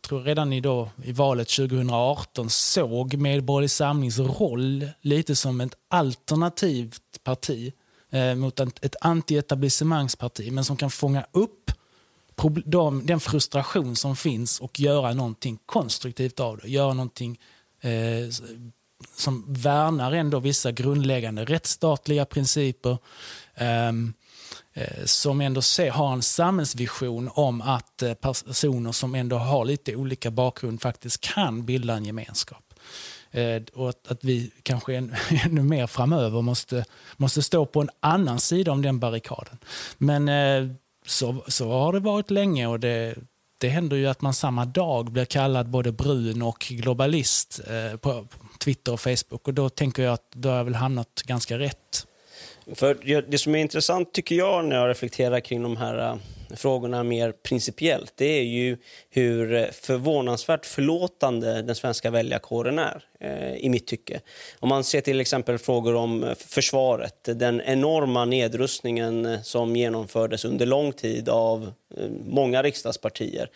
tror 0.00 0.22
redan 0.22 0.52
i, 0.52 0.60
då, 0.60 0.90
i 1.04 1.12
valet 1.12 1.48
2018 1.48 2.50
såg 2.50 3.14
Medborgerlig 3.14 3.70
Samlings 3.70 4.18
roll 4.18 4.88
lite 5.00 5.36
som 5.36 5.60
ett 5.60 5.74
alternativt 5.88 7.24
parti 7.24 7.72
eh, 8.10 8.34
mot 8.34 8.60
ett, 8.60 8.84
ett 8.84 8.96
anti-etablissemangsparti, 9.00 10.50
men 10.50 10.64
som 10.64 10.76
kan 10.76 10.90
fånga 10.90 11.26
upp 11.32 11.70
de, 12.64 13.06
den 13.06 13.20
frustration 13.20 13.96
som 13.96 14.16
finns 14.16 14.60
och 14.60 14.80
göra 14.80 15.12
någonting 15.12 15.58
konstruktivt 15.66 16.40
av 16.40 16.58
det. 16.58 16.68
Göra 16.68 16.92
någonting 16.92 17.38
eh, 17.80 18.28
som 19.16 19.44
värnar 19.48 20.12
ändå 20.12 20.38
vissa 20.38 20.72
grundläggande 20.72 21.44
rättsstatliga 21.44 22.24
principer. 22.24 22.98
Ehm, 23.54 24.12
eh, 24.72 25.04
som 25.04 25.40
ändå 25.40 25.62
ser, 25.62 25.90
har 25.90 26.12
en 26.12 26.22
samhällsvision 26.22 27.30
om 27.34 27.62
att 27.62 28.02
eh, 28.02 28.14
personer 28.14 28.92
som 28.92 29.14
ändå 29.14 29.36
har 29.36 29.64
lite 29.64 29.96
olika 29.96 30.30
bakgrund 30.30 30.82
faktiskt 30.82 31.20
kan 31.20 31.66
bilda 31.66 31.94
en 31.94 32.04
gemenskap. 32.04 32.74
Eh, 33.30 33.62
och 33.74 33.88
att, 33.88 34.10
att, 34.10 34.24
vi 34.24 34.52
kanske 34.62 34.96
än, 34.96 35.14
ännu 35.44 35.62
mer 35.62 35.86
framöver 35.86 36.42
måste, 36.42 36.84
måste 37.16 37.42
stå 37.42 37.66
på 37.66 37.80
en 37.80 37.90
annan 38.00 38.40
sida 38.40 38.72
om 38.72 38.82
den 38.82 38.98
barrikaden. 38.98 39.58
Men 39.98 40.30
så, 41.06 41.44
så 41.48 41.70
har 41.70 41.92
det 41.92 42.00
varit 42.00 42.30
länge 42.30 42.66
och 42.66 42.80
det, 42.80 43.14
det 43.58 43.68
händer 43.68 43.96
ju 43.96 44.06
att 44.06 44.20
man 44.20 44.34
samma 44.34 44.64
dag 44.64 45.12
blir 45.12 45.24
kallad 45.24 45.68
både 45.68 45.92
brun 45.92 46.42
och 46.42 46.66
globalist 46.70 47.60
eh, 47.66 47.96
på 47.96 48.26
Twitter 48.64 48.92
och 48.92 49.00
Facebook. 49.00 49.48
Och 49.48 49.54
då 49.54 49.68
tänker 49.68 50.02
jag 50.02 50.12
att 50.12 50.30
då 50.30 50.48
har 50.48 50.56
jag 50.56 50.64
väl 50.64 50.74
hamnat 50.74 51.22
ganska 51.26 51.58
rätt. 51.58 52.06
För 52.74 53.22
det 53.30 53.38
som 53.38 53.54
är 53.54 53.58
intressant 53.58 54.12
tycker 54.12 54.34
jag 54.34 54.64
när 54.64 54.76
jag 54.76 54.88
reflekterar 54.88 55.40
kring 55.40 55.62
de 55.62 55.76
här 55.76 55.98
eh, 55.98 56.16
frågorna 56.56 57.02
mer 57.02 57.32
principiellt, 57.32 58.12
det 58.16 58.24
är 58.24 58.42
ju 58.42 58.76
hur 59.10 59.70
förvånansvärt 59.72 60.66
förlåtande 60.66 61.62
den 61.62 61.74
svenska 61.74 62.10
väljarkåren 62.10 62.78
är, 62.78 63.04
eh, 63.20 63.54
i 63.54 63.68
mitt 63.68 63.86
tycke. 63.86 64.20
Om 64.58 64.68
man 64.68 64.84
ser 64.84 65.00
till 65.00 65.20
exempel 65.20 65.58
frågor 65.58 65.94
om 65.94 66.24
eh, 66.24 66.34
försvaret, 66.34 67.24
den 67.24 67.60
enorma 67.60 68.24
nedrustningen 68.24 69.38
som 69.44 69.76
genomfördes 69.76 70.44
under 70.44 70.66
lång 70.66 70.92
tid 70.92 71.28
av 71.28 71.72
många 72.26 72.62
riksdagspartier. 72.62 73.48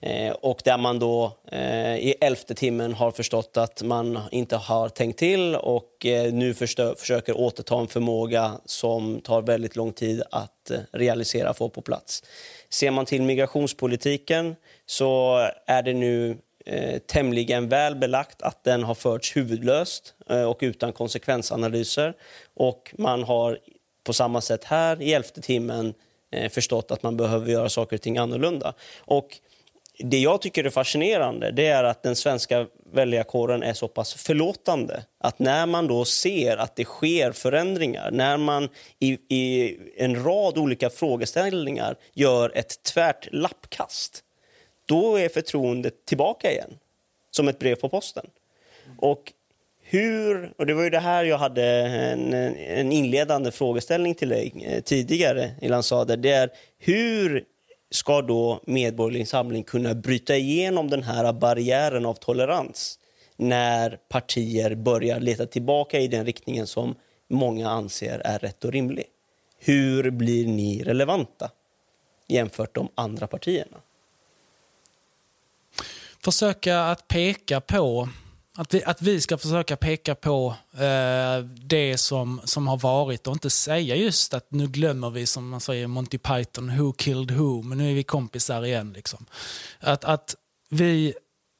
Eh, 0.00 0.32
och 0.32 0.60
där 0.64 0.78
man 0.78 0.98
då 0.98 1.32
eh, 1.52 1.96
i 1.96 2.14
elfte 2.20 2.54
timmen 2.54 2.94
har 2.94 3.10
förstått 3.10 3.56
att 3.56 3.82
man 3.82 4.20
inte 4.30 4.56
har 4.56 4.88
tänkt 4.88 5.18
till 5.18 5.56
och 5.56 6.06
eh, 6.06 6.32
nu 6.32 6.54
försöker 6.54 7.36
återta 7.36 7.78
en 7.78 7.88
förmåga 7.88 8.52
som 8.64 9.20
tar 9.20 9.42
väldigt 9.42 9.76
lång 9.76 9.92
tid 9.92 10.22
att 10.30 10.70
realisera 10.92 11.50
och 11.50 11.56
få 11.56 11.68
på 11.68 11.80
plats. 11.80 12.22
Ser 12.70 12.90
man 12.90 13.06
till 13.06 13.22
migrationspolitiken 13.22 14.56
så 14.86 15.40
är 15.66 15.82
det 15.82 15.94
nu 15.94 16.38
eh, 16.66 16.98
tämligen 16.98 17.68
väl 17.68 17.96
belagt 17.96 18.42
att 18.42 18.64
den 18.64 18.82
har 18.82 18.94
förts 18.94 19.36
huvudlöst 19.36 20.14
och 20.48 20.58
utan 20.60 20.92
konsekvensanalyser. 20.92 22.14
Och 22.54 22.94
man 22.98 23.22
har 23.22 23.58
på 24.04 24.12
samma 24.12 24.40
sätt 24.40 24.64
här 24.64 25.02
i 25.02 25.12
elfte 25.12 25.40
timmen 25.40 25.94
förstått 26.50 26.90
att 26.90 27.02
man 27.02 27.16
behöver 27.16 27.52
göra 27.52 27.68
saker 27.68 27.96
och 27.96 28.02
ting 28.02 28.18
annorlunda. 28.18 28.74
Och 28.98 29.40
det 29.98 30.18
jag 30.18 30.40
tycker 30.40 30.64
är 30.64 30.70
fascinerande 30.70 31.50
det 31.50 31.66
är 31.66 31.84
att 31.84 32.02
den 32.02 32.16
svenska 32.16 32.66
väljarkåren 32.92 33.62
är 33.62 33.72
så 33.72 33.88
pass 33.88 34.14
förlåtande 34.14 35.02
att 35.18 35.38
när 35.38 35.66
man 35.66 35.86
då 35.86 36.04
ser 36.04 36.56
att 36.56 36.76
det 36.76 36.84
sker 36.84 37.32
förändringar, 37.32 38.10
när 38.10 38.36
man 38.36 38.68
i, 38.98 39.12
i 39.28 39.78
en 39.96 40.24
rad 40.24 40.58
olika 40.58 40.90
frågeställningar 40.90 41.96
gör 42.12 42.52
ett 42.54 42.82
tvärt 42.82 43.28
lappkast, 43.32 44.22
då 44.86 45.16
är 45.16 45.28
förtroendet 45.28 46.04
tillbaka 46.04 46.52
igen, 46.52 46.78
som 47.30 47.48
ett 47.48 47.58
brev 47.58 47.74
på 47.74 47.88
posten. 47.88 48.26
Och 48.98 49.32
hur, 49.82 50.52
och 50.58 50.66
det 50.66 50.74
var 50.74 50.82
ju 50.82 50.90
det 50.90 50.98
här 50.98 51.24
jag 51.24 51.38
hade 51.38 51.64
en, 51.64 52.34
en 52.34 52.92
inledande 52.92 53.50
frågeställning 53.50 54.14
till 54.14 54.28
dig 54.28 54.52
eh, 54.66 54.82
tidigare, 54.82 55.50
Ilan 55.60 55.82
Sader, 55.82 56.16
det 56.16 56.30
är 56.30 56.50
hur 56.78 57.44
ska 57.90 58.22
då 58.22 58.60
Medborgerlig 58.66 59.28
Samling 59.28 59.64
kunna 59.64 59.94
bryta 59.94 60.36
igenom 60.36 60.90
den 60.90 61.02
här 61.02 61.32
barriären 61.32 62.06
av 62.06 62.14
tolerans 62.14 62.98
när 63.36 63.98
partier 64.08 64.74
börjar 64.74 65.20
leta 65.20 65.46
tillbaka 65.46 66.00
i 66.00 66.08
den 66.08 66.26
riktningen 66.26 66.66
som 66.66 66.94
många 67.28 67.70
anser 67.70 68.18
är 68.24 68.38
rätt 68.38 68.64
och 68.64 68.72
rimlig. 68.72 69.04
Hur 69.58 70.10
blir 70.10 70.46
ni 70.46 70.82
relevanta 70.82 71.50
jämfört 72.26 72.74
de 72.74 72.88
andra 72.94 73.26
partierna? 73.26 73.76
Försöka 76.24 76.80
att 76.80 77.08
peka 77.08 77.60
på 77.60 78.08
att 78.56 78.74
vi, 78.74 78.84
att 78.84 79.02
vi 79.02 79.20
ska 79.20 79.38
försöka 79.38 79.76
peka 79.76 80.14
på 80.14 80.54
eh, 80.72 81.44
det 81.44 81.98
som, 81.98 82.40
som 82.44 82.68
har 82.68 82.76
varit 82.76 83.26
och 83.26 83.32
inte 83.32 83.50
säga 83.50 83.96
just 83.96 84.34
att 84.34 84.46
nu 84.50 84.66
glömmer 84.66 85.10
vi, 85.10 85.26
som 85.26 85.48
man 85.48 85.60
säger 85.60 85.86
Monty 85.86 86.18
Python, 86.18 86.78
who 86.78 86.92
killed 86.92 87.30
who, 87.30 87.62
men 87.62 87.78
nu 87.78 87.90
är 87.90 87.94
vi 87.94 88.02
kompisar 88.02 88.64
igen. 88.64 88.92
Liksom. 88.92 89.26
Att, 89.80 90.04
att, 90.04 90.34
vi, 90.70 91.14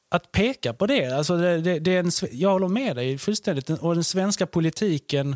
att 0.09 0.31
peka 0.31 0.73
på 0.73 0.85
det, 0.85 1.17
alltså 1.17 1.37
det, 1.37 1.61
det, 1.61 1.79
det 1.79 1.95
är 1.95 1.99
en, 1.99 2.11
jag 2.31 2.49
håller 2.49 2.67
med 2.67 2.95
dig 2.95 3.17
fullständigt, 3.17 3.69
och 3.69 3.95
den 3.95 4.03
svenska 4.03 4.47
politiken 4.47 5.35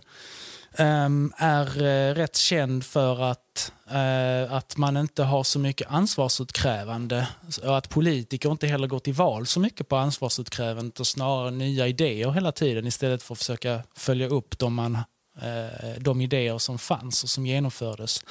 Ehm, 0.78 1.34
är 1.38 1.82
uh, 1.82 2.16
rätt 2.16 2.36
känd 2.36 2.86
för 2.86 3.22
att, 3.22 3.72
uh, 3.92 4.54
att 4.54 4.78
man 4.78 4.98
inte 4.98 5.24
har 5.24 5.44
så 5.44 5.60
mycket 5.60 5.88
ansvarsutkrävande 5.92 7.28
och 7.64 7.78
att 7.78 7.90
politiker 7.90 8.52
inte 8.52 8.68
heller 8.68 8.88
går 8.88 9.00
till 9.00 9.14
val 9.14 9.46
så 9.48 9.60
mycket 9.60 9.88
på 9.88 9.96
ansvarsutkrävandet 9.96 11.00
och 11.00 11.08
snarare 11.08 11.52
nya 11.52 11.88
idéer 11.88 12.32
hela 12.32 12.52
tiden 12.52 12.88
istället 12.88 13.24
för 13.24 13.34
att 13.34 13.40
försöka 13.40 13.84
följa 13.96 14.28
upp 14.28 14.60
de, 14.60 14.74
man, 14.74 14.96
uh, 14.96 16.00
de 16.00 16.22
idéer 16.22 16.58
som 16.58 16.78
fanns 16.78 17.24
och 17.24 17.30
som 17.30 17.46
genomfördes. 17.46 18.22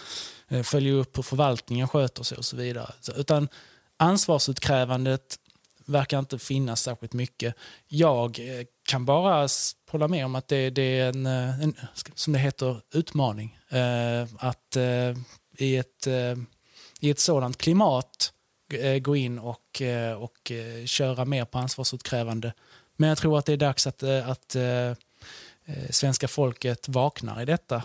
följa 0.65 0.93
upp 0.93 1.19
hur 1.19 1.23
förvaltningen 1.23 1.89
sköter 1.89 2.23
sig 2.23 2.39
och 2.39 2.45
så 2.45 2.57
vidare. 2.57 2.93
Så, 3.01 3.13
utan 3.13 3.49
ansvarsutkrävandet 3.97 5.39
verkar 5.91 6.19
inte 6.19 6.39
finnas 6.39 6.83
särskilt 6.83 7.13
mycket. 7.13 7.55
Jag 7.89 8.39
eh, 8.39 8.67
kan 8.89 9.05
bara 9.05 9.49
hålla 9.91 10.09
med 10.09 10.25
om 10.25 10.35
att 10.35 10.49
det, 10.49 10.71
det 10.71 10.99
är 10.99 11.09
en, 11.09 11.27
eh, 11.27 11.61
en, 11.61 11.75
som 12.15 12.33
det 12.33 12.39
heter, 12.39 12.81
utmaning. 12.95 13.59
Eh, 13.69 14.27
att 14.39 14.77
eh, 14.77 15.17
i, 15.61 15.77
ett, 15.77 16.07
eh, 16.07 16.37
i 17.01 17.11
ett 17.11 17.19
sådant 17.19 17.59
klimat 17.59 18.33
eh, 18.73 18.99
gå 18.99 19.17
in 19.17 19.39
och, 19.39 19.83
eh, 19.83 20.13
och 20.13 20.53
köra 20.85 21.25
mer 21.25 21.45
på 21.45 21.59
ansvarsutkrävande. 21.59 22.53
Men 22.97 23.09
jag 23.09 23.19
tror 23.19 23.39
att 23.39 23.47
det 23.47 23.53
är 23.53 23.57
dags 23.57 23.87
att, 23.87 24.03
att 24.03 24.57
svenska 25.91 26.29
folket 26.29 26.89
vaknar 26.89 27.43
i 27.43 27.45
detta. 27.45 27.83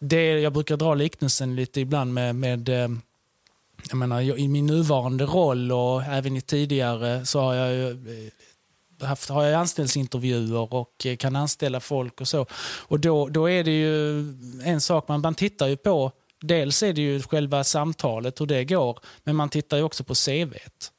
det, 0.00 0.40
jag 0.40 0.52
brukar 0.52 0.76
dra 0.76 0.94
liknelsen 0.94 1.56
lite 1.56 1.80
ibland 1.80 2.14
med, 2.14 2.34
med 2.36 2.70
jag 3.88 3.96
menar, 3.96 4.20
I 4.20 4.48
min 4.48 4.66
nuvarande 4.66 5.24
roll 5.24 5.72
och 5.72 6.02
även 6.02 6.36
i 6.36 6.40
tidigare 6.40 7.26
så 7.26 7.40
har 7.40 7.54
jag 7.54 7.72
ju 7.72 7.90
eh, 7.90 9.06
haft 9.06 9.28
har 9.28 9.44
jag 9.44 9.60
anställningsintervjuer 9.60 10.74
och 10.74 11.06
eh, 11.06 11.16
kan 11.16 11.36
anställa 11.36 11.80
folk 11.80 12.20
och 12.20 12.28
så. 12.28 12.46
Och 12.62 13.00
då, 13.00 13.28
då 13.28 13.50
är 13.50 13.64
det 13.64 13.80
ju 13.80 14.18
en 14.64 14.80
sak, 14.80 15.08
man, 15.08 15.20
man 15.20 15.34
tittar 15.34 15.66
ju 15.66 15.76
på, 15.76 16.12
dels 16.40 16.82
är 16.82 16.92
det 16.92 17.00
ju 17.00 17.22
själva 17.22 17.64
samtalet, 17.64 18.40
hur 18.40 18.46
det 18.46 18.64
går, 18.64 18.98
men 19.24 19.36
man 19.36 19.48
tittar 19.48 19.76
ju 19.76 19.82
också 19.82 20.04
på 20.04 20.14
CVt. 20.14 20.92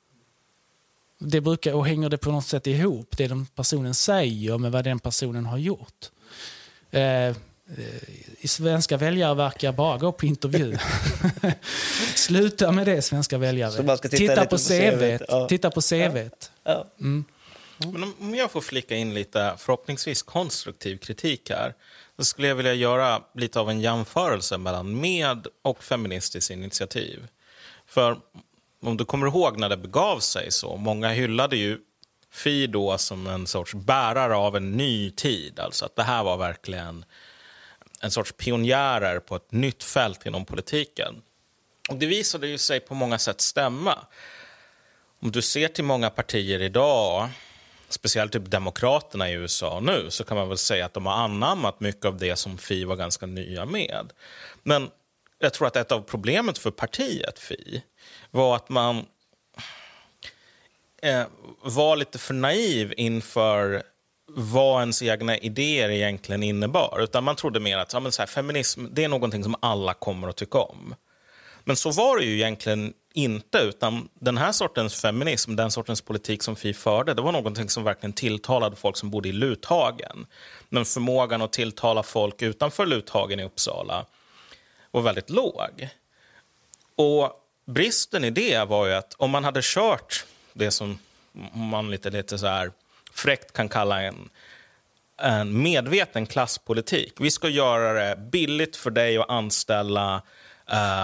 Det 1.20 1.42
brukar, 1.42 1.74
och 1.74 1.88
hänger 1.88 2.10
det 2.10 2.18
på 2.18 2.32
något 2.32 2.46
sätt 2.46 2.68
ihop, 2.68 3.18
det 3.18 3.28
den 3.28 3.46
personen 3.46 3.94
säger 3.94 4.58
med 4.58 4.72
vad 4.72 4.84
den 4.84 5.00
personen 5.00 5.46
har 5.46 5.58
gjort. 5.58 6.12
Eh, 6.92 7.36
i 8.40 8.48
svenska 8.48 8.98
väljare 8.98 9.36
verkar 9.36 9.72
bara 9.72 9.98
gå 9.98 10.12
på 10.12 10.26
intervju. 10.26 10.78
Sluta 12.16 12.72
med 12.72 12.86
det, 12.88 13.02
svenska 13.02 13.38
väljare. 13.38 13.98
titta, 13.98 13.98
titta 13.98 14.46
på, 14.46 14.50
på 14.50 14.58
CV. 14.58 15.18
Ja. 15.28 15.48
Titta 15.48 15.72
på 15.72 15.82
CV. 15.82 16.30
Ja. 16.64 16.86
Mm. 17.00 17.26
Men 17.78 18.14
om 18.20 18.36
jag 18.36 18.52
får 18.52 18.62
flika 18.62 18.96
in 18.96 19.14
lite, 19.14 19.54
förhoppningsvis 19.58 20.22
konstruktiv 20.22 20.98
kritik 20.98 21.50
här, 21.50 21.74
så 22.18 22.26
skulle 22.26 22.48
jag 22.48 22.56
vilja 22.56 22.74
göra 22.74 23.22
lite 23.36 23.60
av 23.60 23.70
en 23.70 23.82
jämförelse 23.82 24.58
mellan 24.58 25.00
med 25.00 25.48
och 25.62 25.84
feministiskt 25.84 26.52
initiativ. 26.52 27.28
För 27.88 28.18
om 28.82 28.98
du 28.98 29.06
kommer 29.06 29.28
ihåg 29.28 29.58
när 29.58 29.70
det 29.70 29.78
begav 29.78 30.20
sig 30.20 30.52
så, 30.52 30.76
många 30.78 31.10
hyllade 31.10 31.58
ju 31.58 31.80
Fi 32.32 32.68
då 32.68 32.98
som 32.98 33.28
en 33.28 33.48
sorts 33.48 33.74
bärare 33.74 34.36
av 34.36 34.56
en 34.56 34.72
ny 34.72 35.12
tid. 35.12 35.60
Alltså 35.60 35.86
att 35.86 35.96
det 35.96 36.04
här 36.04 36.24
var 36.24 36.38
verkligen 36.38 37.06
en 38.02 38.12
sorts 38.12 38.34
pionjärer 38.38 39.20
på 39.20 39.36
ett 39.36 39.52
nytt 39.52 39.84
fält 39.84 40.26
inom 40.26 40.46
politiken. 40.46 41.22
Och 41.90 41.96
det 41.96 42.06
visade 42.06 42.48
ju 42.48 42.58
sig 42.58 42.80
på 42.80 42.94
många 42.96 43.18
sätt 43.18 43.42
stämma. 43.42 44.00
Om 45.22 45.32
du 45.32 45.42
ser 45.42 45.68
till 45.68 45.84
många 45.84 46.10
partier 46.10 46.62
idag 46.62 47.30
speciellt 47.90 48.32
typ 48.32 48.46
demokraterna 48.46 49.30
i 49.30 49.34
USA 49.34 49.80
nu, 49.80 50.06
så 50.10 50.24
kan 50.24 50.38
man 50.38 50.50
väl 50.50 50.58
säga 50.58 50.86
att 50.86 50.94
de 50.94 51.06
har 51.06 51.14
anammat 51.14 51.80
mycket 51.80 52.06
av 52.06 52.18
det 52.18 52.36
som 52.36 52.58
Fi 52.58 52.84
var 52.84 52.96
ganska 52.96 53.26
nya 53.26 53.66
med. 53.66 54.14
Men 54.64 54.90
jag 55.40 55.54
tror 55.54 55.68
att 55.68 55.76
ett 55.76 55.92
av 55.92 56.02
problemet 56.02 56.58
för 56.58 56.72
partiet 56.72 57.40
Fi 57.40 57.84
var 58.32 58.56
att 58.56 58.70
man 58.70 59.06
eh, 61.02 61.24
var 61.62 61.96
lite 61.96 62.18
för 62.18 62.34
naiv 62.34 62.94
inför 62.98 63.84
vad 64.36 64.80
ens 64.82 65.02
egna 65.02 65.38
idéer 65.38 65.90
egentligen 65.90 66.44
innebar. 66.44 67.00
Utan 67.02 67.24
man 67.24 67.36
trodde 67.36 67.60
mer 67.60 67.78
att 67.78 67.94
ja, 67.94 68.00
men 68.00 68.12
så 68.12 68.22
här, 68.22 68.28
feminism 68.28 68.86
det 68.92 69.04
är 69.04 69.08
någonting 69.08 69.44
som 69.44 69.56
alla 69.60 69.94
kommer 69.94 70.28
att 70.28 70.36
tycka 70.36 70.58
om. 70.58 70.96
Men 71.64 71.76
så 71.76 71.92
var 71.92 72.18
det 72.18 72.26
ju 72.26 72.36
egentligen 72.36 72.94
inte, 73.14 73.58
utan 73.58 74.10
den 74.14 74.38
här 74.38 74.52
sortens 74.52 75.02
feminism, 75.02 75.56
den 75.56 75.72
sortens 75.72 76.02
politik 76.02 76.44
som 76.44 76.56
Fi 76.56 76.74
förde, 76.74 77.14
det 77.14 77.22
var 77.22 77.32
någonting 77.32 77.70
som 77.70 77.84
verkligen 77.84 78.14
tilltalade 78.14 78.76
folk 78.76 78.98
som 78.98 79.10
bodde 79.10 79.30
i 79.30 79.32
Luthagen. 79.32 80.26
Men 80.70 80.86
förmågan 80.86 81.42
att 81.42 81.54
tilltala 81.54 82.04
folk 82.04 82.42
utanför 82.42 82.86
Luthagen 82.86 83.40
i 83.40 83.44
Uppsala 83.44 84.06
var 84.92 85.02
väldigt 85.02 85.30
låg. 85.30 85.90
Och 86.96 87.32
bristen 87.66 88.24
i 88.24 88.30
det 88.30 88.68
var 88.68 88.88
ju 88.88 88.94
att 88.94 89.16
om 89.18 89.32
man 89.32 89.44
hade 89.44 89.60
kört 89.64 90.26
det 90.54 90.72
som 90.72 91.00
man 91.54 91.92
lite, 91.92 92.10
lite 92.10 92.38
så 92.38 92.48
här 92.48 92.72
fräckt 93.20 93.54
kan 93.54 93.70
kalla 93.70 94.02
en, 94.02 94.30
en 95.22 95.62
medveten 95.62 96.26
klasspolitik. 96.26 97.14
Vi 97.20 97.32
ska 97.32 97.50
göra 97.50 97.94
det 97.94 98.16
billigt 98.16 98.76
för 98.76 98.92
dig 98.92 99.18
att 99.18 99.30
anställa 99.30 100.22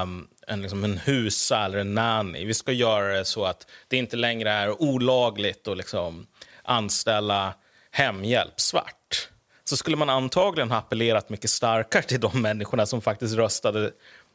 um, 0.01 0.27
en, 0.47 0.61
liksom 0.61 0.83
en 0.83 0.97
husa 0.97 1.65
eller 1.65 1.77
en 1.77 1.93
nanny. 1.93 2.45
Vi 2.45 2.53
ska 2.53 2.71
göra 2.71 3.17
det 3.17 3.25
så 3.25 3.45
att 3.45 3.67
det 3.87 3.97
inte 3.97 4.17
längre 4.17 4.51
är 4.51 4.81
olagligt 4.81 5.67
att 5.67 5.77
liksom 5.77 6.27
anställa 6.63 7.53
hemhjälp 7.91 8.59
svart. 8.59 9.29
Så 9.63 9.77
skulle 9.77 9.97
man 9.97 10.09
antagligen 10.09 10.71
ha 10.71 10.77
appellerat 10.77 11.29
mycket 11.29 11.49
starkare 11.49 12.03
till 12.03 12.19
de 12.19 12.41
människorna 12.41 12.85
som 12.85 13.01
faktiskt 13.01 13.35
röstade 13.35 13.91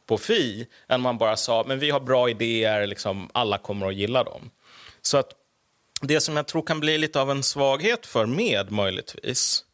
på 0.07 0.17
Fi 0.17 0.67
än 0.87 1.01
man 1.01 1.17
bara 1.17 1.37
sa 1.37 1.63
men 1.67 1.79
vi 1.79 1.89
har 1.89 1.99
bra 1.99 2.29
idéer, 2.29 2.87
liksom, 2.87 3.29
alla 3.33 3.57
kommer 3.57 3.87
att 3.87 3.95
gilla 3.95 4.23
dem. 4.23 4.51
Så 5.01 5.17
att 5.17 5.33
det 6.01 6.21
som 6.21 6.35
jag 6.35 6.47
tror 6.47 6.61
kan 6.61 6.79
bli 6.79 6.97
lite 6.97 7.21
av 7.21 7.31
en 7.31 7.43
svaghet 7.43 8.05
för 8.05 8.25
med, 8.25 8.71
möjligtvis, 8.71 9.65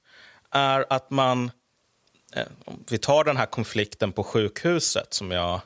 är 0.52 0.86
att 0.90 1.12
man... 1.12 1.52
Eh, 2.34 2.48
om 2.66 2.84
vi 2.90 2.98
tar 2.98 3.24
den 3.24 3.38
här 3.38 3.46
konflikten 3.46 4.12
på 4.12 4.24
sjukhuset 4.24 5.14
som 5.14 5.32
jag 5.32 5.62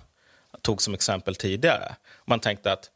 tog 0.62 0.82
som 0.82 0.94
exempel 0.94 1.36
tidigare. 1.36 1.96
Man 2.26 2.40
tänkte 2.40 2.72
att 2.72 2.90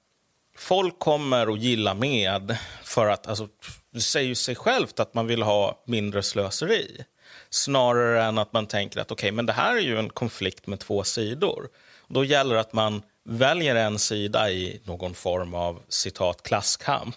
folk 0.58 1.00
kommer 1.00 1.54
att 1.54 1.60
gilla 1.60 1.94
med 1.94 2.58
för 2.84 3.08
att... 3.08 3.28
Alltså, 3.28 3.48
det 3.92 4.02
säger 4.02 4.28
ju 4.28 4.36
sig 4.36 4.56
självt 4.56 5.00
att 5.00 5.14
man 5.14 5.28
vill 5.28 5.42
ha 5.42 5.84
mindre 5.86 6.24
slöseri. 6.24 7.06
Snarare 7.50 8.24
än 8.24 8.38
att 8.38 8.54
man 8.54 8.68
tänker 8.68 9.00
att 9.00 9.12
okay, 9.12 9.32
men 9.32 9.46
det 9.46 9.54
här 9.54 9.76
är 9.76 9.82
ju 9.82 10.00
en 10.00 10.10
konflikt 10.10 10.68
med 10.68 10.80
två 10.80 11.04
sidor. 11.04 11.70
Då 12.08 12.24
gäller 12.24 12.56
det 12.56 12.62
att 12.62 12.74
man 12.74 13.02
väljer 13.24 13.76
en 13.76 14.00
sida 14.00 14.52
i 14.52 14.82
någon 14.84 15.14
form 15.14 15.54
av 15.54 15.82
citat 15.90 16.44
klasskamp 16.44 17.16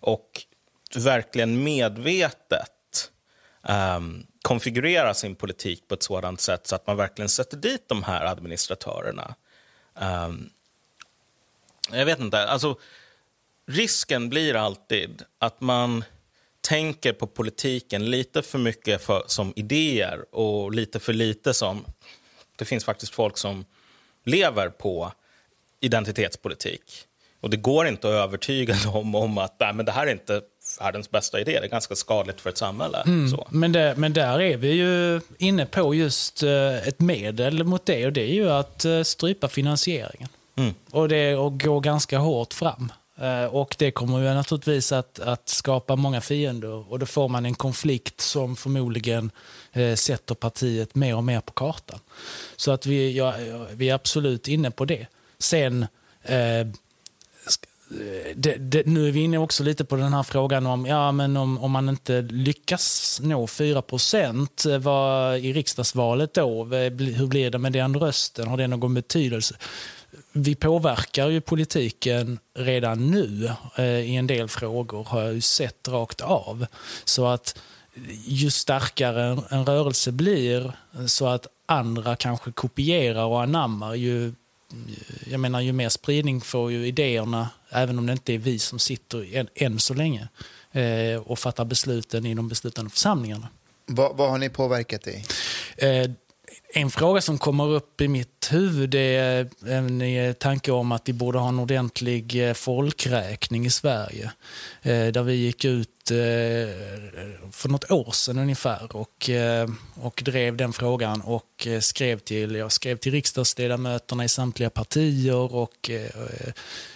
och 0.00 0.42
verkligen 0.94 1.62
medvetet 1.62 3.10
ehm, 3.62 4.04
um, 4.04 4.26
konfigurera 4.42 5.14
sin 5.14 5.34
politik 5.34 5.88
på 5.88 5.94
ett 5.94 6.02
sådant 6.02 6.40
sätt 6.40 6.66
så 6.66 6.74
att 6.74 6.86
man 6.86 6.96
verkligen 6.96 7.28
sätter 7.28 7.56
dit 7.56 7.88
de 7.88 8.02
här 8.02 8.24
administratörerna. 8.26 9.34
Um, 9.94 10.50
jag 11.92 12.06
vet 12.06 12.20
inte. 12.20 12.48
Alltså, 12.48 12.78
risken 13.66 14.28
blir 14.28 14.54
alltid 14.54 15.22
att 15.38 15.60
man 15.60 16.04
tänker 16.60 17.12
på 17.12 17.26
politiken 17.26 18.10
lite 18.10 18.42
för 18.42 18.58
mycket 18.58 19.02
för, 19.02 19.22
som 19.26 19.52
idéer 19.56 20.34
och 20.34 20.72
lite 20.72 21.00
för 21.00 21.12
lite 21.12 21.54
som... 21.54 21.84
Det 22.56 22.64
finns 22.64 22.84
faktiskt 22.84 23.14
folk 23.14 23.38
som 23.38 23.64
lever 24.24 24.68
på 24.68 25.12
identitetspolitik. 25.80 27.06
Och 27.48 27.52
det 27.52 27.56
går 27.56 27.86
inte 27.86 28.08
att 28.08 28.14
övertyga 28.14 28.74
dem 28.92 29.14
om 29.14 29.38
att 29.38 29.56
nej, 29.60 29.72
men 29.72 29.86
det 29.86 29.92
här 29.92 30.06
är 30.06 30.10
inte 30.10 30.40
världens 30.80 31.10
bästa 31.10 31.40
idé. 31.40 31.58
Det 31.60 31.66
är 31.66 31.70
ganska 31.70 31.94
skadligt 31.94 32.40
för 32.40 32.50
ett 32.50 32.58
samhälle. 32.58 33.02
Mm, 33.06 33.38
men, 33.50 33.72
det, 33.72 33.94
men 33.96 34.12
där 34.12 34.40
är 34.40 34.56
vi 34.56 34.72
ju 34.72 35.20
inne 35.38 35.66
på 35.66 35.94
just 35.94 36.42
uh, 36.42 36.88
ett 36.88 37.00
medel 37.00 37.64
mot 37.64 37.86
det 37.86 38.06
och 38.06 38.12
det 38.12 38.20
är 38.20 38.34
ju 38.34 38.50
att 38.50 38.84
uh, 38.84 39.02
strypa 39.02 39.48
finansieringen. 39.48 40.28
Mm. 40.56 40.74
Och 40.90 41.08
det 41.08 41.36
och 41.36 41.60
gå 41.60 41.80
ganska 41.80 42.18
hårt 42.18 42.54
fram. 42.54 42.92
Uh, 43.22 43.44
och 43.44 43.76
det 43.78 43.90
kommer 43.90 44.18
ju 44.18 44.34
naturligtvis 44.34 44.92
att, 44.92 45.20
att 45.20 45.48
skapa 45.48 45.96
många 45.96 46.20
fiender 46.20 46.92
och 46.92 46.98
då 46.98 47.06
får 47.06 47.28
man 47.28 47.46
en 47.46 47.54
konflikt 47.54 48.20
som 48.20 48.56
förmodligen 48.56 49.30
sätter 49.94 50.34
partiet 50.34 50.94
mer 50.94 51.16
och 51.16 51.24
mer 51.24 51.40
på 51.40 51.52
kartan. 51.52 51.98
Så 52.56 52.70
att 52.72 52.86
vi, 52.86 53.16
ja, 53.16 53.34
vi 53.72 53.88
är 53.90 53.94
absolut 53.94 54.48
inne 54.48 54.70
på 54.70 54.84
det. 54.84 55.06
Sen 55.38 55.86
Eh, 57.90 58.36
det, 58.36 58.56
det, 58.56 58.86
nu 58.86 59.08
är 59.08 59.12
vi 59.12 59.20
inne 59.20 59.38
också 59.38 59.64
lite 59.64 59.84
på 59.84 59.96
den 59.96 60.12
här 60.12 60.22
frågan 60.22 60.66
om, 60.66 60.86
ja, 60.86 61.12
men 61.12 61.36
om, 61.36 61.58
om 61.58 61.70
man 61.70 61.88
inte 61.88 62.22
lyckas 62.22 63.20
nå 63.22 63.46
4 63.46 63.82
procent 63.82 64.64
eh, 64.66 64.76
i 65.36 65.52
riksdagsvalet 65.52 66.34
då, 66.34 66.64
hur 66.64 67.26
blir 67.26 67.50
det 67.50 67.58
med 67.58 67.72
den 67.72 67.96
rösten? 67.96 68.48
Har 68.48 68.56
det 68.56 68.66
någon 68.66 68.94
betydelse? 68.94 69.54
Vi 70.32 70.54
påverkar 70.54 71.28
ju 71.28 71.40
politiken 71.40 72.38
redan 72.58 73.10
nu 73.10 73.50
eh, 73.76 73.84
i 73.84 74.16
en 74.16 74.26
del 74.26 74.48
frågor, 74.48 75.04
har 75.04 75.22
jag 75.22 75.34
ju 75.34 75.40
sett 75.40 75.88
rakt 75.88 76.20
av. 76.20 76.66
Så 77.04 77.26
att 77.26 77.60
ju 78.26 78.50
starkare 78.50 79.24
en, 79.24 79.42
en 79.48 79.66
rörelse 79.66 80.12
blir, 80.12 80.72
så 81.06 81.26
att 81.26 81.46
andra 81.66 82.16
kanske 82.16 82.52
kopierar 82.52 83.24
och 83.24 83.42
anammar, 83.42 83.94
ju 83.94 84.32
jag 85.26 85.40
menar, 85.40 85.60
ju 85.60 85.72
mer 85.72 85.88
spridning 85.88 86.40
får 86.40 86.72
ju 86.72 86.86
idéerna, 86.86 87.48
även 87.70 87.98
om 87.98 88.06
det 88.06 88.12
inte 88.12 88.34
är 88.34 88.38
vi 88.38 88.58
som 88.58 88.78
sitter 88.78 89.36
än, 89.36 89.48
än 89.54 89.78
så 89.78 89.94
länge 89.94 90.28
eh, 90.72 91.20
och 91.20 91.38
fattar 91.38 91.64
besluten 91.64 92.26
i 92.26 92.34
de 92.34 92.48
beslutande 92.48 92.90
församlingarna. 92.90 93.48
Vad, 93.86 94.16
vad 94.16 94.30
har 94.30 94.38
ni 94.38 94.48
påverkat 94.48 95.06
i? 95.06 95.24
Eh, 95.76 96.10
en 96.74 96.90
fråga 96.90 97.20
som 97.20 97.38
kommer 97.38 97.68
upp 97.68 98.00
i 98.00 98.08
mitt 98.08 98.48
huvud 98.50 98.94
är 98.94 99.48
en 99.66 100.34
tanke 100.34 100.72
om 100.72 100.92
att 100.92 101.08
vi 101.08 101.12
borde 101.12 101.38
ha 101.38 101.48
en 101.48 101.58
ordentlig 101.58 102.48
eh, 102.48 102.54
folkräkning 102.54 103.66
i 103.66 103.70
Sverige. 103.70 104.32
Eh, 104.82 105.06
där 105.06 105.22
vi 105.22 105.34
gick 105.34 105.64
ut 105.64 105.88
eh, 105.88 105.97
Eh, 106.10 106.68
för 107.52 107.68
något 107.68 107.90
år 107.90 108.12
sedan 108.12 108.38
ungefär 108.38 108.96
och, 108.96 109.30
eh, 109.30 109.68
och 109.94 110.22
drev 110.24 110.56
den 110.56 110.72
frågan 110.72 111.20
och 111.20 111.66
eh, 111.66 111.80
skrev 111.80 112.18
till, 112.18 112.54
jag 112.54 112.72
skrev 112.72 112.96
till 112.96 113.12
riksdagsledamöterna 113.12 114.24
i 114.24 114.28
samtliga 114.28 114.70
partier 114.70 115.54
och, 115.54 115.90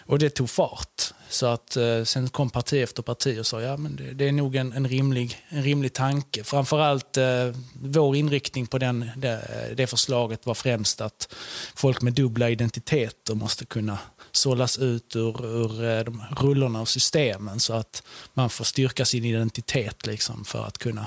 och 0.06 0.18
det 0.18 0.30
tog 0.30 0.50
fart. 0.50 1.12
Så 1.28 1.46
att 1.46 1.76
sen 2.04 2.28
kom 2.28 2.50
parti 2.50 2.82
efter 2.82 3.02
parti 3.02 3.40
och 3.40 3.46
sa 3.46 3.60
ja 3.60 3.76
men 3.76 3.96
det, 3.96 4.12
det 4.12 4.28
är 4.28 4.32
nog 4.32 4.56
en, 4.56 4.72
en, 4.72 4.88
rimlig, 4.88 5.36
en 5.48 5.62
rimlig 5.62 5.92
tanke. 5.92 6.44
Framförallt 6.44 7.16
eh, 7.16 7.52
vår 7.74 8.16
inriktning 8.16 8.66
på 8.66 8.78
den, 8.78 9.10
det, 9.16 9.74
det 9.76 9.86
förslaget 9.86 10.46
var 10.46 10.54
främst 10.54 11.00
att 11.00 11.34
folk 11.74 12.02
med 12.02 12.12
dubbla 12.12 12.50
identiteter 12.50 13.34
måste 13.34 13.64
kunna 13.64 13.98
sållas 14.32 14.78
ut 14.78 15.16
ur, 15.16 15.46
ur 15.46 16.04
de 16.04 16.22
rullorna 16.40 16.80
och 16.80 16.88
systemen 16.88 17.60
så 17.60 17.72
att 17.74 18.02
man 18.34 18.50
får 18.50 18.64
styrka 18.64 19.01
sin 19.04 19.24
identitet 19.24 20.06
liksom 20.06 20.44
för 20.44 20.64
att 20.64 20.78
kunna 20.78 21.06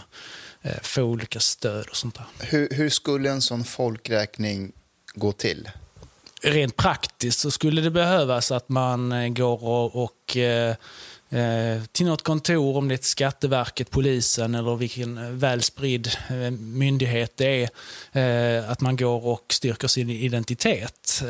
eh, 0.61 0.81
få 0.81 1.01
olika 1.01 1.39
stöd 1.39 1.85
och 1.89 1.95
sånt 1.95 2.15
där. 2.15 2.25
Hur, 2.39 2.69
hur 2.71 2.89
skulle 2.89 3.29
en 3.29 3.41
sån 3.41 3.63
folkräkning 3.63 4.71
gå 5.13 5.31
till? 5.31 5.69
Rent 6.41 6.75
praktiskt 6.75 7.39
så 7.39 7.51
skulle 7.51 7.81
det 7.81 7.91
behövas 7.91 8.51
att 8.51 8.69
man 8.69 9.11
eh, 9.11 9.29
går 9.29 9.63
och, 9.63 10.03
och 10.03 10.37
eh, 10.37 10.75
Eh, 11.29 11.83
till 11.91 12.05
något 12.05 12.23
kontor, 12.23 12.77
om 12.77 12.87
det 12.87 12.95
är 12.95 12.99
Skatteverket, 13.03 13.89
polisen 13.89 14.55
eller 14.55 14.75
vilken 14.75 15.17
eh, 15.17 15.29
väl 15.29 15.61
spridd 15.61 16.07
eh, 16.29 16.51
myndighet 16.51 17.33
det 17.37 17.69
är, 18.13 18.61
att 18.71 18.81
man 18.81 18.95
går 18.95 19.25
och 19.25 19.45
styrker 19.49 19.87
sin 19.87 20.09
identitet. 20.09 21.23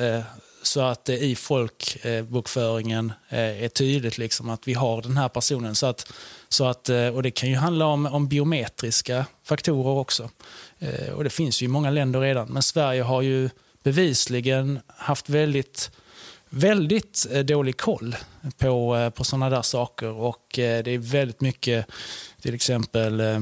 Så 0.64 0.82
att 0.82 1.06
det 1.06 1.18
i 1.18 1.36
folkbokföringen 1.36 3.14
är 3.30 3.68
tydligt 3.68 4.18
liksom 4.18 4.50
att 4.50 4.68
vi 4.68 4.74
har 4.74 5.02
den 5.02 5.18
här 5.18 5.30
personen. 5.30 5.76
Så 5.76 5.86
att, 5.86 6.12
så 6.56 6.66
att, 6.66 6.90
eh, 6.90 7.08
och 7.08 7.24
det 7.24 7.32
kan 7.32 7.50
ju 7.50 7.56
handla 7.56 7.86
om, 7.86 8.06
om 8.06 8.28
biometriska 8.28 9.26
faktorer 9.44 10.00
också. 10.00 10.30
Eh, 10.80 11.14
och 11.14 11.24
det 11.24 11.30
finns 11.30 11.62
ju 11.62 11.66
i 11.66 11.70
många 11.70 11.90
länder 11.90 12.20
redan. 12.20 12.48
Men 12.48 12.64
Sverige 12.64 13.02
har 13.02 13.22
ju 13.22 13.50
bevisligen 13.84 14.80
haft 14.88 15.30
väldigt 15.30 15.92
väldigt 16.50 17.28
eh, 17.32 17.40
dålig 17.40 17.78
koll 17.78 18.16
på, 18.58 19.12
på 19.16 19.24
sådana 19.24 19.50
där 19.50 19.62
saker. 19.62 20.10
Och 20.10 20.46
det 20.56 20.88
är 20.88 20.98
väldigt 20.98 21.42
mycket, 21.42 21.86
till 22.42 22.54
exempel 22.54 23.20
eh, 23.20 23.40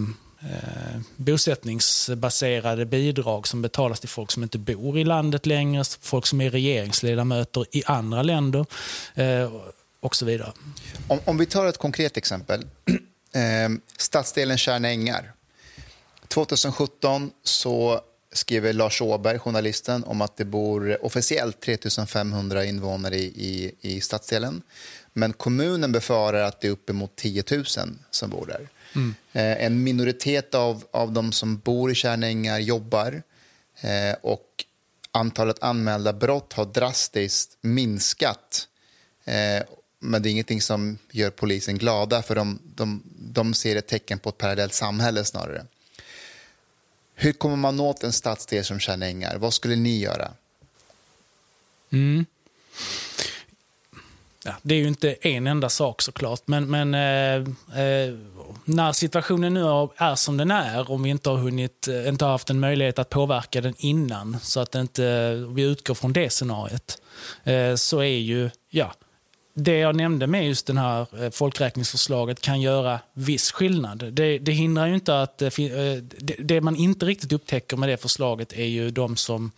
bosättningsbaserade 1.16 2.86
bidrag 2.86 3.48
som 3.48 3.62
betalas 3.62 4.00
till 4.00 4.10
folk 4.10 4.32
som 4.32 4.44
inte 4.44 4.58
bor 4.58 5.00
i 5.00 5.04
landet 5.04 5.46
längre, 5.46 5.84
folk 6.02 6.26
som 6.26 6.42
är 6.42 6.50
regeringsledamöter 6.50 7.66
i 7.72 7.84
andra 7.86 8.22
länder 8.22 8.66
eh, 9.16 9.52
och 10.04 10.16
så 10.16 10.26
vidare. 10.26 10.54
Om, 11.08 11.20
om 11.26 11.38
vi 11.38 11.46
tar 11.46 11.66
ett 11.66 11.78
konkret 11.78 12.18
exempel. 12.18 12.66
Eh, 13.36 13.70
stadsdelen 13.98 14.58
Tjärna 14.58 14.90
Ängar. 14.90 15.34
2017 16.28 17.32
så 17.44 18.02
skriver 18.32 18.74
Lars 18.74 19.02
Åberg, 19.02 19.40
journalisten, 19.40 20.04
om 20.04 20.22
att 20.22 20.38
det 20.38 20.46
bor 20.46 21.06
officiellt 21.06 21.62
3500 21.62 22.66
invånare 22.66 23.16
i, 23.16 23.26
i, 23.26 23.76
i 23.82 24.02
stadsdelen. 24.02 24.62
Men 25.14 25.34
kommunen 25.34 25.92
befarar 25.92 26.44
att 26.44 26.62
det 26.62 26.68
är 26.68 26.72
uppemot 26.72 27.16
10 27.16 27.44
000 27.52 27.66
som 28.12 28.30
bor 28.30 28.46
där. 28.46 28.70
Mm. 28.96 29.16
Eh, 29.34 29.66
en 29.66 29.84
minoritet 29.84 30.56
av, 30.56 30.84
av 30.92 31.12
de 31.12 31.32
som 31.32 31.58
bor 31.58 31.92
i 31.92 31.96
Tjärnängar 31.96 32.60
jobbar 32.60 33.24
eh, 33.82 34.16
och 34.22 34.66
antalet 35.12 35.64
anmälda 35.64 36.14
brott 36.14 36.54
har 36.54 36.66
drastiskt 36.66 37.58
minskat. 37.62 38.68
Eh, 39.26 39.64
men 40.04 40.22
det 40.22 40.30
är 40.30 40.32
ingenting 40.32 40.62
som 40.62 40.98
gör 41.12 41.30
polisen 41.30 41.78
glada 41.78 42.22
för 42.22 42.36
de, 42.36 42.60
de, 42.76 43.04
de 43.16 43.54
ser 43.54 43.76
ett 43.76 43.88
tecken 43.88 44.20
på 44.20 44.30
ett 44.30 44.38
parallellt 44.38 44.74
samhälle 44.74 45.26
snarare. 45.26 45.66
Hur 47.16 47.34
kommer 47.34 47.56
man 47.56 47.80
åt 47.80 48.04
en 48.04 48.14
stadsdel 48.14 48.66
som 48.66 48.80
Tjärnängar? 48.80 49.38
Vad 49.38 49.54
skulle 49.54 49.76
ni 49.76 50.00
göra? 50.00 50.32
Mm. 51.92 52.26
Ja, 54.46 54.54
det 54.62 54.76
är 54.76 54.80
ju 54.80 54.88
inte 54.88 55.14
en 55.14 55.48
enda 55.48 55.70
sak 55.70 56.02
såklart, 56.02 56.42
men, 56.46 56.72
men 56.72 56.94
eh, 56.94 57.82
eh, 57.84 58.14
när 58.66 58.92
situationen 58.92 59.54
nu 59.54 59.62
är 59.98 60.16
som 60.16 60.38
den 60.38 60.52
är, 60.52 60.92
om 60.92 61.04
vi 61.04 61.10
inte 61.10 61.30
har, 61.30 61.38
hunnit, 61.38 61.88
eh, 61.88 62.08
inte 62.08 62.26
har 62.26 62.32
haft 62.32 62.50
en 62.50 62.60
möjlighet 62.60 63.00
att 63.00 63.10
påverka 63.10 63.62
den 63.62 63.74
innan, 63.78 64.38
så 64.42 64.60
att 64.60 64.76
inte, 64.76 65.34
vi 65.50 65.62
utgår 65.62 65.96
från 65.96 66.14
det 66.14 66.30
scenariet, 66.30 67.02
eh, 67.44 67.76
så 67.76 68.00
är 68.00 68.18
ju, 68.18 68.50
ja, 68.70 68.94
det 69.54 69.78
jag 69.78 69.96
nämnde 69.96 70.28
med 70.28 70.48
just 70.48 70.68
det 70.68 70.80
här 70.80 71.24
eh, 71.24 71.30
folkräkningsförslaget 71.30 72.42
kan 72.42 72.62
göra 72.62 73.00
viss 73.14 73.52
skillnad. 73.52 74.14
Det, 74.14 74.40
det 74.40 74.52
hindrar 74.52 74.88
ju 74.88 74.94
inte 74.94 75.22
att... 75.22 75.42
Eh, 75.42 75.60
eh, 75.60 75.98
det, 76.04 76.36
det, 76.40 76.62
man 76.62 76.76
inte 76.76 77.06
riktigt 77.06 77.32
upptäcker 77.32 77.78
med 77.78 77.90
det 77.90 77.98
förslaget 77.98 78.54
är 78.54 78.66
ju 78.66 78.90
de 78.90 79.16
som 79.16 79.52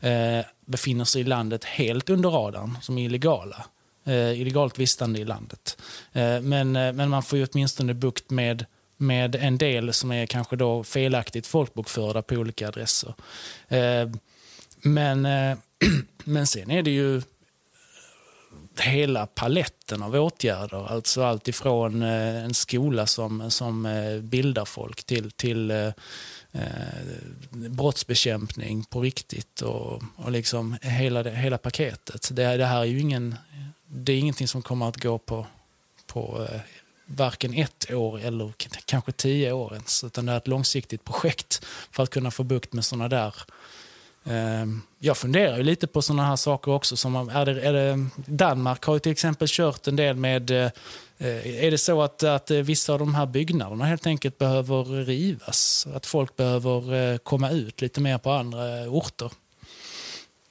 eh, 0.00 0.40
befinner 0.66 1.04
sig 1.04 1.20
i 1.20 1.24
landet 1.24 1.64
helt 1.64 2.10
under 2.10 2.30
radarn, 2.30 2.78
som 2.82 2.98
är 2.98 3.04
illegala 3.04 3.66
eh, 4.04 4.40
illegalt 4.40 4.78
vistande 4.78 5.18
i 5.18 5.24
landet. 5.24 5.82
Eh, 6.12 6.40
men, 6.40 6.76
eh, 6.76 6.92
men 6.92 7.10
man 7.10 7.22
får 7.22 7.38
ju 7.38 7.46
åtminstone 7.52 7.94
bukt 7.94 8.30
med 8.30 8.64
med 9.00 9.34
en 9.34 9.58
del 9.58 9.92
som 9.92 10.12
är 10.12 10.26
kanske 10.26 10.56
då 10.56 10.84
felaktigt 10.84 11.46
folkbokförda 11.46 12.22
på 12.22 12.34
olika 12.34 12.68
adresser. 12.68 13.14
Eh, 13.68 14.10
men, 14.82 15.26
eh, 15.26 15.58
men 16.24 16.46
sen 16.46 16.70
är 16.70 16.82
det 16.82 16.90
ju 16.90 17.22
hela 18.80 19.26
paletten 19.26 20.02
av 20.02 20.14
åtgärder. 20.14 20.92
Alltså 20.92 21.22
allt 21.22 21.48
ifrån 21.48 22.02
eh, 22.02 22.44
en 22.44 22.54
skola 22.54 23.06
som, 23.06 23.50
som 23.50 23.86
eh, 23.86 24.18
bildar 24.18 24.64
folk 24.64 25.04
till, 25.04 25.30
till 25.30 25.70
eh, 25.70 25.86
eh, 26.52 26.62
brottsbekämpning 27.50 28.84
på 28.84 29.00
riktigt 29.00 29.60
och, 29.60 30.02
och 30.16 30.30
liksom 30.30 30.76
hela, 30.82 31.22
det, 31.22 31.30
hela 31.30 31.58
paketet. 31.58 32.28
Det, 32.32 32.56
det 32.56 32.66
här 32.66 32.80
är 32.80 32.84
ju 32.84 33.00
ingen 33.00 33.36
det 33.88 34.12
är 34.12 34.18
ingenting 34.18 34.48
som 34.48 34.62
kommer 34.62 34.88
att 34.88 34.96
gå 34.96 35.18
på, 35.18 35.46
på 36.06 36.46
eh, 36.50 36.60
varken 37.06 37.54
ett 37.54 37.90
år 37.90 38.20
eller 38.20 38.52
kanske 38.84 39.12
tio 39.12 39.52
år 39.52 39.72
ens. 39.72 40.04
Utan 40.04 40.26
det 40.26 40.32
är 40.32 40.36
ett 40.36 40.48
långsiktigt 40.48 41.04
projekt 41.04 41.64
för 41.90 42.02
att 42.02 42.10
kunna 42.10 42.30
få 42.30 42.42
bukt 42.42 42.72
med 42.72 42.84
sådana 42.84 43.08
där 43.08 43.26
eh, 43.26 43.32
Ehm, 44.30 44.82
jag 44.98 45.16
funderar 45.16 45.56
ju 45.56 45.62
lite 45.62 45.86
på 45.86 46.02
sådana 46.02 46.24
här 46.26 46.36
saker 46.36 46.72
också. 46.72 46.96
Som 46.96 47.16
är 47.16 47.46
det, 47.46 47.62
är 47.62 47.72
det, 47.72 48.06
Danmark 48.26 48.84
har 48.84 48.94
ju 48.94 49.00
till 49.00 49.12
exempel 49.12 49.48
kört 49.50 49.86
en 49.86 49.96
del 49.96 50.16
med... 50.16 50.50
Eh, 50.50 50.70
eh, 51.18 51.64
är 51.64 51.70
det 51.70 51.78
så 51.78 52.02
att, 52.02 52.22
att 52.22 52.50
eh, 52.50 52.58
vissa 52.58 52.92
av 52.92 52.98
de 52.98 53.14
här 53.14 53.26
byggnaderna 53.26 53.84
helt 53.84 54.06
enkelt 54.06 54.38
behöver 54.38 54.84
rivas? 55.04 55.86
Att 55.94 56.06
folk 56.06 56.36
behöver 56.36 57.18
komma 57.18 57.50
ut 57.50 57.80
lite 57.80 58.00
mer 58.00 58.18
på 58.18 58.30
andra 58.30 58.88
orter? 58.88 59.32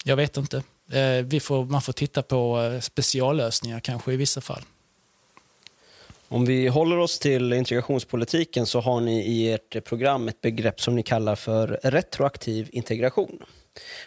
Jag 0.04 0.16
vet 0.16 0.38
inte. 0.38 0.64
Vi 1.24 1.40
får, 1.40 1.66
man 1.66 1.82
får 1.82 1.94
titta 1.94 2.22
på 2.22 2.80
speciallösningar 2.82 3.80
kanske 3.80 4.14
i 4.14 4.16
vissa 4.16 4.42
fall. 4.42 4.62
Om 6.30 6.46
vi 6.46 6.68
håller 6.68 6.98
oss 6.98 7.20
till 7.20 7.54
integrationspolitiken 7.54 8.66
så 8.66 8.80
har 8.80 9.02
ni 9.02 9.26
i 9.26 9.52
ert 9.52 9.84
program 9.84 10.28
ett 10.28 10.42
begrepp 10.42 10.82
som 10.82 10.96
ni 10.96 11.04
kallar 11.04 11.36
för 11.36 11.80
retroaktiv 11.84 12.70
integration. 12.72 13.40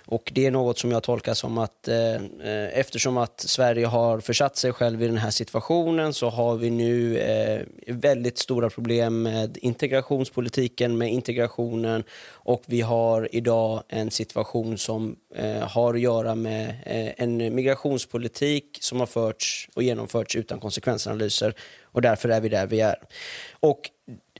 Och 0.04 0.32
Det 0.34 0.46
är 0.46 0.50
något 0.50 0.78
som 0.78 0.90
jag 0.90 1.02
tolkar 1.02 1.34
som 1.34 1.58
att 1.58 1.88
eh, 1.88 2.14
eh, 2.14 2.78
eftersom 2.78 3.16
att 3.16 3.40
Sverige 3.40 3.86
har 3.86 4.20
försatt 4.20 4.56
sig 4.56 4.72
själv 4.72 5.02
i 5.02 5.06
den 5.06 5.16
här 5.16 5.30
situationen 5.30 6.14
så 6.14 6.28
har 6.28 6.56
vi 6.56 6.70
nu 6.70 7.18
eh, 7.18 7.62
väldigt 7.86 8.38
stora 8.38 8.70
problem 8.70 9.22
med 9.22 9.58
integrationspolitiken, 9.60 10.98
med 10.98 11.12
integrationen 11.12 12.04
och 12.30 12.62
vi 12.66 12.80
har 12.80 13.28
idag 13.32 13.82
en 13.88 14.10
situation 14.10 14.78
som 14.78 15.16
eh, 15.34 15.68
har 15.68 15.94
att 15.94 16.00
göra 16.00 16.34
med 16.34 16.68
eh, 16.68 17.12
en 17.16 17.54
migrationspolitik 17.54 18.78
som 18.80 19.00
har 19.00 19.06
förts 19.06 19.68
och 19.74 19.82
genomförts 19.82 20.36
utan 20.36 20.60
konsekvensanalyser 20.60 21.54
och 21.92 22.02
därför 22.02 22.28
är 22.28 22.40
vi 22.40 22.48
där 22.48 22.66
vi 22.66 22.80
är. 22.80 22.96
Och 23.60 23.90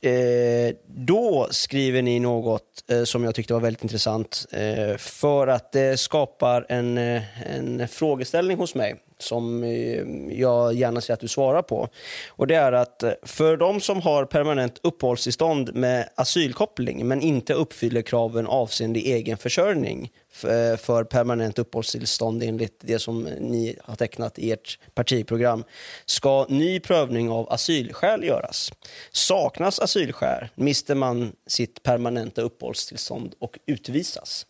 Eh, 0.02 0.74
då 0.86 1.48
skriver 1.50 2.02
ni 2.02 2.20
något 2.20 2.90
eh, 2.90 3.04
som 3.04 3.24
jag 3.24 3.34
tyckte 3.34 3.52
var 3.52 3.60
väldigt 3.60 3.82
intressant 3.82 4.46
eh, 4.52 4.96
för 4.96 5.46
att 5.46 5.72
det 5.72 6.00
skapar 6.00 6.66
en, 6.68 6.98
eh, 6.98 7.56
en 7.56 7.88
frågeställning 7.88 8.56
hos 8.56 8.74
mig 8.74 8.94
som 9.22 9.64
eh, 9.64 10.40
jag 10.40 10.74
gärna 10.74 11.00
ser 11.00 11.14
att 11.14 11.20
du 11.20 11.28
svarar 11.28 11.62
på. 11.62 11.88
Och 12.28 12.46
Det 12.46 12.54
är 12.54 12.72
att 12.72 13.02
eh, 13.02 13.12
för 13.22 13.56
de 13.56 13.80
som 13.80 14.00
har 14.00 14.24
permanent 14.24 14.80
uppehållstillstånd 14.82 15.74
med 15.74 16.08
asylkoppling 16.14 17.08
men 17.08 17.20
inte 17.20 17.54
uppfyller 17.54 18.02
kraven 18.02 18.46
avseende 18.46 19.00
egen 19.00 19.38
försörjning 19.38 20.10
eh, 20.44 20.76
för 20.76 21.04
permanent 21.04 21.58
uppehållstillstånd 21.58 22.42
enligt 22.42 22.80
det 22.80 22.98
som 22.98 23.22
ni 23.22 23.76
har 23.84 23.96
tecknat 23.96 24.38
i 24.38 24.52
ert 24.52 24.78
partiprogram 24.94 25.64
ska 26.06 26.46
ny 26.48 26.80
prövning 26.80 27.30
av 27.30 27.52
asylskäl 27.52 28.24
göras. 28.24 28.72
Saknas 29.12 29.78
asylskäl 29.78 30.48
mister 30.54 30.94
man 30.94 31.32
sitt 31.46 31.82
permanenta 31.82 32.42
uppehållstillstånd 32.42 33.34
och 33.38 33.58
utvisas. 33.66 34.46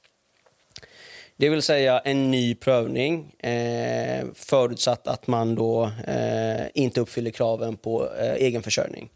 Det 1.41 1.49
vill 1.49 1.63
säga 1.63 1.99
en 1.99 2.31
ny 2.31 2.55
prövning 2.55 3.33
eh, 3.39 4.27
förutsatt 4.35 5.07
att 5.07 5.27
man 5.27 5.55
då 5.55 5.91
eh, 6.07 6.67
inte 6.75 7.01
uppfyller 7.01 7.31
kraven 7.31 7.77
på 7.77 8.15
eh, 8.17 8.33
egenförsörjning. 8.33 9.11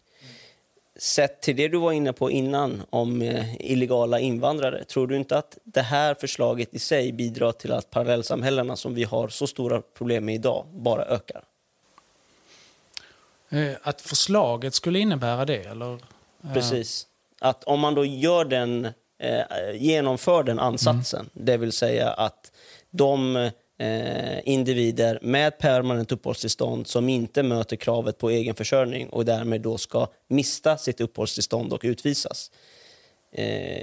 Sett 0.96 1.40
till 1.40 1.56
det 1.56 1.68
du 1.68 1.78
var 1.78 1.92
inne 1.92 2.12
på 2.12 2.30
innan 2.30 2.82
om 2.90 3.22
eh, 3.22 3.54
illegala 3.60 4.20
invandrare, 4.20 4.84
tror 4.84 5.06
du 5.06 5.16
inte 5.16 5.38
att 5.38 5.58
det 5.64 5.82
här 5.82 6.14
förslaget 6.14 6.74
i 6.74 6.78
sig 6.78 7.12
bidrar 7.12 7.52
till 7.52 7.72
att 7.72 7.90
parallellsamhällena 7.90 8.76
som 8.76 8.94
vi 8.94 9.04
har 9.04 9.28
så 9.28 9.46
stora 9.46 9.82
problem 9.82 10.24
med 10.24 10.34
idag 10.34 10.66
bara 10.72 11.04
ökar? 11.04 11.42
Eh, 13.50 13.72
att 13.82 14.00
förslaget 14.00 14.74
skulle 14.74 14.98
innebära 14.98 15.44
det? 15.44 15.64
Eller? 15.64 15.98
Precis. 16.54 17.06
Att 17.38 17.64
om 17.64 17.80
man 17.80 17.94
då 17.94 18.04
gör 18.04 18.44
den 18.44 18.88
eh, 19.24 19.76
genomför 19.76 20.42
den 20.42 20.58
ansatsen. 20.58 21.20
Mm. 21.20 21.46
Det 21.46 21.56
vill 21.56 21.72
säga 21.72 22.10
att 22.10 22.52
de 22.90 23.36
eh, 23.78 24.48
individer 24.48 25.18
med 25.22 25.58
permanent 25.58 26.12
uppehållstillstånd 26.12 26.86
som 26.86 27.08
inte 27.08 27.42
möter 27.42 27.76
kravet 27.76 28.18
på 28.18 28.30
egen 28.30 28.54
försörjning 28.54 29.08
och 29.08 29.24
därmed 29.24 29.60
då 29.60 29.78
ska 29.78 30.06
mista 30.28 30.76
sitt 30.76 31.00
uppehållstillstånd 31.00 31.72
och 31.72 31.80
utvisas. 31.84 32.50
Eh, 33.32 33.82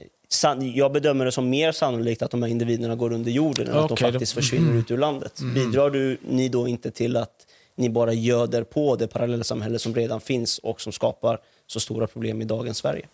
jag 0.75 0.91
bedömer 0.91 1.25
det 1.25 1.31
som 1.31 1.49
mer 1.49 1.71
sannolikt 1.71 2.21
att 2.21 2.31
de 2.31 2.43
här 2.43 2.49
individerna 2.49 2.95
går 2.95 3.13
under 3.13 3.31
jorden 3.31 3.67
än 3.67 3.73
okay, 3.73 3.83
att 3.83 3.89
de 3.89 3.97
faktiskt 3.97 4.33
försvinner 4.33 4.69
mm. 4.69 4.79
ut 4.79 4.91
ur 4.91 4.97
landet. 4.97 5.39
Mm. 5.39 5.53
Bidrar 5.53 5.89
du, 5.89 6.17
ni 6.21 6.49
då 6.49 6.67
inte 6.67 6.91
till 6.91 7.17
att 7.17 7.47
ni 7.75 7.89
bara 7.89 8.13
göder 8.13 8.63
på 8.63 8.95
det 8.95 9.07
parallellsamhälle 9.07 9.79
som 9.79 9.95
redan 9.95 10.21
finns 10.21 10.57
och 10.57 10.81
som 10.81 10.91
skapar 10.91 11.39
så 11.67 11.79
stora 11.79 12.07
problem 12.07 12.41
i 12.41 12.45
dagens 12.45 12.77
Sverige? 12.77 13.05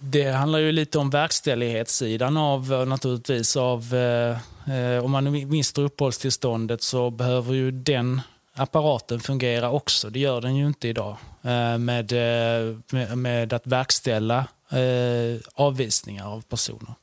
Det 0.00 0.30
handlar 0.30 0.58
ju 0.58 0.72
lite 0.72 0.98
om 0.98 1.10
verkställighetssidan 1.10 2.36
av 2.36 2.72
eh, 2.72 2.86
naturligtvis. 2.86 3.56
Av, 3.56 3.94
eh, 3.94 4.38
eh, 4.76 5.04
om 5.04 5.10
man 5.10 5.48
mister 5.48 5.82
uppehållstillståndet 5.82 6.82
så 6.82 7.10
behöver 7.10 7.54
ju 7.54 7.70
den 7.70 8.20
apparaten 8.54 9.20
fungera 9.20 9.70
också. 9.70 10.10
Det 10.10 10.18
gör 10.18 10.40
den 10.40 10.56
ju 10.56 10.66
inte 10.66 10.88
idag. 10.88 11.16
Eh, 11.42 11.78
med, 11.78 12.12
eh, 12.12 12.76
med, 12.90 13.18
med, 13.18 13.52
att 13.52 13.66
verkställa 13.66 14.38
eh, 14.70 15.40
avvisningar 15.54 16.26
av 16.26 16.40
personer. 16.40 16.94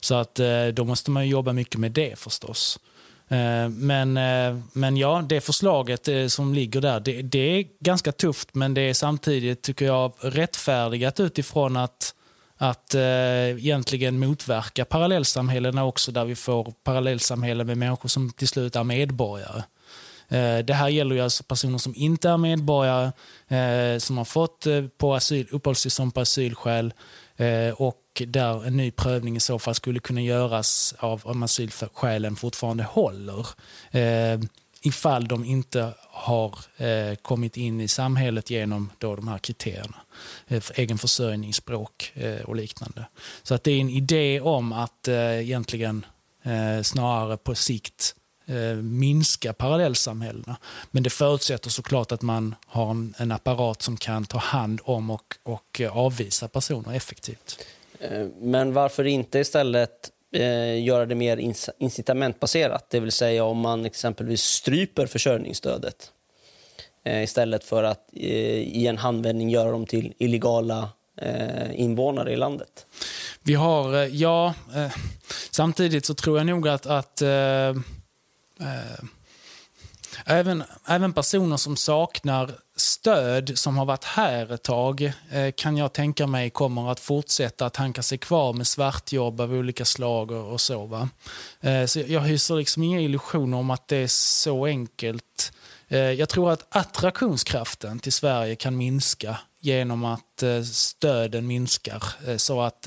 Så 0.00 0.14
att 0.14 0.40
då 0.72 0.84
måste 0.84 1.10
man 1.10 1.28
jobba 1.28 1.52
mycket 1.52 1.80
med 1.80 1.92
det 1.92 2.18
förstås. 2.18 2.78
Men, 3.70 4.12
men 4.72 4.96
ja, 4.96 5.24
det 5.28 5.40
förslaget 5.40 6.08
som 6.28 6.54
ligger 6.54 6.80
där, 6.80 7.00
det, 7.00 7.22
det, 7.22 7.38
är 7.38 7.64
ganska 7.80 8.12
tufft 8.12 8.54
men 8.54 8.74
det 8.74 8.80
är 8.80 8.94
samtidigt, 8.94 9.62
tycker 9.62 9.86
jag, 9.86 10.12
rättfärdigat 10.20 11.20
utifrån 11.20 11.76
att 11.76 12.13
att 12.58 12.94
eh, 12.94 13.02
egentligen 13.50 14.18
motverka 14.18 14.84
parallellsamhällena 14.84 15.84
också 15.84 16.12
där 16.12 16.24
vi 16.24 16.34
får 16.34 16.72
parallellsamhällen 16.84 17.66
med 17.66 17.78
människor 17.78 18.08
som 18.08 18.32
till 18.32 18.48
slut 18.48 18.76
är 18.76 18.84
medborgare. 18.84 19.62
Eh, 20.28 20.58
det 20.58 20.74
här 20.74 20.88
gäller 20.88 21.14
ju 21.14 21.20
alltså 21.20 21.44
personer 21.44 21.78
som 21.78 21.94
inte 21.96 22.28
är 22.28 22.36
medborgare, 22.36 23.12
eh, 23.48 23.98
som 23.98 24.18
har 24.18 24.24
fått 24.24 24.66
eh, 24.66 24.84
på 24.98 25.14
asyl, 25.14 25.46
uppehållstillstånd 25.50 26.14
på 26.14 26.20
asylskäl 26.20 26.94
och 27.76 28.22
där 28.26 28.66
en 28.66 28.76
ny 28.76 28.90
prövning 28.90 29.36
i 29.36 29.40
så 29.40 29.58
fall 29.58 29.74
skulle 29.74 30.00
kunna 30.00 30.20
göras 30.20 30.94
av 30.98 31.20
om 31.24 31.42
asylskälen 31.42 32.36
fortfarande 32.36 32.84
håller 32.84 33.46
ifall 34.86 35.28
de 35.28 35.44
inte 35.44 35.92
har 36.00 36.58
eh, 36.76 37.14
kommit 37.14 37.56
in 37.56 37.80
i 37.80 37.88
samhället 37.88 38.50
genom 38.50 38.90
då 38.98 39.16
de 39.16 39.28
här 39.28 39.38
kriterierna. 39.38 39.96
Eh, 40.48 40.60
för 40.60 40.80
egen 40.80 40.98
försörjning, 40.98 41.54
språk 41.54 42.12
eh, 42.14 42.40
och 42.40 42.56
liknande. 42.56 43.06
Så 43.42 43.54
att 43.54 43.64
det 43.64 43.70
är 43.70 43.80
en 43.80 43.90
idé 43.90 44.40
om 44.40 44.72
att 44.72 45.08
eh, 45.08 45.40
egentligen 45.40 46.06
eh, 46.42 46.82
snarare 46.82 47.36
på 47.36 47.54
sikt 47.54 48.14
eh, 48.46 48.76
minska 48.76 49.52
parallellsamhällena. 49.52 50.56
Men 50.90 51.02
det 51.02 51.10
förutsätter 51.10 51.70
såklart 51.70 52.12
att 52.12 52.22
man 52.22 52.54
har 52.66 52.90
en, 52.90 53.14
en 53.18 53.32
apparat 53.32 53.82
som 53.82 53.96
kan 53.96 54.24
ta 54.24 54.38
hand 54.38 54.80
om 54.84 55.10
och, 55.10 55.34
och 55.42 55.80
eh, 55.80 55.96
avvisa 55.96 56.48
personer 56.48 56.94
effektivt. 56.94 57.58
Eh, 57.98 58.26
men 58.40 58.72
varför 58.72 59.04
inte 59.04 59.38
istället 59.38 60.10
eh, 60.34 60.84
göra 60.84 61.06
det 61.06 61.14
mer 61.14 61.54
incitamentbaserat. 61.78 62.90
Det 62.90 63.00
vill 63.00 63.12
säga 63.12 63.44
om 63.44 63.58
man 63.58 63.84
exempelvis 63.84 64.42
stryper 64.42 65.06
försörjningsstödet 65.06 66.12
eh, 67.04 67.22
istället 67.22 67.64
för 67.64 67.82
att 67.82 68.08
eh, 68.12 68.28
i 68.58 68.86
en 68.86 68.98
handvändning 68.98 69.50
göra 69.50 69.70
dem 69.70 69.86
till 69.86 70.14
illegala 70.18 70.88
eh, 71.20 71.80
invånare 71.80 72.32
i 72.32 72.36
landet. 72.36 72.86
Vi 73.42 73.54
har, 73.54 73.94
eh, 73.94 74.06
ja, 74.06 74.54
eh, 74.74 74.92
samtidigt 75.50 76.04
så 76.04 76.14
tror 76.14 76.38
jag 76.38 76.46
nog 76.46 76.68
att, 76.68 76.86
att 76.86 77.22
Även, 80.26 80.64
även 80.88 81.12
personer 81.12 81.56
som 81.56 81.76
saknar 81.76 82.50
stöd, 83.04 83.58
som 83.58 83.76
har 83.76 83.84
varit 83.84 84.04
här 84.04 84.52
ett 84.52 84.62
tag, 84.62 85.12
eh, 85.30 85.52
kan 85.56 85.76
jag 85.76 85.92
tänka 85.92 86.26
mig 86.26 86.50
kommer 86.50 86.90
att 86.92 87.00
fortsätta 87.00 87.66
att 87.66 87.76
hanka 87.76 88.02
sig 88.02 88.18
kvar 88.18 88.52
med 88.52 88.66
svartjobb 88.66 89.40
av 89.40 89.52
olika 89.52 89.84
slag 89.84 90.30
och, 90.30 90.52
och 90.52 90.60
så. 90.60 90.86
Va? 90.86 91.08
Eh, 91.60 91.86
så 91.86 92.00
jag 92.00 92.20
hyser 92.20 92.54
liksom 92.54 92.82
inga 92.82 93.00
illusioner 93.00 93.58
om 93.58 93.70
att 93.70 93.88
det 93.88 93.96
är 93.96 94.06
så 94.06 94.66
enkelt. 94.66 95.52
Eh, 95.88 95.98
jag 95.98 96.28
tror 96.28 96.52
att 96.52 96.66
attraktionskraften 96.68 97.98
till 97.98 98.12
Sverige 98.12 98.56
kan 98.56 98.76
minska 98.76 99.38
genom 99.60 100.04
att 100.04 100.42
stöden 100.72 101.46
minskar 101.46 102.02
så 102.38 102.60
att, 102.60 102.86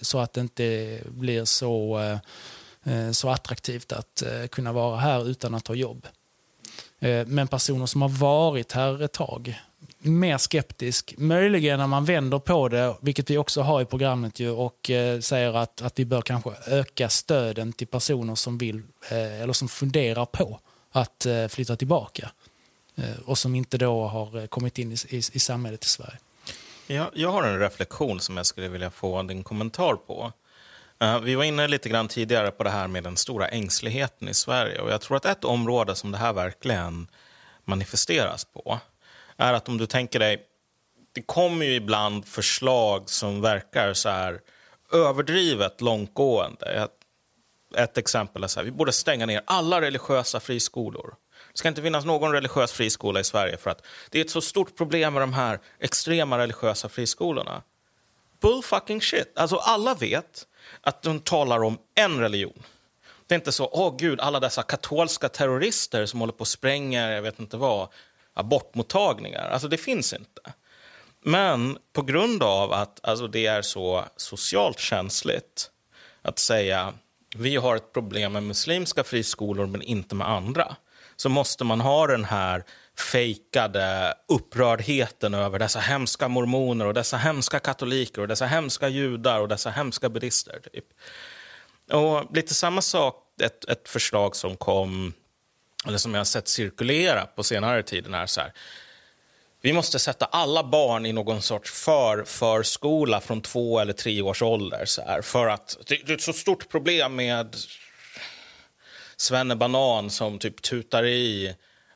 så 0.00 0.18
att 0.18 0.32
det 0.32 0.40
inte 0.40 0.98
blir 1.06 1.44
så, 1.44 2.00
så 3.12 3.28
attraktivt 3.28 3.92
att 3.92 4.22
kunna 4.50 4.72
vara 4.72 4.96
här 4.96 5.28
utan 5.28 5.54
att 5.54 5.68
ha 5.68 5.74
jobb. 5.74 6.06
Eh, 7.04 7.26
men 7.26 7.48
personer 7.48 7.86
som 7.86 8.02
har 8.02 8.08
varit 8.08 8.72
här 8.72 9.02
ett 9.02 9.12
tag, 9.12 9.60
mer 9.98 10.38
skeptisk. 10.38 11.14
Möjligen 11.18 11.78
när 11.78 11.86
man 11.86 12.04
vänder 12.04 12.38
på 12.38 12.68
det, 12.68 12.96
vilket 13.00 13.30
vi 13.30 13.38
också 13.38 13.62
har 13.62 13.80
i 13.80 13.84
programmet 13.84 14.40
ju, 14.40 14.50
och 14.50 14.90
eh, 14.90 15.20
säger 15.20 15.56
att, 15.56 15.82
att 15.82 15.98
vi 15.98 16.04
bör 16.04 16.22
kanske 16.22 16.50
öka 16.66 17.08
stöden 17.08 17.72
till 17.72 17.86
personer 17.86 18.34
som 18.34 18.58
vill 18.58 18.82
eh, 19.10 19.42
eller 19.42 19.52
som 19.52 19.68
funderar 19.68 20.24
på 20.24 20.60
att 20.92 21.26
eh, 21.26 21.46
flytta 21.48 21.76
tillbaka 21.76 22.30
eh, 22.96 23.18
och 23.24 23.38
som 23.38 23.54
inte 23.54 23.78
då 23.78 24.06
har 24.06 24.46
kommit 24.46 24.78
in 24.78 24.92
i, 24.92 24.96
i, 25.08 25.16
i 25.16 25.38
samhället 25.38 25.84
i 25.84 25.88
Sverige. 25.88 26.18
Jag, 26.86 27.06
jag 27.14 27.32
har 27.32 27.42
en 27.42 27.58
reflektion 27.58 28.20
som 28.20 28.36
jag 28.36 28.46
skulle 28.46 28.68
vilja 28.68 28.90
få 28.90 29.22
din 29.22 29.42
kommentar 29.42 29.94
på. 29.94 30.32
Eh, 31.04 31.20
vi 31.20 31.34
var 31.34 31.44
inne 31.44 31.68
lite 31.68 31.88
grann 31.88 32.08
tidigare 32.08 32.50
på 32.50 32.64
det 32.64 32.70
här 32.70 32.88
med 32.88 33.04
den 33.04 33.16
stora 33.16 33.48
ängsligheten 33.48 34.28
i 34.28 34.34
Sverige. 34.34 34.80
Och 34.80 34.90
jag 34.90 35.00
tror 35.00 35.16
att 35.16 35.24
ett 35.24 35.44
område 35.44 35.94
som 35.94 36.12
det 36.12 36.18
här 36.18 36.32
verkligen 36.32 37.08
manifesteras 37.64 38.44
på 38.44 38.78
är 39.36 39.52
att 39.52 39.68
om 39.68 39.78
du 39.78 39.86
tänker 39.86 40.18
dig, 40.18 40.42
det 41.12 41.22
kommer 41.22 41.66
ju 41.66 41.74
ibland 41.74 42.26
förslag 42.26 43.10
som 43.10 43.40
verkar 43.40 43.94
så 43.94 44.08
här 44.08 44.40
överdrivet 44.92 45.80
långtgående. 45.80 46.88
Ett 47.76 47.98
exempel 47.98 48.44
är 48.44 48.48
så 48.48 48.60
här, 48.60 48.64
vi 48.64 48.70
borde 48.70 48.92
stänga 48.92 49.26
ner 49.26 49.42
alla 49.44 49.80
religiösa 49.80 50.40
friskolor. 50.40 51.14
Det 51.52 51.58
ska 51.58 51.68
inte 51.68 51.82
finnas 51.82 52.04
någon 52.04 52.32
religiös 52.32 52.72
friskola 52.72 53.20
i 53.20 53.24
Sverige 53.24 53.56
för 53.56 53.70
att 53.70 53.86
det 54.10 54.20
är 54.20 54.24
ett 54.24 54.30
så 54.30 54.40
stort 54.40 54.76
problem 54.76 55.12
med 55.12 55.22
de 55.22 55.32
här 55.32 55.60
extrema 55.78 56.38
religiösa 56.38 56.88
friskolorna. 56.88 57.62
Bull 58.40 58.62
fucking 58.62 59.00
shit. 59.00 59.32
Alltså 59.38 59.56
alla 59.56 59.94
vet 59.94 60.46
att 60.84 61.02
de 61.02 61.20
talar 61.20 61.64
om 61.64 61.78
en 61.94 62.20
religion. 62.20 62.62
Det 63.26 63.34
är 63.34 63.38
inte 63.38 63.52
så, 63.52 63.68
åh 63.72 63.88
oh, 63.88 63.96
gud, 63.96 64.20
alla 64.20 64.40
dessa 64.40 64.62
katolska 64.62 65.28
terrorister 65.28 66.06
som 66.06 66.20
håller 66.20 66.32
på 66.32 66.40
och 66.40 66.48
spränger, 66.48 67.10
jag 67.10 67.22
vet 67.22 67.40
inte 67.40 67.56
vad, 67.56 67.88
abortmottagningar. 68.34 69.48
Alltså 69.48 69.68
det 69.68 69.76
finns 69.76 70.12
inte. 70.12 70.52
Men 71.22 71.78
på 71.92 72.02
grund 72.02 72.42
av 72.42 72.72
att 72.72 73.00
alltså, 73.02 73.26
det 73.26 73.46
är 73.46 73.62
så 73.62 74.04
socialt 74.16 74.78
känsligt 74.78 75.70
att 76.22 76.38
säga 76.38 76.94
vi 77.36 77.56
har 77.56 77.76
ett 77.76 77.92
problem 77.92 78.32
med 78.32 78.42
muslimska 78.42 79.04
friskolor 79.04 79.66
men 79.66 79.82
inte 79.82 80.14
med 80.14 80.28
andra 80.28 80.76
så 81.16 81.28
måste 81.28 81.64
man 81.64 81.80
ha 81.80 82.06
den 82.06 82.24
här 82.24 82.64
fejkade 82.98 84.14
upprördheten 84.28 85.34
över 85.34 85.58
dessa 85.58 85.80
hemska 85.80 86.28
mormoner 86.28 86.86
och 86.86 86.94
dessa 86.94 87.16
hemska 87.16 87.58
katoliker 87.58 88.22
och 88.22 88.28
dessa 88.28 88.46
hemska 88.46 88.88
judar 88.88 89.40
och 89.40 89.48
dessa 89.48 89.70
hemska 89.70 90.08
buddister. 90.08 90.60
Typ. 90.72 90.84
Och 91.92 92.36
lite 92.36 92.54
samma 92.54 92.82
sak, 92.82 93.16
ett, 93.42 93.64
ett 93.64 93.88
förslag 93.88 94.36
som 94.36 94.56
kom, 94.56 95.12
eller 95.86 95.98
som 95.98 96.14
jag 96.14 96.20
har 96.20 96.24
sett 96.24 96.48
cirkulera 96.48 97.26
på 97.26 97.42
senare 97.42 97.82
tid, 97.82 98.14
är 98.14 98.26
så 98.26 98.40
här. 98.40 98.52
Vi 99.60 99.72
måste 99.72 99.98
sätta 99.98 100.24
alla 100.24 100.64
barn 100.64 101.06
i 101.06 101.12
någon 101.12 101.42
sorts 101.42 101.72
för, 101.72 102.24
förskola 102.24 103.20
från 103.20 103.40
två 103.40 103.80
eller 103.80 103.92
tre 103.92 104.22
års 104.22 104.42
ålder. 104.42 104.84
Så 104.84 105.02
här, 105.02 105.22
för 105.22 105.46
att 105.46 105.76
det, 105.86 106.06
det 106.06 106.12
är 106.12 106.16
ett 106.16 106.22
så 106.22 106.32
stort 106.32 106.68
problem 106.68 107.16
med 107.16 107.56
Svenne 109.16 109.56
Banan 109.56 110.10
som 110.10 110.38
typ 110.38 110.62
tutar 110.62 111.04
i 111.04 111.54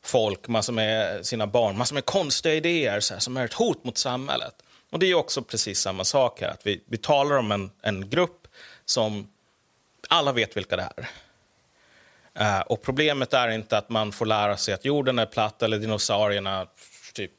folk, 0.09 0.49
massor 0.49 0.73
med 0.73 1.27
sina 1.27 1.47
barn, 1.47 1.79
massor 1.79 1.95
med 1.95 2.05
konstiga 2.05 2.55
idéer 2.55 3.01
så 3.01 3.15
här, 3.15 3.21
som 3.21 3.37
är 3.37 3.45
ett 3.45 3.53
hot 3.53 3.85
mot 3.85 3.99
samhället. 3.99 4.55
Och 4.91 4.99
det 4.99 5.07
är 5.07 5.15
också 5.15 5.43
precis 5.43 5.81
samma 5.81 6.05
sak 6.05 6.41
här, 6.41 6.49
att 6.49 6.67
vi, 6.67 6.83
vi 6.87 6.97
talar 6.97 7.37
om 7.37 7.53
en, 7.53 7.71
en 7.83 8.11
grupp 8.11 8.47
som 8.85 9.29
alla 10.09 10.33
vet 10.33 10.57
vilka 10.57 10.77
det 10.77 10.89
är. 10.97 11.09
Uh, 12.41 12.61
och 12.61 12.83
problemet 12.83 13.35
är 13.35 13.49
inte 13.49 13.79
att 13.79 13.89
man 13.89 14.13
får 14.13 14.27
lära 14.27 14.57
sig 14.57 14.75
att 14.75 14.85
jorden 14.85 15.19
är 15.19 15.27
platt 15.27 15.63
eller 15.63 15.79
dinosaurierna, 15.79 16.67
typ 17.13 17.33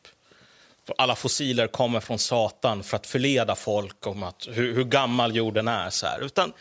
alla 0.97 1.15
fossiler 1.15 1.67
kommer 1.67 1.99
från 1.99 2.19
Satan 2.19 2.83
för 2.83 2.97
att 2.97 3.07
förleda 3.07 3.55
folk 3.55 4.07
om 4.07 4.23
att, 4.23 4.47
hur, 4.51 4.75
hur 4.75 4.83
gammal 4.83 5.35
jorden 5.35 5.67
är. 5.67 5.89
Så 5.89 6.05
här. 6.05 6.19
Utan 6.21 6.53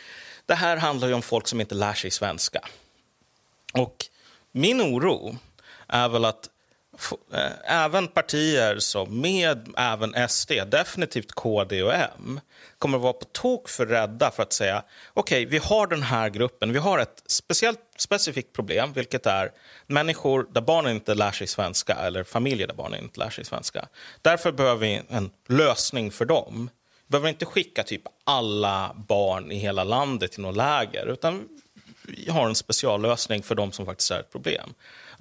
det 0.46 0.54
här 0.54 0.76
handlar 0.76 1.12
om 1.12 1.22
folk 1.22 1.48
som 1.48 1.60
inte 1.60 1.74
lär 1.74 1.94
sig 1.94 2.10
svenska. 2.10 2.60
Och 3.72 4.06
min 4.52 4.80
oro 4.80 5.36
är 5.88 6.08
väl 6.08 6.24
att 6.24 6.48
eh, 7.34 7.84
även 7.84 8.08
partier 8.08 8.78
som 8.78 9.20
med 9.20 9.74
även 9.76 10.28
SD, 10.28 10.52
definitivt 10.66 11.32
KD 11.32 11.82
och 11.82 11.94
M 11.94 12.40
kommer 12.78 12.98
att 12.98 13.02
vara 13.02 13.12
på 13.12 13.24
tok 13.24 13.68
för 13.68 13.86
rädda 13.86 14.30
för 14.30 14.42
att 14.42 14.52
säga 14.52 14.82
okej, 15.14 15.46
okay, 15.46 15.50
vi 15.50 15.66
har 15.66 15.86
den 15.86 16.02
här 16.02 16.28
gruppen, 16.28 16.72
vi 16.72 16.78
har 16.78 16.98
ett 16.98 17.22
speciellt 17.26 17.80
specifikt 17.98 18.52
problem, 18.52 18.92
vilket 18.92 19.26
är 19.26 19.50
människor 19.86 20.46
där 20.50 20.60
barnen 20.60 20.92
inte 20.92 21.14
lär 21.14 21.32
sig 21.32 21.46
svenska 21.46 21.94
eller 21.94 22.24
familjer 22.24 22.66
där 22.66 22.74
barnen 22.74 23.02
inte 23.02 23.20
lär 23.20 23.30
sig 23.30 23.44
svenska. 23.44 23.88
Därför 24.22 24.52
behöver 24.52 24.80
vi 24.80 25.02
en 25.08 25.30
lösning 25.48 26.10
för 26.10 26.24
dem. 26.24 26.70
Vi 27.06 27.10
behöver 27.10 27.28
inte 27.28 27.44
skicka 27.44 27.82
typ 27.82 28.02
alla 28.24 28.96
barn 29.08 29.52
i 29.52 29.56
hela 29.56 29.84
landet 29.84 30.32
till 30.32 30.42
något 30.42 30.56
läger, 30.56 31.06
utan 31.06 31.48
vi 32.02 32.30
har 32.30 32.48
en 32.48 32.54
speciallösning 32.54 33.42
för 33.42 33.54
dem 33.54 33.72
som 33.72 33.86
faktiskt 33.86 34.10
är 34.10 34.20
ett 34.20 34.32
problem 34.32 34.74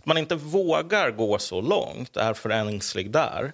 man 0.08 0.18
inte 0.18 0.36
vågar 0.36 1.12
gå 1.12 1.40
så 1.40 1.62
långt, 1.62 2.18
är 2.18 2.34
för 2.34 2.50
ängslig 2.50 3.12
där 3.12 3.54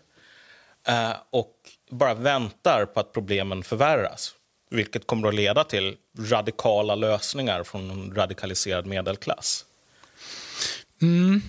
eh, 0.88 1.14
och 1.30 1.56
bara 1.90 2.14
väntar 2.14 2.86
på 2.86 3.00
att 3.00 3.12
problemen 3.12 3.64
förvärras 3.64 4.36
vilket 4.70 5.08
kommer 5.08 5.28
att 5.28 5.36
leda 5.36 5.64
till 5.64 5.98
radikala 6.20 6.96
lösningar 6.96 7.64
från 7.64 7.92
en 7.92 8.16
radikaliserad 8.16 8.86
medelklass. 8.86 9.66
Mm. 11.02 11.42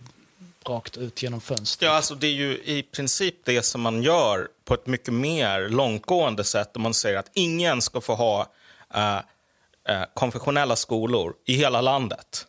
rakt 0.69 0.97
ut 0.97 1.23
genom 1.23 1.41
fönstret. 1.41 1.89
Ja, 1.89 1.97
alltså 1.97 2.15
det 2.15 2.27
är 2.27 2.33
ju 2.33 2.59
i 2.65 2.83
princip 2.83 3.35
det 3.45 3.63
som 3.63 3.81
man 3.81 4.03
gör 4.03 4.49
på 4.65 4.75
ett 4.75 4.87
mycket 4.87 5.15
mer 5.15 5.69
långtgående 5.69 6.45
sätt 6.45 6.77
om 6.77 6.83
man 6.83 6.95
säger 6.95 7.19
att 7.19 7.31
ingen 7.33 7.83
ska 7.83 8.01
få 8.01 8.15
ha 8.15 8.41
uh, 8.97 9.21
konfessionella 10.15 10.77
skolor 10.77 11.35
i 11.47 11.55
hela 11.55 11.81
landet. 11.81 12.47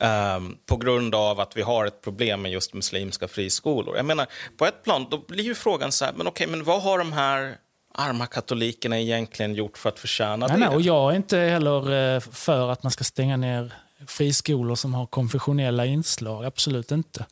Um, 0.00 0.58
på 0.66 0.76
grund 0.76 1.14
av 1.14 1.40
att 1.40 1.56
vi 1.56 1.62
har 1.62 1.86
ett 1.86 2.02
problem 2.02 2.42
med 2.42 2.52
just 2.52 2.74
muslimska 2.74 3.28
friskolor. 3.28 3.96
Jag 3.96 4.04
menar, 4.04 4.26
på 4.56 4.66
ett 4.66 4.84
plan 4.84 5.06
då 5.10 5.18
blir 5.18 5.44
ju 5.44 5.54
frågan 5.54 5.92
så 5.92 6.04
här, 6.04 6.12
men 6.12 6.26
okej, 6.26 6.46
men 6.46 6.64
vad 6.64 6.82
har 6.82 6.98
de 6.98 7.12
här 7.12 7.56
arma 7.94 8.26
katolikerna 8.26 9.00
egentligen 9.00 9.54
gjort 9.54 9.78
för 9.78 9.88
att 9.88 9.98
förtjäna 9.98 10.46
nej, 10.46 10.58
det? 10.58 10.66
Nej, 10.66 10.74
och 10.74 10.82
jag 10.82 11.12
är 11.12 11.16
inte 11.16 11.38
heller 11.38 12.14
eh, 12.14 12.20
för 12.20 12.70
att 12.70 12.82
man 12.82 12.92
ska 12.92 13.04
stänga 13.04 13.36
ner 13.36 13.74
friskolor 14.06 14.74
som 14.74 14.94
har 14.94 15.06
konfessionella 15.06 15.86
inslag, 15.86 16.44
absolut 16.44 16.90
inte. 16.90 17.26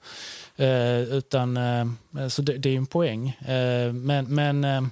Eh, 0.56 1.00
utan, 1.00 1.56
eh, 1.56 2.28
så 2.28 2.42
det, 2.42 2.58
det, 2.58 2.70
är 2.70 2.76
en 2.76 2.86
poäng. 2.86 3.28
Eh, 3.28 3.92
men, 3.92 4.34
men 4.34 4.64
eh, 4.64 4.82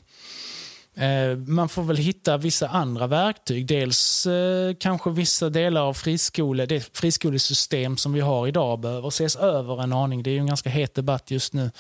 eh, 1.09 1.37
man 1.37 1.69
får 1.69 1.83
väl 1.83 1.97
hitta 1.97 2.37
vissa 2.37 2.69
andra 2.69 3.07
verktyg. 3.07 3.67
Dels 3.67 4.27
eh, 4.27 4.75
kanske 4.75 5.11
vissa 5.11 5.51
delar 5.51 5.81
av 5.81 5.95
friskole, 5.95 6.67
det 6.67 6.97
friskolesystem 6.99 7.97
som 7.97 8.13
vi 8.13 8.21
har 8.21 8.47
idag 8.47 8.81
behöver 8.81 9.09
ses 9.09 9.37
över 9.37 9.83
en 9.83 9.93
aning. 9.93 10.23
Det 10.23 10.31
är 10.31 10.33
ju 10.33 10.39
en 10.41 10.47
ganska 10.47 10.71
het 10.71 10.95
debatt 10.95 11.31
just 11.31 11.53
nu. 11.53 11.71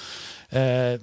Eh, 0.48 1.00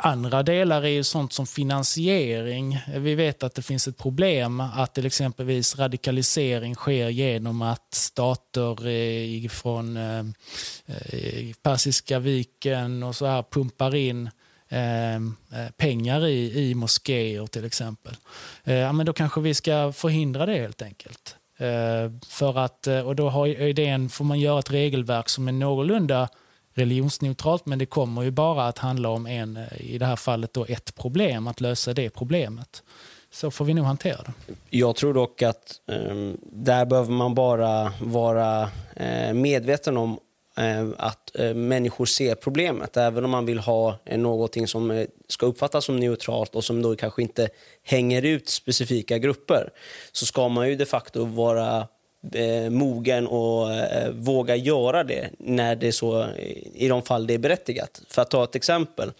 Andra 0.00 0.42
delar 0.42 0.82
är 0.82 0.88
ju 0.88 1.04
sånt 1.04 1.32
som 1.32 1.46
finansiering. 1.46 2.78
Vi 2.96 3.14
vet 3.14 3.42
att 3.42 3.54
det 3.54 3.62
finns 3.62 3.88
ett 3.88 3.96
problem 3.98 4.60
att 4.60 4.94
till 4.94 5.06
exempelvis 5.06 5.78
radikalisering 5.78 6.74
sker 6.74 7.08
genom 7.08 7.62
att 7.62 7.94
stater 7.94 9.48
från 9.48 9.96
eh, 9.96 10.24
Persiska 11.62 12.18
viken 12.18 13.02
och 13.02 13.16
så 13.16 13.26
här 13.26 13.44
pumpar 13.50 13.94
in 13.94 14.30
eh, 14.68 15.20
pengar 15.76 16.26
i, 16.26 16.68
i 16.70 16.74
moskéer 16.74 17.46
till 17.46 17.64
exempel. 17.64 18.16
Eh, 18.64 18.74
ja, 18.74 18.92
men 18.92 19.06
då 19.06 19.12
kanske 19.12 19.40
vi 19.40 19.54
ska 19.54 19.92
förhindra 19.92 20.46
det 20.46 20.58
helt 20.58 20.82
enkelt. 20.82 21.34
För 22.28 22.58
att, 22.58 22.86
och 22.86 23.16
då 23.16 23.28
har 23.28 23.46
idén, 23.46 24.08
får 24.08 24.24
man 24.24 24.40
göra 24.40 24.58
ett 24.58 24.70
regelverk 24.70 25.28
som 25.28 25.48
är 25.48 25.52
någorlunda 25.52 26.28
religionsneutralt 26.78 27.66
men 27.66 27.78
det 27.78 27.86
kommer 27.86 28.22
ju 28.22 28.30
bara 28.30 28.66
att 28.66 28.78
handla 28.78 29.08
om 29.08 29.26
en, 29.26 29.56
eh, 29.56 29.80
i 29.80 29.98
det 29.98 30.06
här 30.06 30.16
fallet 30.16 30.52
då 30.52 30.66
ett 30.68 30.94
problem, 30.94 31.46
att 31.46 31.60
lösa 31.60 31.94
det 31.94 32.10
problemet. 32.10 32.82
Så 33.30 33.50
får 33.50 33.64
vi 33.64 33.74
nog 33.74 33.84
hantera 33.84 34.22
det. 34.22 34.54
Jag 34.70 34.96
tror 34.96 35.14
dock 35.14 35.42
att 35.42 35.80
um, 35.86 36.38
där 36.42 36.84
behöver 36.86 37.12
man 37.12 37.34
bara 37.34 37.92
vara 38.00 38.62
uh, 39.00 39.34
medveten 39.34 39.96
om 39.96 40.18
Eh, 40.58 40.88
att 40.96 41.36
eh, 41.36 41.54
människor 41.54 42.06
ser 42.06 42.34
problemet. 42.34 42.96
Även 42.96 43.24
om 43.24 43.30
man 43.30 43.46
vill 43.46 43.58
ha 43.58 43.98
eh, 44.04 44.18
någonting 44.18 44.68
som 44.68 45.06
ska 45.28 45.46
uppfattas 45.46 45.84
som 45.84 46.00
neutralt 46.00 46.54
och 46.54 46.64
som 46.64 46.82
då 46.82 46.96
kanske 46.96 47.22
inte 47.22 47.48
hänger 47.82 48.22
ut 48.22 48.48
specifika 48.48 49.18
grupper 49.18 49.70
så 50.12 50.26
ska 50.26 50.48
man 50.48 50.68
ju 50.68 50.76
de 50.76 50.86
facto 50.86 51.24
vara 51.24 51.88
Eh, 52.32 52.70
mogen 52.70 53.26
och 53.26 53.72
eh, 53.72 54.10
våga 54.10 54.56
göra 54.56 55.04
det 55.04 55.30
när 55.38 55.76
det 55.76 55.92
så, 55.92 56.26
i 56.74 56.88
de 56.88 57.02
fall 57.02 57.26
det 57.26 57.34
är 57.34 57.38
berättigat. 57.38 58.02
För 58.08 58.22
att 58.22 58.30
ta 58.30 58.44
ett 58.44 58.54
exempel. 58.54 59.12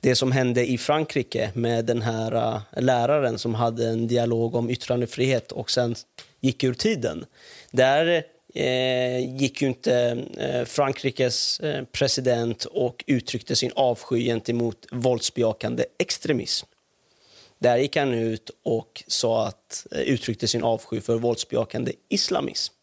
Det 0.00 0.14
som 0.14 0.32
hände 0.32 0.66
i 0.66 0.78
Frankrike 0.78 1.50
med 1.54 1.84
den 1.84 2.02
här 2.02 2.34
eh, 2.34 2.82
läraren 2.82 3.38
som 3.38 3.54
hade 3.54 3.88
en 3.88 4.06
dialog 4.06 4.54
om 4.54 4.70
yttrandefrihet 4.70 5.52
och 5.52 5.70
sen 5.70 5.94
gick 6.40 6.64
ur 6.64 6.74
tiden. 6.74 7.24
Där 7.70 8.24
eh, 8.54 9.36
gick 9.36 9.62
ju 9.62 9.68
inte 9.68 10.24
eh, 10.38 10.64
Frankrikes 10.64 11.60
president 11.92 12.64
och 12.64 13.04
uttryckte 13.06 13.56
sin 13.56 13.72
avsky 13.74 14.24
gentemot 14.24 14.86
våldsbejakande 14.92 15.84
extremism. 15.98 16.66
Där 17.66 17.76
gick 17.76 17.96
han 17.96 18.14
ut 18.14 18.50
och 18.62 19.04
sa 19.06 19.46
att, 19.46 19.86
eh, 19.90 20.00
uttryckte 20.00 20.48
sin 20.48 20.62
avsky 20.62 21.00
för 21.00 21.16
våldsbejakande 21.16 21.92
islamism. 22.08 22.74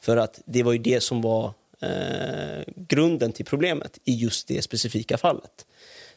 För 0.00 0.16
att 0.16 0.40
det 0.46 0.62
var 0.62 0.72
ju 0.72 0.78
det 0.78 1.00
som 1.00 1.22
var 1.22 1.52
eh, 1.80 2.64
grunden 2.76 3.32
till 3.32 3.44
problemet 3.44 3.98
i 4.04 4.14
just 4.14 4.48
det 4.48 4.62
specifika 4.62 5.18
fallet. 5.18 5.66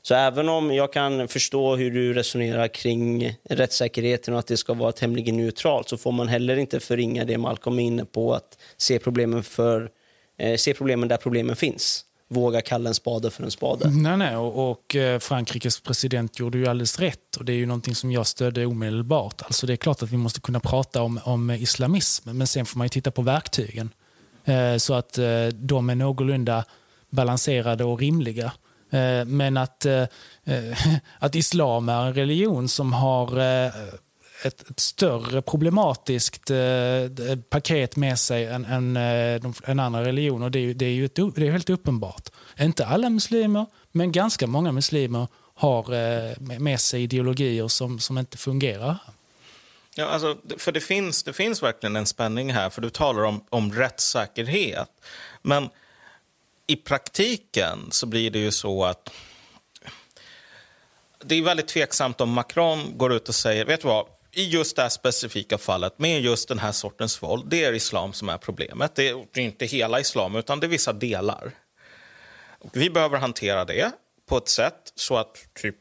Så 0.01 0.15
även 0.15 0.49
om 0.49 0.73
jag 0.73 0.93
kan 0.93 1.28
förstå 1.28 1.75
hur 1.75 1.91
du 1.91 2.13
resonerar 2.13 2.67
kring 2.67 3.38
rättssäkerheten 3.43 4.34
och 4.34 4.39
att 4.39 4.47
det 4.47 4.57
ska 4.57 4.73
vara 4.73 4.91
tämligen 4.91 5.38
neutralt 5.38 5.89
så 5.89 5.97
får 5.97 6.11
man 6.11 6.28
heller 6.28 6.57
inte 6.57 6.80
förringa 6.80 7.25
det 7.25 7.38
Malcolm 7.38 7.80
är 7.80 7.84
inne 7.84 8.05
på 8.05 8.34
att 8.34 8.57
se 8.78 8.99
problemen, 8.99 9.43
för, 9.43 9.91
eh, 10.38 10.55
se 10.55 10.73
problemen 10.73 11.09
där 11.09 11.17
problemen 11.17 11.55
finns. 11.55 12.05
Våga 12.30 12.61
kalla 12.61 12.89
en 12.89 12.95
spade 12.95 13.32
för 13.32 13.43
en 13.43 13.51
spade. 13.51 13.89
Nej, 13.89 14.17
nej, 14.17 14.36
och, 14.36 14.71
och 14.71 14.95
eh, 14.95 15.19
Frankrikes 15.19 15.80
president 15.80 16.39
gjorde 16.39 16.57
ju 16.57 16.67
alldeles 16.67 16.99
rätt 16.99 17.36
och 17.38 17.45
det 17.45 17.53
är 17.53 17.57
ju 17.57 17.65
någonting 17.65 17.95
som 17.95 18.11
jag 18.11 18.28
stödde 18.28 18.65
omedelbart. 18.65 19.41
Alltså 19.41 19.67
det 19.67 19.73
är 19.73 19.78
klart 19.78 20.03
att 20.03 20.11
vi 20.11 20.17
måste 20.17 20.41
kunna 20.41 20.59
prata 20.59 21.01
om, 21.01 21.19
om 21.23 21.51
islamism 21.51 22.30
men 22.32 22.47
sen 22.47 22.65
får 22.65 22.78
man 22.78 22.86
ju 22.86 22.89
titta 22.89 23.11
på 23.11 23.21
verktygen 23.21 23.89
eh, 24.45 24.78
så 24.78 24.93
att 24.93 25.17
eh, 25.17 25.47
de 25.53 25.89
är 25.89 25.95
någorlunda 25.95 26.65
balanserade 27.09 27.84
och 27.84 27.99
rimliga. 27.99 28.51
Eh, 28.91 29.25
men 29.25 29.57
att, 29.57 29.86
eh, 29.86 30.01
eh 30.45 30.97
att 31.19 31.36
islam 31.36 31.89
är 31.89 32.05
en 32.05 32.13
religion 32.13 32.67
som 32.67 32.93
har 32.93 33.39
eh, 33.39 33.71
ett, 34.44 34.70
ett 34.70 34.80
större 34.80 35.42
problematiskt 35.42 36.50
eh, 36.50 36.58
paket 37.50 37.96
med 37.96 38.20
sig 38.20 38.46
än, 38.46 38.66
än, 38.66 38.98
eh, 38.98 39.52
än 39.64 39.80
andra 39.80 40.06
religioner. 40.06 40.50
Det 40.50 40.60
är, 40.60 40.74
det 40.74 40.86
är 40.86 40.90
ju 40.90 41.06
ett, 41.06 41.16
det 41.16 41.48
är 41.48 41.52
helt 41.52 41.70
uppenbart. 41.70 42.30
Inte 42.60 42.86
alla 42.86 43.10
muslimer, 43.10 43.66
men 43.92 44.12
ganska 44.12 44.48
många 44.48 44.72
muslimer 44.72 45.28
har 45.54 45.94
eh, 45.94 46.60
med 46.60 46.80
sig 46.80 47.04
ideologier 47.04 47.68
som, 47.68 48.00
som 48.00 48.18
inte 48.18 48.38
fungerar. 48.38 48.98
Ja, 49.96 50.06
alltså, 50.06 50.38
för 50.58 50.72
det 50.72 50.80
finns, 50.80 51.24
det 51.24 51.34
finns 51.34 51.64
verkligen 51.64 51.96
en 51.96 52.06
spänning 52.06 52.54
här, 52.54 52.70
för 52.70 52.82
du 52.82 52.90
talar 52.90 53.24
om, 53.24 53.44
om 53.50 53.74
rättssäkerhet. 53.74 54.90
Men 55.42 55.70
i 56.68 56.76
praktiken 56.76 57.88
så 57.92 58.06
blir 58.06 58.32
det 58.32 58.40
ju 58.40 58.52
så 58.52 58.86
att 58.86 59.10
det 61.24 61.36
är 61.36 61.42
väldigt 61.42 61.68
tveksamt 61.68 62.22
om 62.22 62.30
Macron 62.30 62.98
går 62.98 63.14
ut 63.14 63.30
och 63.30 63.36
säger, 63.36 63.66
vet 63.66 63.82
du 63.82 63.88
vad, 63.88 64.06
i 64.38 64.50
just 64.50 64.76
det 64.76 64.82
här 64.82 64.90
specifika 64.90 65.58
fallet 65.58 66.00
med 66.00 66.22
just 66.22 66.48
den 66.48 66.60
här 66.60 66.72
sortens 66.72 67.24
våld, 67.24 67.46
det 67.48 67.64
är 67.64 67.74
islam 67.74 68.14
som 68.14 68.30
är 68.30 68.38
problemet. 68.38 68.96
Det 68.96 69.10
är 69.10 69.40
inte 69.40 69.66
hela 69.66 70.00
islam, 70.00 70.36
utan 70.36 70.60
det 70.60 70.68
är 70.68 70.70
vissa 70.70 70.94
delar. 70.94 71.52
Vi 72.74 72.90
behöver 72.90 73.18
hantera 73.18 73.66
det 73.66 73.92
på 74.30 74.38
ett 74.38 74.50
sätt 74.50 74.92
så 74.96 75.18
att 75.18 75.48
typ 75.62 75.76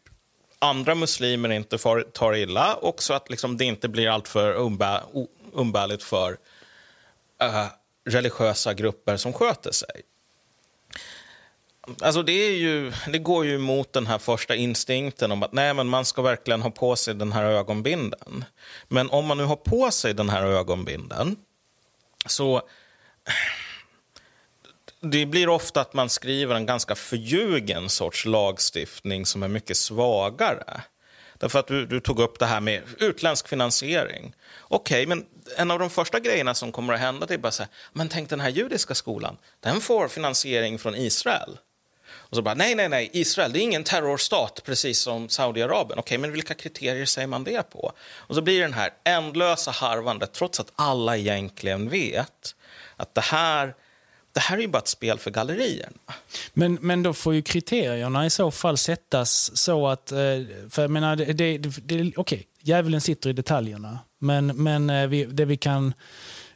andra 0.59 0.95
muslimer 0.95 1.49
inte 1.49 1.79
far, 1.79 2.01
tar 2.13 2.35
illa 2.35 2.75
och 2.75 3.03
så 3.03 3.15
att 3.15 3.31
liksom 3.31 3.57
det 3.57 3.65
inte 3.65 3.89
blir 3.89 4.09
alltför 4.09 4.53
umbär, 4.55 5.03
umbärligt 5.53 6.03
för 6.03 6.33
uh, 7.43 7.67
religiösa 8.09 8.75
grupper 8.75 9.17
som 9.17 9.33
sköter 9.33 9.73
sig. 9.73 10.03
Alltså 12.01 12.23
det, 12.23 12.33
är 12.33 12.57
ju, 12.57 12.93
det 13.13 13.19
går 13.19 13.47
ju 13.47 13.55
emot 13.55 13.93
den 13.93 14.07
här 14.07 14.19
första 14.19 14.55
instinkten 14.55 15.33
om 15.33 15.43
att 15.43 15.53
nej, 15.53 15.75
men 15.75 15.87
man 15.87 16.05
ska 16.05 16.23
verkligen 16.23 16.63
ha 16.63 16.71
på 16.71 16.97
sig 16.97 17.15
den 17.15 17.33
här 17.33 17.45
ögonbinden. 17.45 18.45
Men 18.89 19.11
om 19.11 19.27
man 19.27 19.37
nu 19.37 19.45
har 19.45 19.57
på 19.57 19.91
sig 19.91 20.15
den 20.15 20.29
här 20.29 20.43
ögonbinden 20.43 21.37
så 22.27 22.63
det 25.01 25.27
blir 25.27 25.49
ofta 25.49 25.81
att 25.81 25.95
man 25.95 26.09
skriver 26.09 26.55
en 26.55 26.67
ganska 26.67 26.95
förljugen 26.95 27.89
sorts 27.89 28.25
lagstiftning 28.25 29.27
som 29.27 29.43
är 29.43 29.49
mycket 29.49 29.77
svagare. 29.77 30.83
Därför 31.39 31.59
att 31.59 31.67
du, 31.67 31.87
du 31.87 32.01
tog 32.01 32.21
upp 32.21 32.39
det 32.39 32.47
här 32.47 32.61
med 32.61 32.83
utländsk 32.99 33.49
finansiering. 33.49 34.35
Okej, 34.61 34.97
okay, 35.03 35.07
men 35.07 35.27
en 35.57 35.71
av 35.71 35.79
de 35.79 35.91
första 35.91 36.21
grejerna 36.21 36.55
som 36.55 36.73
kommer 36.73 36.95
att 36.95 37.01
hända 37.01 37.27
är 37.35 37.39
bara 37.39 37.53
så 37.53 37.63
här, 37.63 37.73
men 37.93 38.09
tänk 38.09 38.31
den 38.31 38.41
här 38.41 38.49
judiska 38.49 38.95
skolan, 38.95 39.37
den 39.61 39.81
får 39.81 40.09
finansiering 40.09 40.79
från 40.79 40.95
Israel. 40.95 41.59
Och 42.37 42.39
så 42.39 42.43
bara, 42.43 42.55
nej, 42.55 42.75
nej, 42.75 42.89
nej, 42.89 43.11
Israel, 43.13 43.53
det 43.53 43.59
är 43.59 43.63
ingen 43.63 43.85
terrorstat, 43.85 44.61
precis 44.65 44.99
som 44.99 45.29
Saudiarabien. 45.29 45.99
Okej, 45.99 46.19
men 46.19 46.33
vilka 46.33 46.55
kriterier 46.55 47.07
säger 47.07 47.29
man 47.29 47.45
det 47.45 47.71
på? 47.71 47.93
Och 48.03 48.35
så 48.35 48.43
blir 48.43 48.59
det 48.59 48.65
den 48.65 48.73
här 48.73 48.91
ändlösa 49.05 49.71
harvandet, 49.71 50.33
trots 50.33 50.61
att 50.61 50.73
alla 50.75 51.17
egentligen 51.17 51.89
vet 51.89 52.55
att 52.97 53.15
det 53.15 53.21
här, 53.21 53.75
det 54.33 54.41
här 54.41 54.57
är 54.57 54.61
ju 54.61 54.69
bara 54.69 54.79
ett 54.79 54.89
spel 54.89 55.19
för 55.19 55.31
gallerierna. 55.31 56.13
Men, 56.53 56.79
men 56.81 57.03
då 57.03 57.15
får 57.15 57.35
ju 57.35 57.43
kriterierna 57.43 58.27
i 58.27 58.31
så 58.31 58.51
fall 58.51 58.79
sättas 58.79 59.57
så 59.57 59.89
att... 59.89 60.13
Eh, 60.13 60.19
för 60.71 60.83
jag 60.83 60.91
menar, 60.91 61.17
det, 61.17 61.25
det, 61.25 61.59
det, 61.59 61.73
okej, 61.95 62.13
okay, 62.17 62.43
djävulen 62.61 63.01
sitter 63.01 63.31
i 63.31 63.33
detaljerna. 63.33 63.99
Men, 64.19 64.47
men 64.47 64.91
eh, 64.91 65.07
vi, 65.07 65.25
det 65.25 65.45
vi 65.45 65.57
kan 65.57 65.95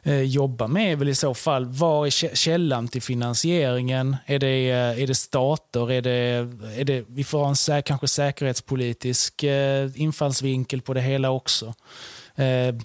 eh, 0.03 0.21
jobba 0.21 0.67
med 0.67 0.91
är 0.91 0.95
väl 0.95 1.09
i 1.09 1.15
så 1.15 1.33
fall, 1.33 1.65
var 1.65 2.05
är 2.05 2.35
källan 2.35 2.87
till 2.87 3.01
finansieringen? 3.01 4.17
Är 4.25 4.39
det, 4.39 4.69
eh, 4.69 5.03
är 5.03 5.07
det 5.07 5.15
stater? 5.15 5.91
Är 5.91 6.01
det, 6.01 6.47
är 6.77 6.83
det, 6.83 7.05
vi 7.07 7.23
får 7.23 7.39
ha 7.39 7.49
en 7.49 7.55
sä, 7.55 7.81
kanske 7.81 8.07
säkerhetspolitisk 8.07 9.43
eh, 9.43 9.89
infallsvinkel 9.95 10.81
på 10.81 10.93
det 10.93 11.01
hela 11.01 11.31
också. 11.31 11.73
Eh, 12.35 12.75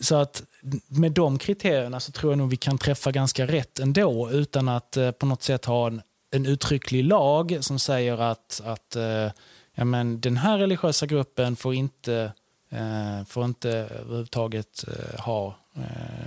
så 0.00 0.16
att 0.16 0.42
med 0.88 1.12
de 1.12 1.38
kriterierna 1.38 2.00
så 2.00 2.12
tror 2.12 2.32
jag 2.32 2.38
nog 2.38 2.50
vi 2.50 2.56
kan 2.56 2.78
träffa 2.78 3.12
ganska 3.12 3.46
rätt 3.46 3.78
ändå 3.78 4.30
utan 4.30 4.68
att 4.68 4.96
eh, 4.96 5.10
på 5.10 5.26
något 5.26 5.42
sätt 5.42 5.64
ha 5.64 5.86
en, 5.86 6.02
en 6.30 6.46
uttrycklig 6.46 7.04
lag 7.04 7.58
som 7.60 7.78
säger 7.78 8.18
att, 8.18 8.62
att 8.64 8.96
eh, 8.96 9.30
ja, 9.74 9.84
men 9.84 10.20
den 10.20 10.36
här 10.36 10.58
religiösa 10.58 11.06
gruppen 11.06 11.56
får 11.56 11.74
inte, 11.74 12.32
eh, 12.70 13.24
får 13.26 13.44
inte 13.44 13.70
överhuvudtaget 13.70 14.84
eh, 14.88 15.20
ha 15.20 15.58
eh, 15.76 15.82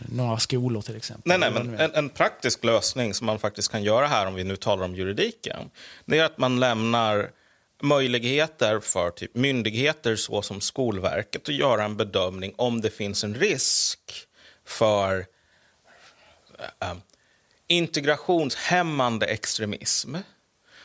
några 0.09 0.37
skolor 0.37 0.81
till 0.81 0.95
exempel. 0.95 1.23
Nej, 1.25 1.37
nej, 1.39 1.51
men 1.51 1.79
en, 1.79 1.93
en, 1.93 2.09
praktisk 2.09 2.63
lösning 2.63 3.13
som 3.13 3.25
man 3.25 3.39
faktiskt 3.39 3.71
kan 3.71 3.83
göra 3.83 4.07
här 4.07 4.27
om 4.27 4.33
vi 4.33 4.43
nu 4.43 4.55
talar 4.55 4.85
om 4.85 4.95
juridiken, 4.95 5.69
det 6.05 6.19
är 6.19 6.23
att 6.23 6.37
man 6.37 6.59
lämnar 6.59 7.31
möjligheter 7.81 8.79
för 8.79 9.11
typ 9.11 9.35
myndigheter 9.35 10.15
såsom 10.15 10.61
Skolverket 10.61 11.49
att 11.49 11.55
göra 11.55 11.83
en 11.83 11.97
bedömning 11.97 12.53
om 12.55 12.81
det 12.81 12.89
finns 12.89 13.23
en 13.23 13.35
risk 13.35 13.99
för 14.65 15.25
äh, 16.79 16.93
integrationshämmande 17.67 19.25
extremism 19.25 20.15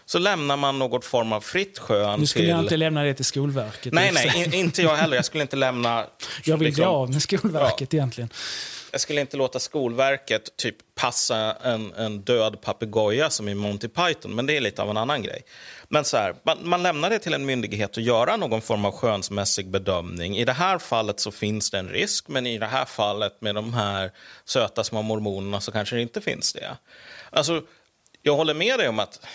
så 0.06 0.18
lämnar 0.18 0.56
man 0.56 0.78
något 0.78 1.04
form 1.04 1.32
av 1.32 1.40
fritt 1.40 1.78
skön 1.78 2.20
Du 2.20 2.26
skulle 2.26 2.42
till... 2.42 2.50
jag 2.50 2.60
inte 2.60 2.76
lämna 2.76 3.02
det 3.02 3.14
till 3.14 3.24
Skolverket. 3.24 3.92
Nej, 3.92 4.12
nej, 4.12 4.44
in, 4.44 4.54
inte 4.54 4.82
jag 4.82 4.96
heller. 4.96 5.16
Jag 5.16 5.24
skulle 5.24 5.42
inte 5.42 5.56
lämna... 5.56 6.06
jag 6.44 6.56
vill 6.56 6.66
liksom, 6.66 6.82
bli 6.82 6.86
av 6.86 7.10
med 7.10 7.22
Skolverket 7.22 7.92
ja. 7.92 7.96
egentligen. 7.96 8.30
Jag 8.90 9.00
skulle 9.00 9.20
inte 9.20 9.36
låta 9.36 9.58
Skolverket 9.58 10.56
typ 10.56 10.76
passa 10.94 11.36
en, 11.52 11.92
en 11.94 12.20
död 12.20 12.60
papegoja 12.60 13.30
som 13.30 13.48
i 13.48 13.54
Monty 13.54 13.88
Python, 13.88 14.34
men 14.34 14.46
det 14.46 14.56
är 14.56 14.60
lite 14.60 14.82
av 14.82 14.90
en 14.90 14.96
annan 14.96 15.22
grej. 15.22 15.42
Men 15.88 16.04
så 16.04 16.16
här, 16.16 16.34
man, 16.42 16.68
man, 16.68 16.82
lämnar 16.82 17.10
det 17.10 17.18
till 17.18 17.34
en 17.34 17.46
myndighet 17.46 17.90
att 17.90 18.04
göra 18.04 18.36
någon 18.36 18.60
form 18.60 18.84
av 18.84 18.92
skönsmässig 18.92 19.70
bedömning. 19.70 20.36
I 20.36 20.44
det 20.44 20.52
här 20.52 20.78
fallet 20.78 21.20
så 21.20 21.30
finns 21.30 21.70
det 21.70 21.78
en 21.78 21.88
risk, 21.88 22.28
men 22.28 22.46
i 22.46 22.58
det 22.58 22.66
här 22.66 22.84
fallet 22.84 23.40
med 23.40 23.54
de 23.54 23.74
här 23.74 24.10
söta 24.44 24.84
små 24.84 25.02
mormonerna 25.02 25.60
så 25.60 25.72
kanske 25.72 25.96
det 25.96 26.02
inte 26.02 26.20
finns 26.20 26.52
det. 26.52 26.76
Alltså, 27.30 27.62
jag 28.22 28.36
håller 28.36 28.54
med 28.54 28.78
dig 28.78 28.88
om 28.88 28.98
att 28.98 29.26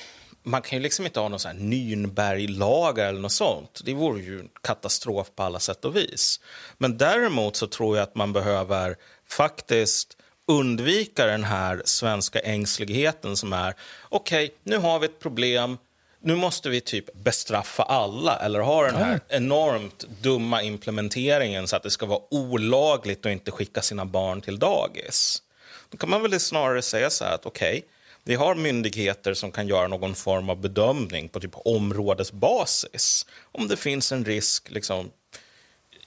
man 0.44 0.62
kan 0.62 0.78
ju 0.78 0.84
liksom 0.84 1.06
inte 1.06 1.20
ha 1.20 1.28
någon 1.28 1.40
sån 1.40 1.52
här 1.52 1.60
Nürnberglagar 1.60 3.08
eller 3.08 3.20
något 3.20 3.32
sånt. 3.32 3.82
Det 3.84 3.94
vore 3.94 4.22
ju 4.22 4.44
katastrof 4.64 5.32
på 5.36 5.44
alla 5.44 5.60
sätt 5.60 5.86
och 5.86 5.96
vis. 5.96 6.40
Men 6.78 6.98
däremot 6.98 7.56
så 7.56 7.68
tror 7.68 7.98
jag 7.98 8.04
att 8.04 8.16
man 8.16 8.34
behöver 8.34 8.96
faktiskt 9.28 10.18
undvika 10.48 11.26
den 11.26 11.44
här 11.44 11.82
svenska 11.86 12.40
ängsligheten 12.40 13.38
som 13.38 13.54
är 13.54 13.76
okej, 14.10 14.46
okay, 14.46 14.56
nu 14.64 14.78
har 14.78 15.00
vi 15.00 15.06
ett 15.06 15.20
problem, 15.20 15.78
nu 16.22 16.36
måste 16.36 16.70
vi 16.70 16.82
typ 16.82 17.14
bestraffa 17.14 17.84
alla 17.84 18.40
eller 18.40 18.60
ha 18.60 18.84
den 18.84 18.96
här 18.96 19.20
enormt 19.28 20.06
dumma 20.22 20.62
implementeringen 20.62 21.68
så 21.68 21.76
att 21.76 21.84
det 21.84 21.90
ska 21.90 22.06
vara 22.06 22.22
olagligt 22.30 23.26
att 23.26 23.32
inte 23.32 23.52
skicka 23.52 23.82
sina 23.82 24.06
barn 24.06 24.42
till 24.42 24.60
dagis. 24.60 25.44
Då 25.90 25.98
kan 25.98 26.10
man 26.10 26.22
väl 26.22 26.40
snarare 26.40 26.82
säga 26.82 27.10
så 27.10 27.24
här 27.24 27.36
att 27.36 27.46
okej, 27.46 27.78
okay, 27.78 27.82
vi 28.24 28.36
har 28.36 28.56
myndigheter 28.56 29.34
som 29.34 29.52
kan 29.52 29.68
göra 29.68 29.88
någon 29.88 30.16
form 30.16 30.50
av 30.50 30.62
bedömning 30.62 31.30
på 31.30 31.40
typ 31.40 31.56
områdesbasis 31.56 33.26
om 33.42 33.68
det 33.68 33.78
finns 33.78 34.12
en 34.12 34.26
risk 34.26 34.72
liksom, 34.72 35.12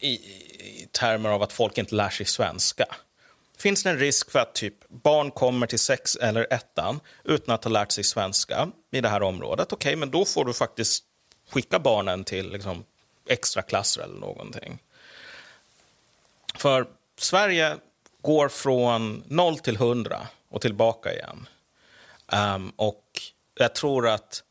i, 0.00 0.08
i 0.08 0.88
termer 0.92 1.30
av 1.30 1.42
att 1.42 1.52
folk 1.52 1.78
inte 1.78 1.94
lär 1.94 2.10
sig 2.10 2.26
svenska. 2.26 2.86
Finns 3.58 3.82
det 3.82 3.90
en 3.90 3.98
risk 3.98 4.30
för 4.30 4.38
att 4.38 4.54
typ 4.54 4.88
barn 4.88 5.30
kommer 5.30 5.66
till 5.66 5.78
sex 5.78 6.16
eller 6.16 6.46
ettan 6.52 7.00
utan 7.24 7.54
att 7.54 7.64
ha 7.64 7.70
lärt 7.70 7.92
sig 7.92 8.04
svenska 8.04 8.68
i 8.90 9.00
det 9.00 9.08
här 9.08 9.22
området? 9.22 9.72
Okej, 9.72 9.88
okay, 9.88 9.96
men 9.96 10.10
då 10.10 10.24
får 10.24 10.44
du 10.44 10.52
faktiskt 10.52 11.04
skicka 11.50 11.78
barnen 11.78 12.24
till 12.24 12.50
liksom, 12.50 12.84
extra 13.28 13.62
klasser 13.62 14.02
eller 14.02 14.20
någonting. 14.20 14.78
För 16.54 16.86
Sverige 17.18 17.76
går 18.22 18.48
från 18.48 19.24
0 19.26 19.58
till 19.58 19.76
100 19.76 20.28
och 20.48 20.60
tillbaka 20.60 21.12
igen. 21.12 21.48
Um, 22.32 22.72
och 22.76 23.04
jag 23.58 23.74
tror 23.74 24.08
att 24.08 24.42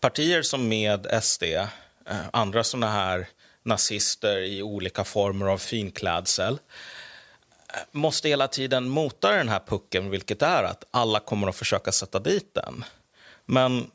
partier 0.00 0.42
som 0.42 0.68
med 0.68 1.22
SD, 1.22 1.42
uh, 1.42 1.60
eh, 2.06 2.16
andra 2.32 2.64
såna 2.64 2.90
här 2.90 3.28
nazister 3.62 4.42
i 4.42 4.62
olika 4.62 5.04
former 5.04 5.46
av 5.46 5.58
finklädsel 5.58 6.58
eh, 7.74 7.80
måste 7.92 8.28
hela 8.28 8.48
tiden 8.48 8.88
mota 8.88 9.30
den 9.30 9.48
här 9.48 9.62
pucken, 9.66 10.10
vilket 10.10 10.42
är 10.42 10.62
att 10.62 10.84
alla 10.90 11.20
kommer 11.20 11.48
att 11.48 11.56
försöka 11.56 11.92
sätta 11.92 12.18
dit 12.18 12.54
den. 12.54 12.84
Men 13.46 13.90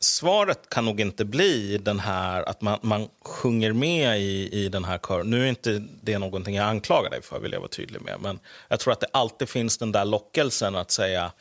svaret 0.00 0.68
kan 0.68 0.84
nog 0.84 1.00
inte 1.00 1.24
bli 1.24 1.78
den 1.78 2.00
här 2.00 2.48
att 2.48 2.60
man, 2.60 2.78
man 2.82 3.08
sjunger 3.24 3.72
med 3.72 4.20
i, 4.20 4.64
i 4.64 4.68
den 4.68 4.84
här 4.84 4.98
kören. 4.98 5.30
Nu 5.30 5.44
är 5.44 5.48
inte 5.48 5.82
det 6.02 6.18
någonting 6.18 6.54
jag 6.54 6.66
anklagar 6.66 7.10
dig 7.10 7.22
för, 7.22 7.40
vill 7.40 7.52
jag 7.52 7.60
vara 7.60 7.68
tydlig 7.68 8.02
med. 8.02 8.20
Men 8.20 8.38
jag 8.68 8.80
tror 8.80 8.92
att 8.92 9.00
det 9.00 9.08
alltid 9.12 9.48
finns 9.48 9.78
den 9.78 9.92
där 9.92 10.04
lockelsen 10.04 10.76
att 10.76 10.90
säga 10.90 11.32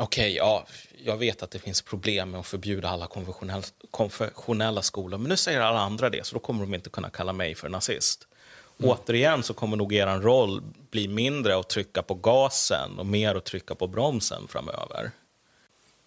okej, 0.00 0.22
okay, 0.22 0.34
ja, 0.34 0.66
jag 1.04 1.16
vet 1.16 1.42
att 1.42 1.50
det 1.50 1.58
finns 1.58 1.82
problem 1.82 2.30
med 2.30 2.40
att 2.40 2.46
förbjuda 2.46 2.88
alla 2.88 3.06
konfessionella, 3.06 3.62
konfessionella 3.90 4.82
skolor, 4.82 5.18
men 5.18 5.28
nu 5.28 5.36
säger 5.36 5.60
alla 5.60 5.80
andra 5.80 6.10
det, 6.10 6.26
så 6.26 6.34
då 6.34 6.40
kommer 6.40 6.60
de 6.60 6.74
inte 6.74 6.90
kunna 6.90 7.10
kalla 7.10 7.32
mig 7.32 7.54
för 7.54 7.68
nazist. 7.68 8.26
Mm. 8.78 8.90
Återigen 8.90 9.42
så 9.42 9.54
kommer 9.54 9.76
nog 9.76 9.92
er 9.92 10.06
roll 10.06 10.62
bli 10.90 11.08
mindre 11.08 11.58
att 11.58 11.68
trycka 11.68 12.02
på 12.02 12.14
gasen 12.14 12.98
och 12.98 13.06
mer 13.06 13.34
att 13.34 13.44
trycka 13.44 13.74
på 13.74 13.86
bromsen 13.86 14.48
framöver. 14.48 15.10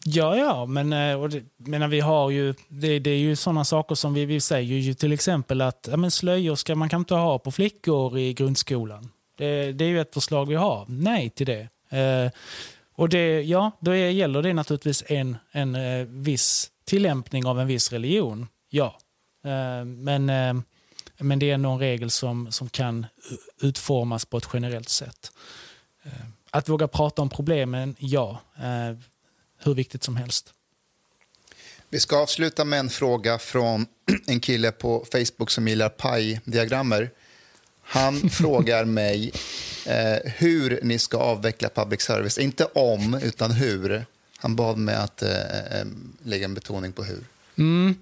Ja, 0.06 0.38
ja, 0.38 0.66
men 0.66 0.94
eh, 0.94 1.22
och 1.22 1.30
det, 1.30 1.44
menar, 1.58 1.88
vi 1.88 2.00
har 2.00 2.30
ju, 2.30 2.54
det, 2.68 3.00
det 3.00 3.10
är 3.10 3.18
ju 3.18 3.36
sådana 3.36 3.66
saker 3.66 3.96
som 3.96 4.14
vi, 4.14 4.26
vi 4.26 4.39
säger 4.39 4.76
ju 4.76 4.94
till 4.94 5.12
exempel 5.14 5.62
att 5.62 5.88
ja, 5.91 5.98
men 5.98 6.12
slöjor 6.12 6.56
ska 6.56 6.76
man 6.76 6.89
kan 6.89 7.00
inte 7.00 7.16
ha 7.16 7.39
på 7.39 7.52
flickor 7.52 8.18
i 8.18 8.34
grundskolan. 8.34 9.10
Det, 9.38 9.72
det 9.72 9.86
är 9.86 9.89
ju 9.89 10.02
ett 10.02 10.14
förslag 10.14 10.46
vi 10.46 10.56
har. 10.56 10.86
Nej 10.88 11.30
till 11.30 11.46
det. 11.46 11.68
Eh, 11.98 12.32
och 12.96 13.10
det, 13.10 13.41
ja, 13.41 13.72
då 13.80 13.91
är, 13.91 14.10
gäller 14.10 14.41
det 14.41 14.54
naturligtvis 14.54 15.04
en, 15.08 15.38
en 15.52 15.76
eh, 15.76 16.06
viss 16.06 16.72
tillämpning 16.86 17.46
av 17.46 17.60
en 17.60 17.68
viss 17.68 17.91
religion. 17.91 18.48
Ja. 18.70 18.98
Eh, 19.46 19.86
men 19.86 20.30
eh, 20.30 20.54
men 21.18 21.39
det 21.39 21.50
är 21.50 21.54
ändå 21.54 21.70
en 21.70 21.80
regel 21.80 22.12
som, 22.12 22.52
som 22.52 22.70
kan 22.70 23.06
utformas 23.62 24.26
på 24.26 24.38
ett 24.38 24.48
generellt 24.54 24.89
sätt. 24.89 25.32
Eh, 26.04 26.12
att 26.50 26.70
våga 26.70 26.88
prata 26.88 27.22
om 27.22 27.30
problemen, 27.30 27.96
ja. 28.00 28.41
Eh, 28.58 28.98
hur 29.58 29.74
viktigt 29.74 30.04
som 30.04 30.16
helst. 30.16 30.54
Vi 31.89 32.00
ska 32.00 32.18
avsluta 32.18 32.66
med 32.66 32.80
en 32.80 32.89
fråga 32.89 33.39
från 33.39 33.86
en 34.28 34.39
kille 34.39 34.72
på 34.72 35.06
Facebook 35.12 35.52
som 35.52 35.68
gillar 35.68 35.89
pajdiagrammer. 35.89 37.12
Han 37.84 38.30
frågar 38.30 38.86
mig 38.86 39.32
eh, 39.86 40.32
hur 40.38 40.80
ni 40.84 41.00
ska 41.00 41.18
avveckla 41.18 41.70
public 41.70 42.02
service. 42.02 42.38
Inte 42.38 42.66
om, 42.66 43.20
utan 43.24 43.52
hur. 43.52 44.06
Han 44.38 44.56
bad 44.56 44.78
mig 44.78 44.96
att 44.96 45.22
eh, 45.22 45.30
eh 45.30 45.86
lägga 46.24 46.46
en 46.46 46.54
betoning 46.54 46.92
på 46.92 47.04
hur. 47.04 47.24
Mm. 47.56 47.96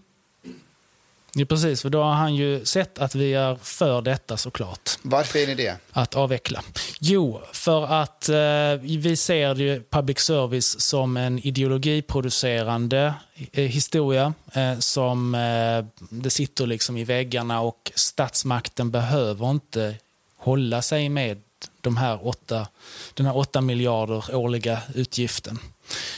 Ja, 1.33 1.45
precis, 1.45 1.81
för 1.81 1.89
då 1.89 2.03
har 2.03 2.13
han 2.13 2.35
ju 2.35 2.65
sett 2.65 2.99
att 2.99 3.15
vi 3.15 3.33
är 3.33 3.55
för 3.55 4.01
detta 4.01 4.37
såklart. 4.37 4.89
Varför 5.01 5.39
är 5.39 5.47
ni 5.47 5.55
det? 5.55 5.77
Att 5.91 6.15
avveckla. 6.15 6.63
Jo, 6.99 7.41
för 7.53 7.85
att 7.93 8.29
eh, 8.29 8.73
vi 8.81 9.15
ser 9.15 9.55
ju 9.55 9.83
public 9.89 10.19
service 10.19 10.79
som 10.81 11.17
en 11.17 11.39
ideologiproducerande 11.39 13.13
eh, 13.51 13.63
historia 13.63 14.33
eh, 14.53 14.79
som 14.79 15.35
eh, 15.35 15.85
det 16.09 16.29
sitter 16.29 16.65
liksom 16.67 16.97
i 16.97 17.03
väggarna 17.03 17.61
och 17.61 17.91
statsmakten 17.95 18.91
behöver 18.91 19.51
inte 19.51 19.95
hålla 20.37 20.81
sig 20.81 21.09
med 21.09 21.41
de 21.81 21.97
här 21.97 22.27
åtta, 22.27 22.67
den 23.13 23.25
här 23.25 23.37
8 23.37 23.61
miljarder 23.61 24.35
årliga 24.35 24.81
utgiften. 24.95 25.59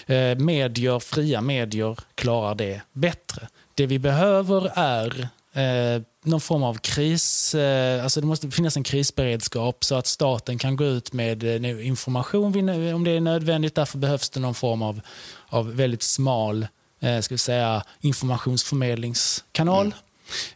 Eh, 0.05 0.37
medier, 0.37 0.99
fria 0.99 1.41
medier 1.41 1.97
klarar 2.15 2.55
det 2.55 2.81
bättre. 2.93 3.47
Det 3.75 3.85
vi 3.85 3.99
behöver 3.99 4.71
är 4.75 5.27
eh, 5.53 6.01
någon 6.23 6.41
form 6.41 6.63
av 6.63 6.75
kris. 6.75 7.55
Eh, 7.55 8.03
alltså 8.03 8.21
det 8.21 8.27
måste 8.27 8.51
finnas 8.51 8.77
en 8.77 8.83
krisberedskap 8.83 9.83
så 9.83 9.95
att 9.95 10.07
staten 10.07 10.57
kan 10.57 10.75
gå 10.75 10.85
ut 10.85 11.13
med 11.13 11.43
eh, 11.43 11.87
information 11.87 12.69
om 12.93 13.03
det 13.03 13.11
är 13.11 13.19
nödvändigt. 13.19 13.75
Därför 13.75 13.97
behövs 13.97 14.29
det 14.29 14.39
någon 14.39 14.55
form 14.55 14.81
av, 14.81 15.01
av 15.49 15.75
väldigt 15.75 16.03
smal 16.03 16.67
eh, 17.01 17.19
ska 17.19 17.37
säga, 17.37 17.83
informationsförmedlingskanal. 18.01 19.93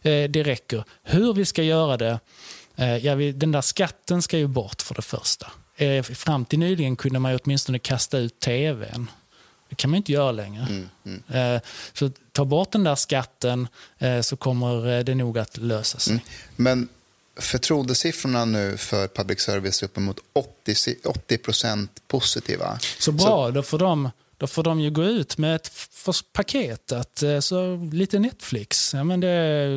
Mm. 0.02 0.24
Eh, 0.24 0.30
det 0.30 0.42
räcker. 0.42 0.84
Hur 1.02 1.34
vi 1.34 1.44
ska 1.44 1.62
göra 1.62 1.96
det, 1.96 2.20
eh, 2.76 2.96
ja, 2.96 3.14
vi, 3.14 3.32
den 3.32 3.52
där 3.52 3.60
skatten 3.60 4.22
ska 4.22 4.38
ju 4.38 4.46
bort 4.46 4.82
för 4.82 4.94
det 4.94 5.02
första. 5.02 5.46
eh, 5.76 6.02
fram 6.02 6.44
till 6.44 6.58
nyligen 6.58 6.96
kunde 6.96 7.18
man 7.18 7.38
åtminstone 7.44 7.78
kasta 7.78 8.18
ut 8.18 8.40
tvn. 8.40 9.10
Det 9.68 9.74
kan 9.74 9.90
man 9.90 9.96
inte 9.96 10.12
göra 10.12 10.32
längre. 10.32 10.66
Mm, 10.70 10.88
mm. 11.04 11.54
Eh, 11.54 11.62
så 11.92 12.10
ta 12.32 12.44
bort 12.44 12.72
den 12.72 12.84
där 12.84 12.94
skatten 12.94 13.68
eh, 13.98 14.20
så 14.20 14.36
kommer 14.36 15.02
det 15.02 15.14
nog 15.14 15.38
att 15.38 15.56
lösa 15.56 15.98
sig. 15.98 16.12
Mm. 16.12 16.24
Men 16.56 16.88
förtroendesiffrorna 17.36 18.44
nu 18.44 18.76
för 18.76 19.08
public 19.08 19.40
service 19.40 19.82
är 19.82 19.86
uppemot 19.86 20.18
80 20.32 21.38
procent 21.38 22.02
positiva. 22.06 22.78
Så 22.98 23.12
bra, 23.12 23.26
så... 23.26 23.50
Då, 23.50 23.62
får 23.62 23.78
de, 23.78 24.10
då 24.36 24.46
får 24.46 24.62
de 24.62 24.80
ju 24.80 24.90
gå 24.90 25.04
ut 25.04 25.38
med 25.38 25.56
ett 25.56 25.70
paket. 26.32 26.92
Att, 26.92 27.22
så 27.40 27.88
lite 27.92 28.18
Netflix. 28.18 28.94
Ja, 28.94 29.04
men 29.04 29.20
det, 29.20 29.68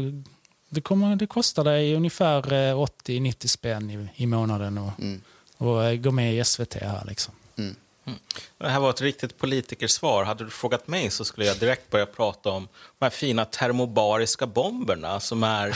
det, 0.70 0.82
kommer, 0.82 1.16
det 1.16 1.28
kostar 1.28 1.64
dig 1.64 1.96
ungefär 1.96 2.42
80-90 2.42 3.48
spänn 3.48 3.90
i, 3.90 4.24
i 4.24 4.28
månaden 4.28 4.78
att 4.78 5.00
mm. 5.00 5.22
och 5.58 6.04
gå 6.04 6.12
med 6.12 6.36
i 6.36 6.44
SVT 6.44 6.74
här. 6.74 7.04
Liksom. 7.08 7.34
Mm. 7.58 7.76
Mm. 8.08 8.20
Det 8.58 8.70
här 8.70 8.80
var 8.80 8.90
ett 8.90 9.02
riktigt 9.02 9.38
politikersvar. 9.38 10.24
Hade 10.24 10.44
du 10.44 10.50
frågat 10.50 10.88
mig 10.88 11.10
så 11.10 11.26
skulle 11.26 11.46
jag 11.46 11.58
direkt 11.58 11.90
börja 11.90 12.06
prata 12.06 12.50
om 12.50 12.68
de 13.00 13.06
här 13.06 13.10
fina 13.10 13.46
termobariska 13.46 14.48
bomberna 14.48 15.20
som 15.20 15.44
är, 15.44 15.76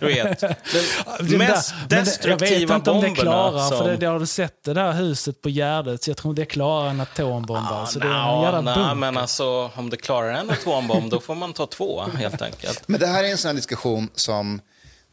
du 0.00 0.06
vet, 0.06 0.40
den 1.20 1.38
mest 1.38 1.74
där, 1.88 1.98
destruktiva 2.00 2.38
bomberna. 2.38 2.50
Jag 2.60 2.68
vet 2.68 2.76
inte 2.76 2.90
om 2.90 3.00
det 3.00 3.10
klarar, 3.10 3.68
som... 3.68 3.78
för 3.78 3.88
det, 3.88 3.96
det 3.96 4.06
har 4.06 4.18
du 4.18 4.26
sett 4.26 4.64
det 4.64 4.74
där 4.74 4.92
huset 4.92 5.42
på 5.42 5.48
Gärdet, 5.48 6.02
så 6.02 6.10
jag 6.10 6.16
tror 6.16 6.34
det 6.34 6.44
klarar 6.44 6.90
en 6.90 7.00
atombomb. 7.00 7.66
Ah, 7.70 7.86
så 7.86 7.98
det 7.98 8.08
är 8.08 8.58
en 8.58 8.64
nah, 8.64 8.94
men 8.94 9.16
alltså, 9.16 9.70
om 9.74 9.90
det 9.90 9.96
klarar 9.96 10.32
en 10.32 10.50
atombomb, 10.50 11.10
då 11.10 11.20
får 11.20 11.34
man 11.34 11.52
ta 11.52 11.66
två, 11.66 12.02
helt 12.02 12.42
enkelt. 12.42 12.88
Men 12.88 13.00
det 13.00 13.06
här 13.06 13.24
är 13.24 13.28
en 13.28 13.38
sån 13.38 13.56
diskussion 13.56 14.08
som, 14.14 14.60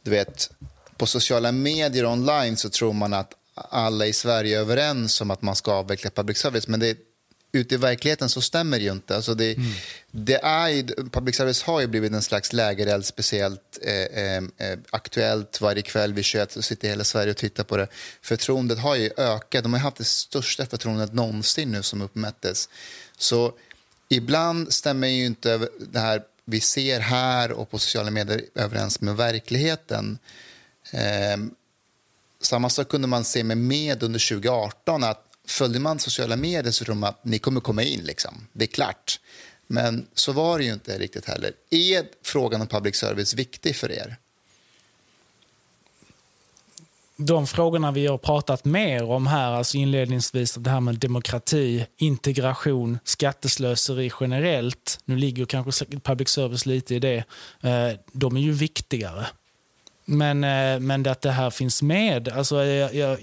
du 0.02 0.10
vet, 0.10 0.50
på 0.96 1.06
sociala 1.06 1.52
medier 1.52 2.06
online 2.06 2.56
så 2.56 2.68
tror 2.68 2.92
man 2.92 3.14
att 3.14 3.32
alla 3.70 4.06
i 4.06 4.12
Sverige 4.12 4.56
är 4.56 4.60
överens 4.60 5.20
om 5.20 5.30
att 5.30 5.42
man 5.42 5.56
ska 5.56 5.72
avveckla 5.72 6.10
public 6.10 6.38
service. 6.38 6.68
Men 6.68 6.80
det, 6.80 6.98
ute 7.52 7.74
i 7.74 7.78
verkligheten 7.78 8.28
så 8.28 8.40
stämmer 8.40 8.78
det 8.78 8.84
ju 8.84 8.92
inte. 8.92 9.16
Alltså 9.16 9.34
det, 9.34 9.54
mm. 9.54 9.70
det 10.10 10.40
är, 10.42 11.10
public 11.10 11.36
service 11.36 11.62
har 11.62 11.80
ju 11.80 11.86
blivit 11.86 12.12
en 12.12 12.22
slags 12.22 12.52
lägereld, 12.52 13.04
speciellt 13.04 13.78
eh, 13.82 13.94
eh, 13.94 14.36
eh 14.36 14.78
aktuellt. 14.90 15.60
Varje 15.60 15.82
kväll 15.82 16.12
vid 16.12 16.24
21 16.24 16.52
så 16.52 16.62
sitter 16.62 16.88
hela 16.88 17.04
Sverige 17.04 17.30
och 17.30 17.36
tittar 17.36 17.64
på 17.64 17.76
det. 17.76 17.88
Förtroendet 18.22 18.78
har 18.78 18.96
ju 18.96 19.10
ökat. 19.16 19.62
De 19.62 19.72
har 19.72 19.80
haft 19.80 19.96
det 19.96 20.04
största 20.04 20.66
förtroendet 20.66 21.12
någonsin 21.12 21.72
nu 21.72 21.82
som 21.82 22.02
uppmättes. 22.02 22.68
Så 23.18 23.52
ibland 24.08 24.72
stämmer 24.72 25.08
ju 25.08 25.26
inte 25.26 25.68
det 25.78 26.00
här 26.00 26.22
vi 26.44 26.60
ser 26.60 27.00
här 27.00 27.52
och 27.52 27.70
på 27.70 27.78
sociala 27.78 28.10
medier 28.10 28.42
överens 28.54 29.00
med 29.00 29.16
verkligheten. 29.16 30.18
Eh, 30.92 31.36
samma 32.40 32.70
sak 32.70 32.88
kunde 32.88 33.08
man 33.08 33.24
se 33.24 33.44
med 33.44 33.58
med 33.58 34.02
under 34.02 34.28
2018. 34.28 35.04
att 35.04 35.24
Följde 35.46 35.78
man 35.78 35.98
sociala 35.98 36.36
medier 36.36 36.72
så 36.72 36.84
trodde 36.84 37.00
man 37.00 37.08
att 37.08 37.24
ni 37.24 37.38
kommer 37.38 37.60
komma 37.60 37.82
in. 37.82 38.00
Liksom. 38.00 38.46
Det 38.52 38.64
är 38.64 38.66
klart. 38.66 39.20
Men 39.66 40.06
så 40.14 40.32
var 40.32 40.58
det 40.58 40.64
ju 40.64 40.72
inte 40.72 40.98
riktigt 40.98 41.24
heller. 41.24 41.52
Är 41.70 42.04
frågan 42.22 42.60
om 42.60 42.66
public 42.66 42.96
service 42.96 43.34
viktig 43.34 43.76
för 43.76 43.92
er? 43.92 44.16
de 47.20 47.46
frågorna 47.46 47.92
vi 47.92 48.06
har 48.06 48.18
pratat 48.18 48.64
mer 48.64 49.04
om 49.04 49.26
här, 49.26 49.52
alltså 49.52 49.76
inledningsvis 49.76 50.54
det 50.54 50.70
här 50.70 50.80
med 50.80 50.98
demokrati, 50.98 51.86
integration, 51.96 52.98
skatteslöseri 53.04 54.10
generellt, 54.20 54.98
nu 55.04 55.16
ligger 55.16 55.46
kanske 55.46 55.84
public 55.84 56.28
service 56.28 56.66
lite 56.66 56.94
i 56.94 56.98
det, 56.98 57.16
eh, 57.60 57.98
de 58.12 58.36
är 58.36 58.40
ju 58.40 58.52
viktigare. 58.52 59.26
Men, 60.10 60.44
eh, 60.44 60.80
men 60.80 61.06
att 61.06 61.20
det 61.20 61.30
här 61.30 61.50
finns 61.50 61.82
med. 61.82 62.28
Alltså, 62.28 62.64
jag, 62.64 62.94
jag, 62.94 63.18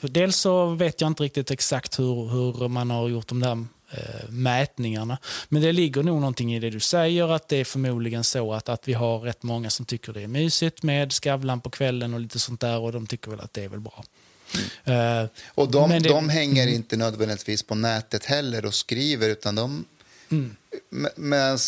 dels 0.00 0.36
så 0.36 0.66
vet 0.66 1.00
jag 1.00 1.08
inte 1.08 1.22
riktigt 1.22 1.50
exakt 1.50 1.98
hur, 1.98 2.28
hur 2.28 2.68
man 2.68 2.90
har 2.90 3.08
gjort 3.08 3.28
de 3.28 3.40
där 3.40 3.64
eh, 3.90 4.28
mätningarna. 4.28 5.18
Men 5.48 5.62
det 5.62 5.72
ligger 5.72 6.02
nog 6.02 6.20
någonting 6.20 6.54
i 6.54 6.60
det 6.60 6.70
du 6.70 6.80
säger, 6.80 7.32
att 7.32 7.48
det 7.48 7.56
är 7.56 7.64
förmodligen 7.64 8.24
så 8.24 8.52
att, 8.52 8.68
att 8.68 8.88
vi 8.88 8.92
har 8.92 9.18
rätt 9.18 9.42
många 9.42 9.70
som 9.70 9.86
tycker 9.86 10.12
det 10.12 10.22
är 10.22 10.28
mysigt 10.28 10.82
med 10.82 11.12
Skavlan 11.12 11.60
på 11.60 11.70
kvällen 11.70 12.14
och 12.14 12.20
lite 12.20 12.38
sånt 12.38 12.60
där 12.60 12.78
och 12.78 12.92
de 12.92 13.06
tycker 13.06 13.30
väl 13.30 13.40
att 13.40 13.54
det 13.54 13.64
är 13.64 13.68
väl 13.68 13.80
bra. 13.80 14.04
Mm. 14.84 15.22
Uh, 15.22 15.28
och 15.54 15.70
de, 15.70 15.90
det, 15.90 15.98
de 15.98 16.28
hänger 16.28 16.62
mm. 16.62 16.74
inte 16.74 16.96
nödvändigtvis 16.96 17.62
på 17.62 17.74
nätet 17.74 18.24
heller 18.24 18.66
och 18.66 18.74
skriver 18.74 19.28
utan 19.28 19.54
de... 19.54 19.84
Mm. 20.30 20.56
Medan 21.16 21.58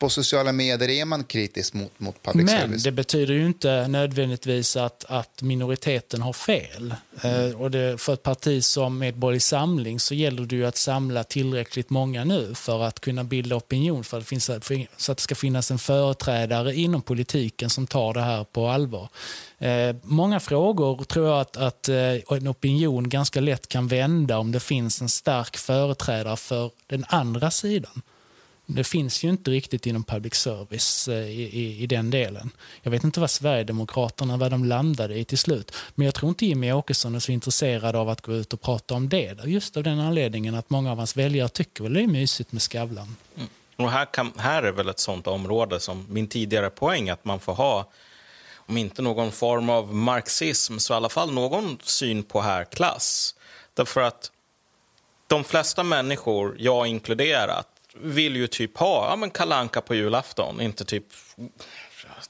på 0.00 0.08
sociala 0.08 0.52
medier 0.52 0.88
är 0.88 1.04
man 1.04 1.24
kritisk 1.24 1.74
mot, 1.74 2.00
mot 2.00 2.22
public 2.22 2.46
Men 2.46 2.60
service. 2.60 2.82
det 2.82 2.92
betyder 2.92 3.34
ju 3.34 3.46
inte 3.46 3.88
nödvändigtvis 3.88 4.76
att, 4.76 5.04
att 5.08 5.42
minoriteten 5.42 6.22
har 6.22 6.32
fel. 6.32 6.94
Mm. 7.22 7.50
Eh, 7.50 7.60
och 7.60 7.70
det, 7.70 8.00
för 8.00 8.12
ett 8.12 8.22
parti 8.22 8.64
som 8.64 8.98
Medborgerlig 8.98 9.42
Samling 9.42 10.00
så 10.00 10.14
gäller 10.14 10.42
det 10.42 10.56
ju 10.56 10.66
att 10.66 10.76
samla 10.76 11.24
tillräckligt 11.24 11.90
många 11.90 12.24
nu 12.24 12.54
för 12.54 12.82
att 12.82 13.00
kunna 13.00 13.24
bilda 13.24 13.56
opinion, 13.56 14.04
för 14.04 14.18
att, 14.18 14.26
finns, 14.26 14.46
för, 14.46 14.86
så 14.96 15.12
att 15.12 15.18
det 15.18 15.22
ska 15.22 15.34
finnas 15.34 15.70
en 15.70 15.78
företrädare 15.78 16.74
inom 16.74 17.02
politiken 17.02 17.70
som 17.70 17.86
tar 17.86 18.14
det 18.14 18.22
här 18.22 18.44
på 18.44 18.68
allvar. 18.68 19.08
Eh, 19.58 19.96
många 20.02 20.40
frågor 20.40 21.04
tror 21.04 21.28
jag 21.28 21.40
att, 21.40 21.56
att 21.56 21.88
eh, 21.88 22.36
en 22.36 22.48
opinion 22.48 23.08
ganska 23.08 23.40
lätt 23.40 23.68
kan 23.68 23.88
vända 23.88 24.38
om 24.38 24.52
det 24.52 24.60
finns 24.60 25.00
en 25.00 25.08
stark 25.08 25.56
företrädare 25.56 26.36
för 26.36 26.70
den 26.86 27.04
andra 27.08 27.50
sidan. 27.50 28.02
Det 28.74 28.84
finns 28.84 29.24
ju 29.24 29.28
inte 29.28 29.50
riktigt 29.50 29.86
inom 29.86 30.04
public 30.04 30.34
service 30.34 31.08
eh, 31.08 31.14
i, 31.14 31.42
i, 31.42 31.82
i, 31.82 31.86
den 31.86 32.10
delen. 32.10 32.50
Jag 32.82 32.90
vet 32.90 33.04
inte 33.04 33.20
vad 33.20 33.30
Sverigedemokraterna 33.30 34.36
vad 34.36 34.50
de 34.50 34.64
landade 34.64 35.18
i 35.18 35.24
till 35.24 35.38
slut. 35.38 35.76
Men 35.94 36.04
jag 36.04 36.14
tror 36.14 36.28
inte 36.28 36.46
Jimmy 36.46 36.72
Åkesson 36.72 37.14
är 37.14 37.18
så 37.18 37.32
intresserad 37.32 37.96
av 37.96 38.08
att 38.08 38.20
gå 38.20 38.32
ut 38.32 38.52
och 38.52 38.60
prata 38.60 38.94
om 38.94 39.08
det. 39.08 39.44
Just 39.44 39.76
av 39.76 39.82
den 39.82 40.00
anledningen 40.00 40.54
att 40.54 40.70
många 40.70 40.92
av 40.92 40.98
hans 40.98 41.16
väljare 41.16 41.48
tycker 41.48 41.82
väl 41.82 41.94
det 41.94 42.02
är 42.02 42.06
mysigt 42.06 42.52
med 42.52 42.62
Skavlan. 42.62 43.16
Mm. 43.36 43.48
Och 43.76 43.90
här, 43.90 44.04
kan, 44.04 44.32
här 44.36 44.62
är 44.62 44.72
väl 44.72 44.88
ett 44.88 44.98
sånt 44.98 45.26
område 45.26 45.80
som 45.80 46.06
min 46.08 46.28
tidigare 46.28 46.70
poäng 46.70 47.10
att 47.10 47.24
man 47.24 47.40
får 47.40 47.54
ha 47.54 47.90
om 48.56 48.76
inte 48.76 49.02
någon 49.02 49.32
form 49.32 49.70
av 49.70 49.94
marxism 49.94 50.78
så 50.78 50.92
i 50.92 50.96
alla 50.96 51.08
fall 51.08 51.32
någon 51.32 51.78
syn 51.82 52.22
på 52.22 52.40
härklass. 52.40 53.34
Därför 53.74 54.00
att 54.00 54.30
de 55.26 55.44
flesta 55.44 55.82
människor, 55.82 56.56
jag 56.58 56.86
inkluderat, 56.86 57.66
vill 57.94 58.36
ju 58.36 58.46
typ 58.46 58.78
ha 58.78 59.10
ja, 59.10 59.16
men 59.16 59.30
Kalanka 59.30 59.80
på 59.80 59.94
julafton, 59.94 60.60
inte 60.60 60.84
typ 60.84 61.04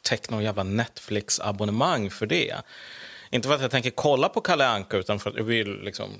teckna 0.02 0.36
någon 0.36 0.44
jävla 0.44 0.62
Netflix-abonnemang 0.62 2.10
för 2.10 2.26
det. 2.26 2.54
Inte 3.30 3.48
för 3.48 3.54
att 3.54 3.62
jag 3.62 3.70
tänker 3.70 3.90
kolla 3.90 4.28
på 4.28 4.40
Kalle 4.40 4.66
Anka 4.66 4.96
utan 4.96 5.18
för 5.18 5.30
att 5.30 5.36
jag 5.36 5.44
vill 5.44 5.80
liksom 5.82 6.10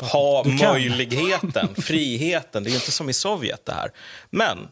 ha 0.00 0.44
möjligheten, 0.44 1.74
friheten. 1.82 2.64
Det 2.64 2.70
är 2.70 2.74
inte 2.74 2.92
som 2.92 3.08
i 3.08 3.12
Sovjet 3.12 3.66
det 3.66 3.72
här. 3.72 3.92
Men 4.30 4.68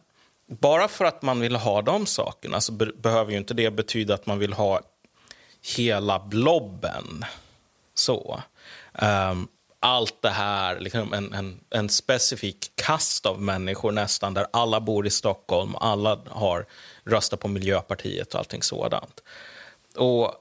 bara 0.47 0.89
för 0.89 1.05
att 1.05 1.23
man 1.23 1.41
vill 1.41 1.57
ha 1.57 1.83
de 1.83 2.07
sakerna 2.07 2.61
så 2.61 2.73
be 2.73 2.87
behöver 2.87 3.33
ju 3.33 3.39
inte 3.39 3.55
det 3.55 3.70
betyda 3.70 4.14
att 4.14 4.27
man 4.27 4.39
vill 4.39 4.53
ha 4.53 4.81
hela 5.77 6.18
blobben. 6.18 7.25
Så. 7.95 8.43
Um, 8.93 9.49
allt 9.83 10.22
det 10.22 10.30
här, 10.30 10.80
liksom 10.80 11.12
en, 11.12 11.35
en, 11.35 11.61
en, 11.70 11.89
specifik 11.89 12.72
kast 12.74 13.26
av 13.26 13.43
människor 13.43 13.93
nästan, 13.93 14.35
där 14.35 14.47
alla 14.53 14.80
bor 14.80 15.07
i 15.07 15.11
Stockholm, 15.11 15.76
alla 15.76 16.18
har 16.28 16.66
röstat 17.05 17.41
på 17.41 17.49
Miljöpartiet 17.49 18.35
och 18.35 18.39
allting 18.39 18.62
sådant. 18.62 19.22
Och 19.97 20.35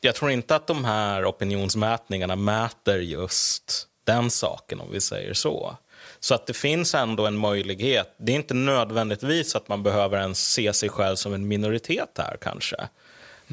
jag 0.00 0.14
tror 0.14 0.30
inte 0.30 0.56
att 0.56 0.66
de 0.66 0.84
här 0.84 1.30
opinionsmätningarna 1.30 2.36
mäter 2.36 2.98
just 2.98 3.88
den 4.04 4.30
saken, 4.30 4.80
om 4.80 4.90
vi 4.92 5.00
säger 5.00 5.34
så. 5.34 5.76
Så 6.20 6.34
att 6.34 6.46
det 6.46 6.54
finns 6.54 6.94
ändå 6.94 7.26
en 7.26 7.36
möjlighet. 7.36 8.14
Det 8.16 8.32
är 8.32 8.36
inte 8.36 8.54
nödvändigtvis 8.54 9.56
att 9.56 9.68
man 9.68 9.82
behöver 9.82 10.18
ens 10.18 10.52
se 10.52 10.72
sig 10.72 10.88
själv 10.88 11.16
som 11.16 11.34
en 11.34 11.48
minoritet 11.48 12.10
här 12.18 12.36
kanske. 12.40 12.88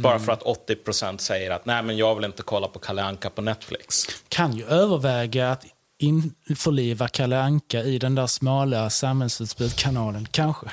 Bara 0.02 0.20
för 0.20 0.32
att 0.32 0.44
80% 0.44 1.18
säger 1.18 1.52
att 1.52 1.66
nej 1.66 1.84
men 1.84 1.98
jag 1.98 2.16
vill 2.16 2.26
inte 2.26 2.44
kolla 2.44 2.68
på 2.68 2.80
Kalle 2.80 3.04
Anka 3.04 3.30
på 3.30 3.42
Netflix. 3.42 4.06
Kan 4.30 4.54
ju 4.54 4.66
överväga 4.66 5.52
att 5.52 5.66
införliva 6.00 7.08
Kalle 7.08 7.40
Anka 7.42 7.84
i 7.84 7.98
den 7.98 8.16
där 8.16 8.28
smala 8.28 8.90
samhällsutbudskanalen, 8.90 10.28
kanske. 10.32 10.68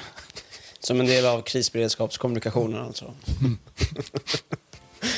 Som 0.81 1.01
en 1.01 1.07
del 1.07 1.27
av 1.27 1.43
krisberedskapskommunikationen 1.43 2.83
alltså. 2.83 3.15
Mm. 3.41 3.59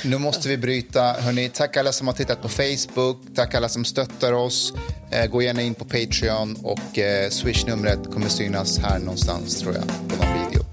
Nu 0.04 0.18
måste 0.18 0.48
vi 0.48 0.56
bryta. 0.56 1.02
Hörrni, 1.02 1.48
tack 1.48 1.76
alla 1.76 1.92
som 1.92 2.06
har 2.06 2.14
tittat 2.14 2.42
på 2.42 2.48
Facebook. 2.48 3.16
Tack 3.34 3.54
alla 3.54 3.68
som 3.68 3.84
stöttar 3.84 4.32
oss. 4.32 4.72
Eh, 5.10 5.26
gå 5.26 5.42
gärna 5.42 5.62
in 5.62 5.74
på 5.74 5.84
Patreon 5.84 6.56
och 6.62 6.98
eh, 6.98 7.30
Swish-numret 7.30 8.12
kommer 8.12 8.28
synas 8.28 8.78
här 8.78 8.98
någonstans 8.98 9.60
tror 9.60 9.74
jag 9.74 9.86
på 9.86 10.24
någon 10.24 10.44
video. 10.44 10.69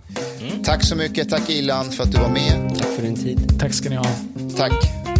Tack 0.67 0.83
så 0.83 0.95
mycket. 0.95 1.29
Tack 1.29 1.49
Ilan 1.49 1.91
för 1.91 2.03
att 2.03 2.11
du 2.11 2.17
var 2.17 2.29
med. 2.29 2.75
Tack 2.77 2.87
för 2.87 3.01
din 3.01 3.15
tid. 3.15 3.59
Tack 3.59 3.73
ska 3.73 3.89
ni 3.89 3.95
ha. 3.95 4.05
Tack. 4.57 5.16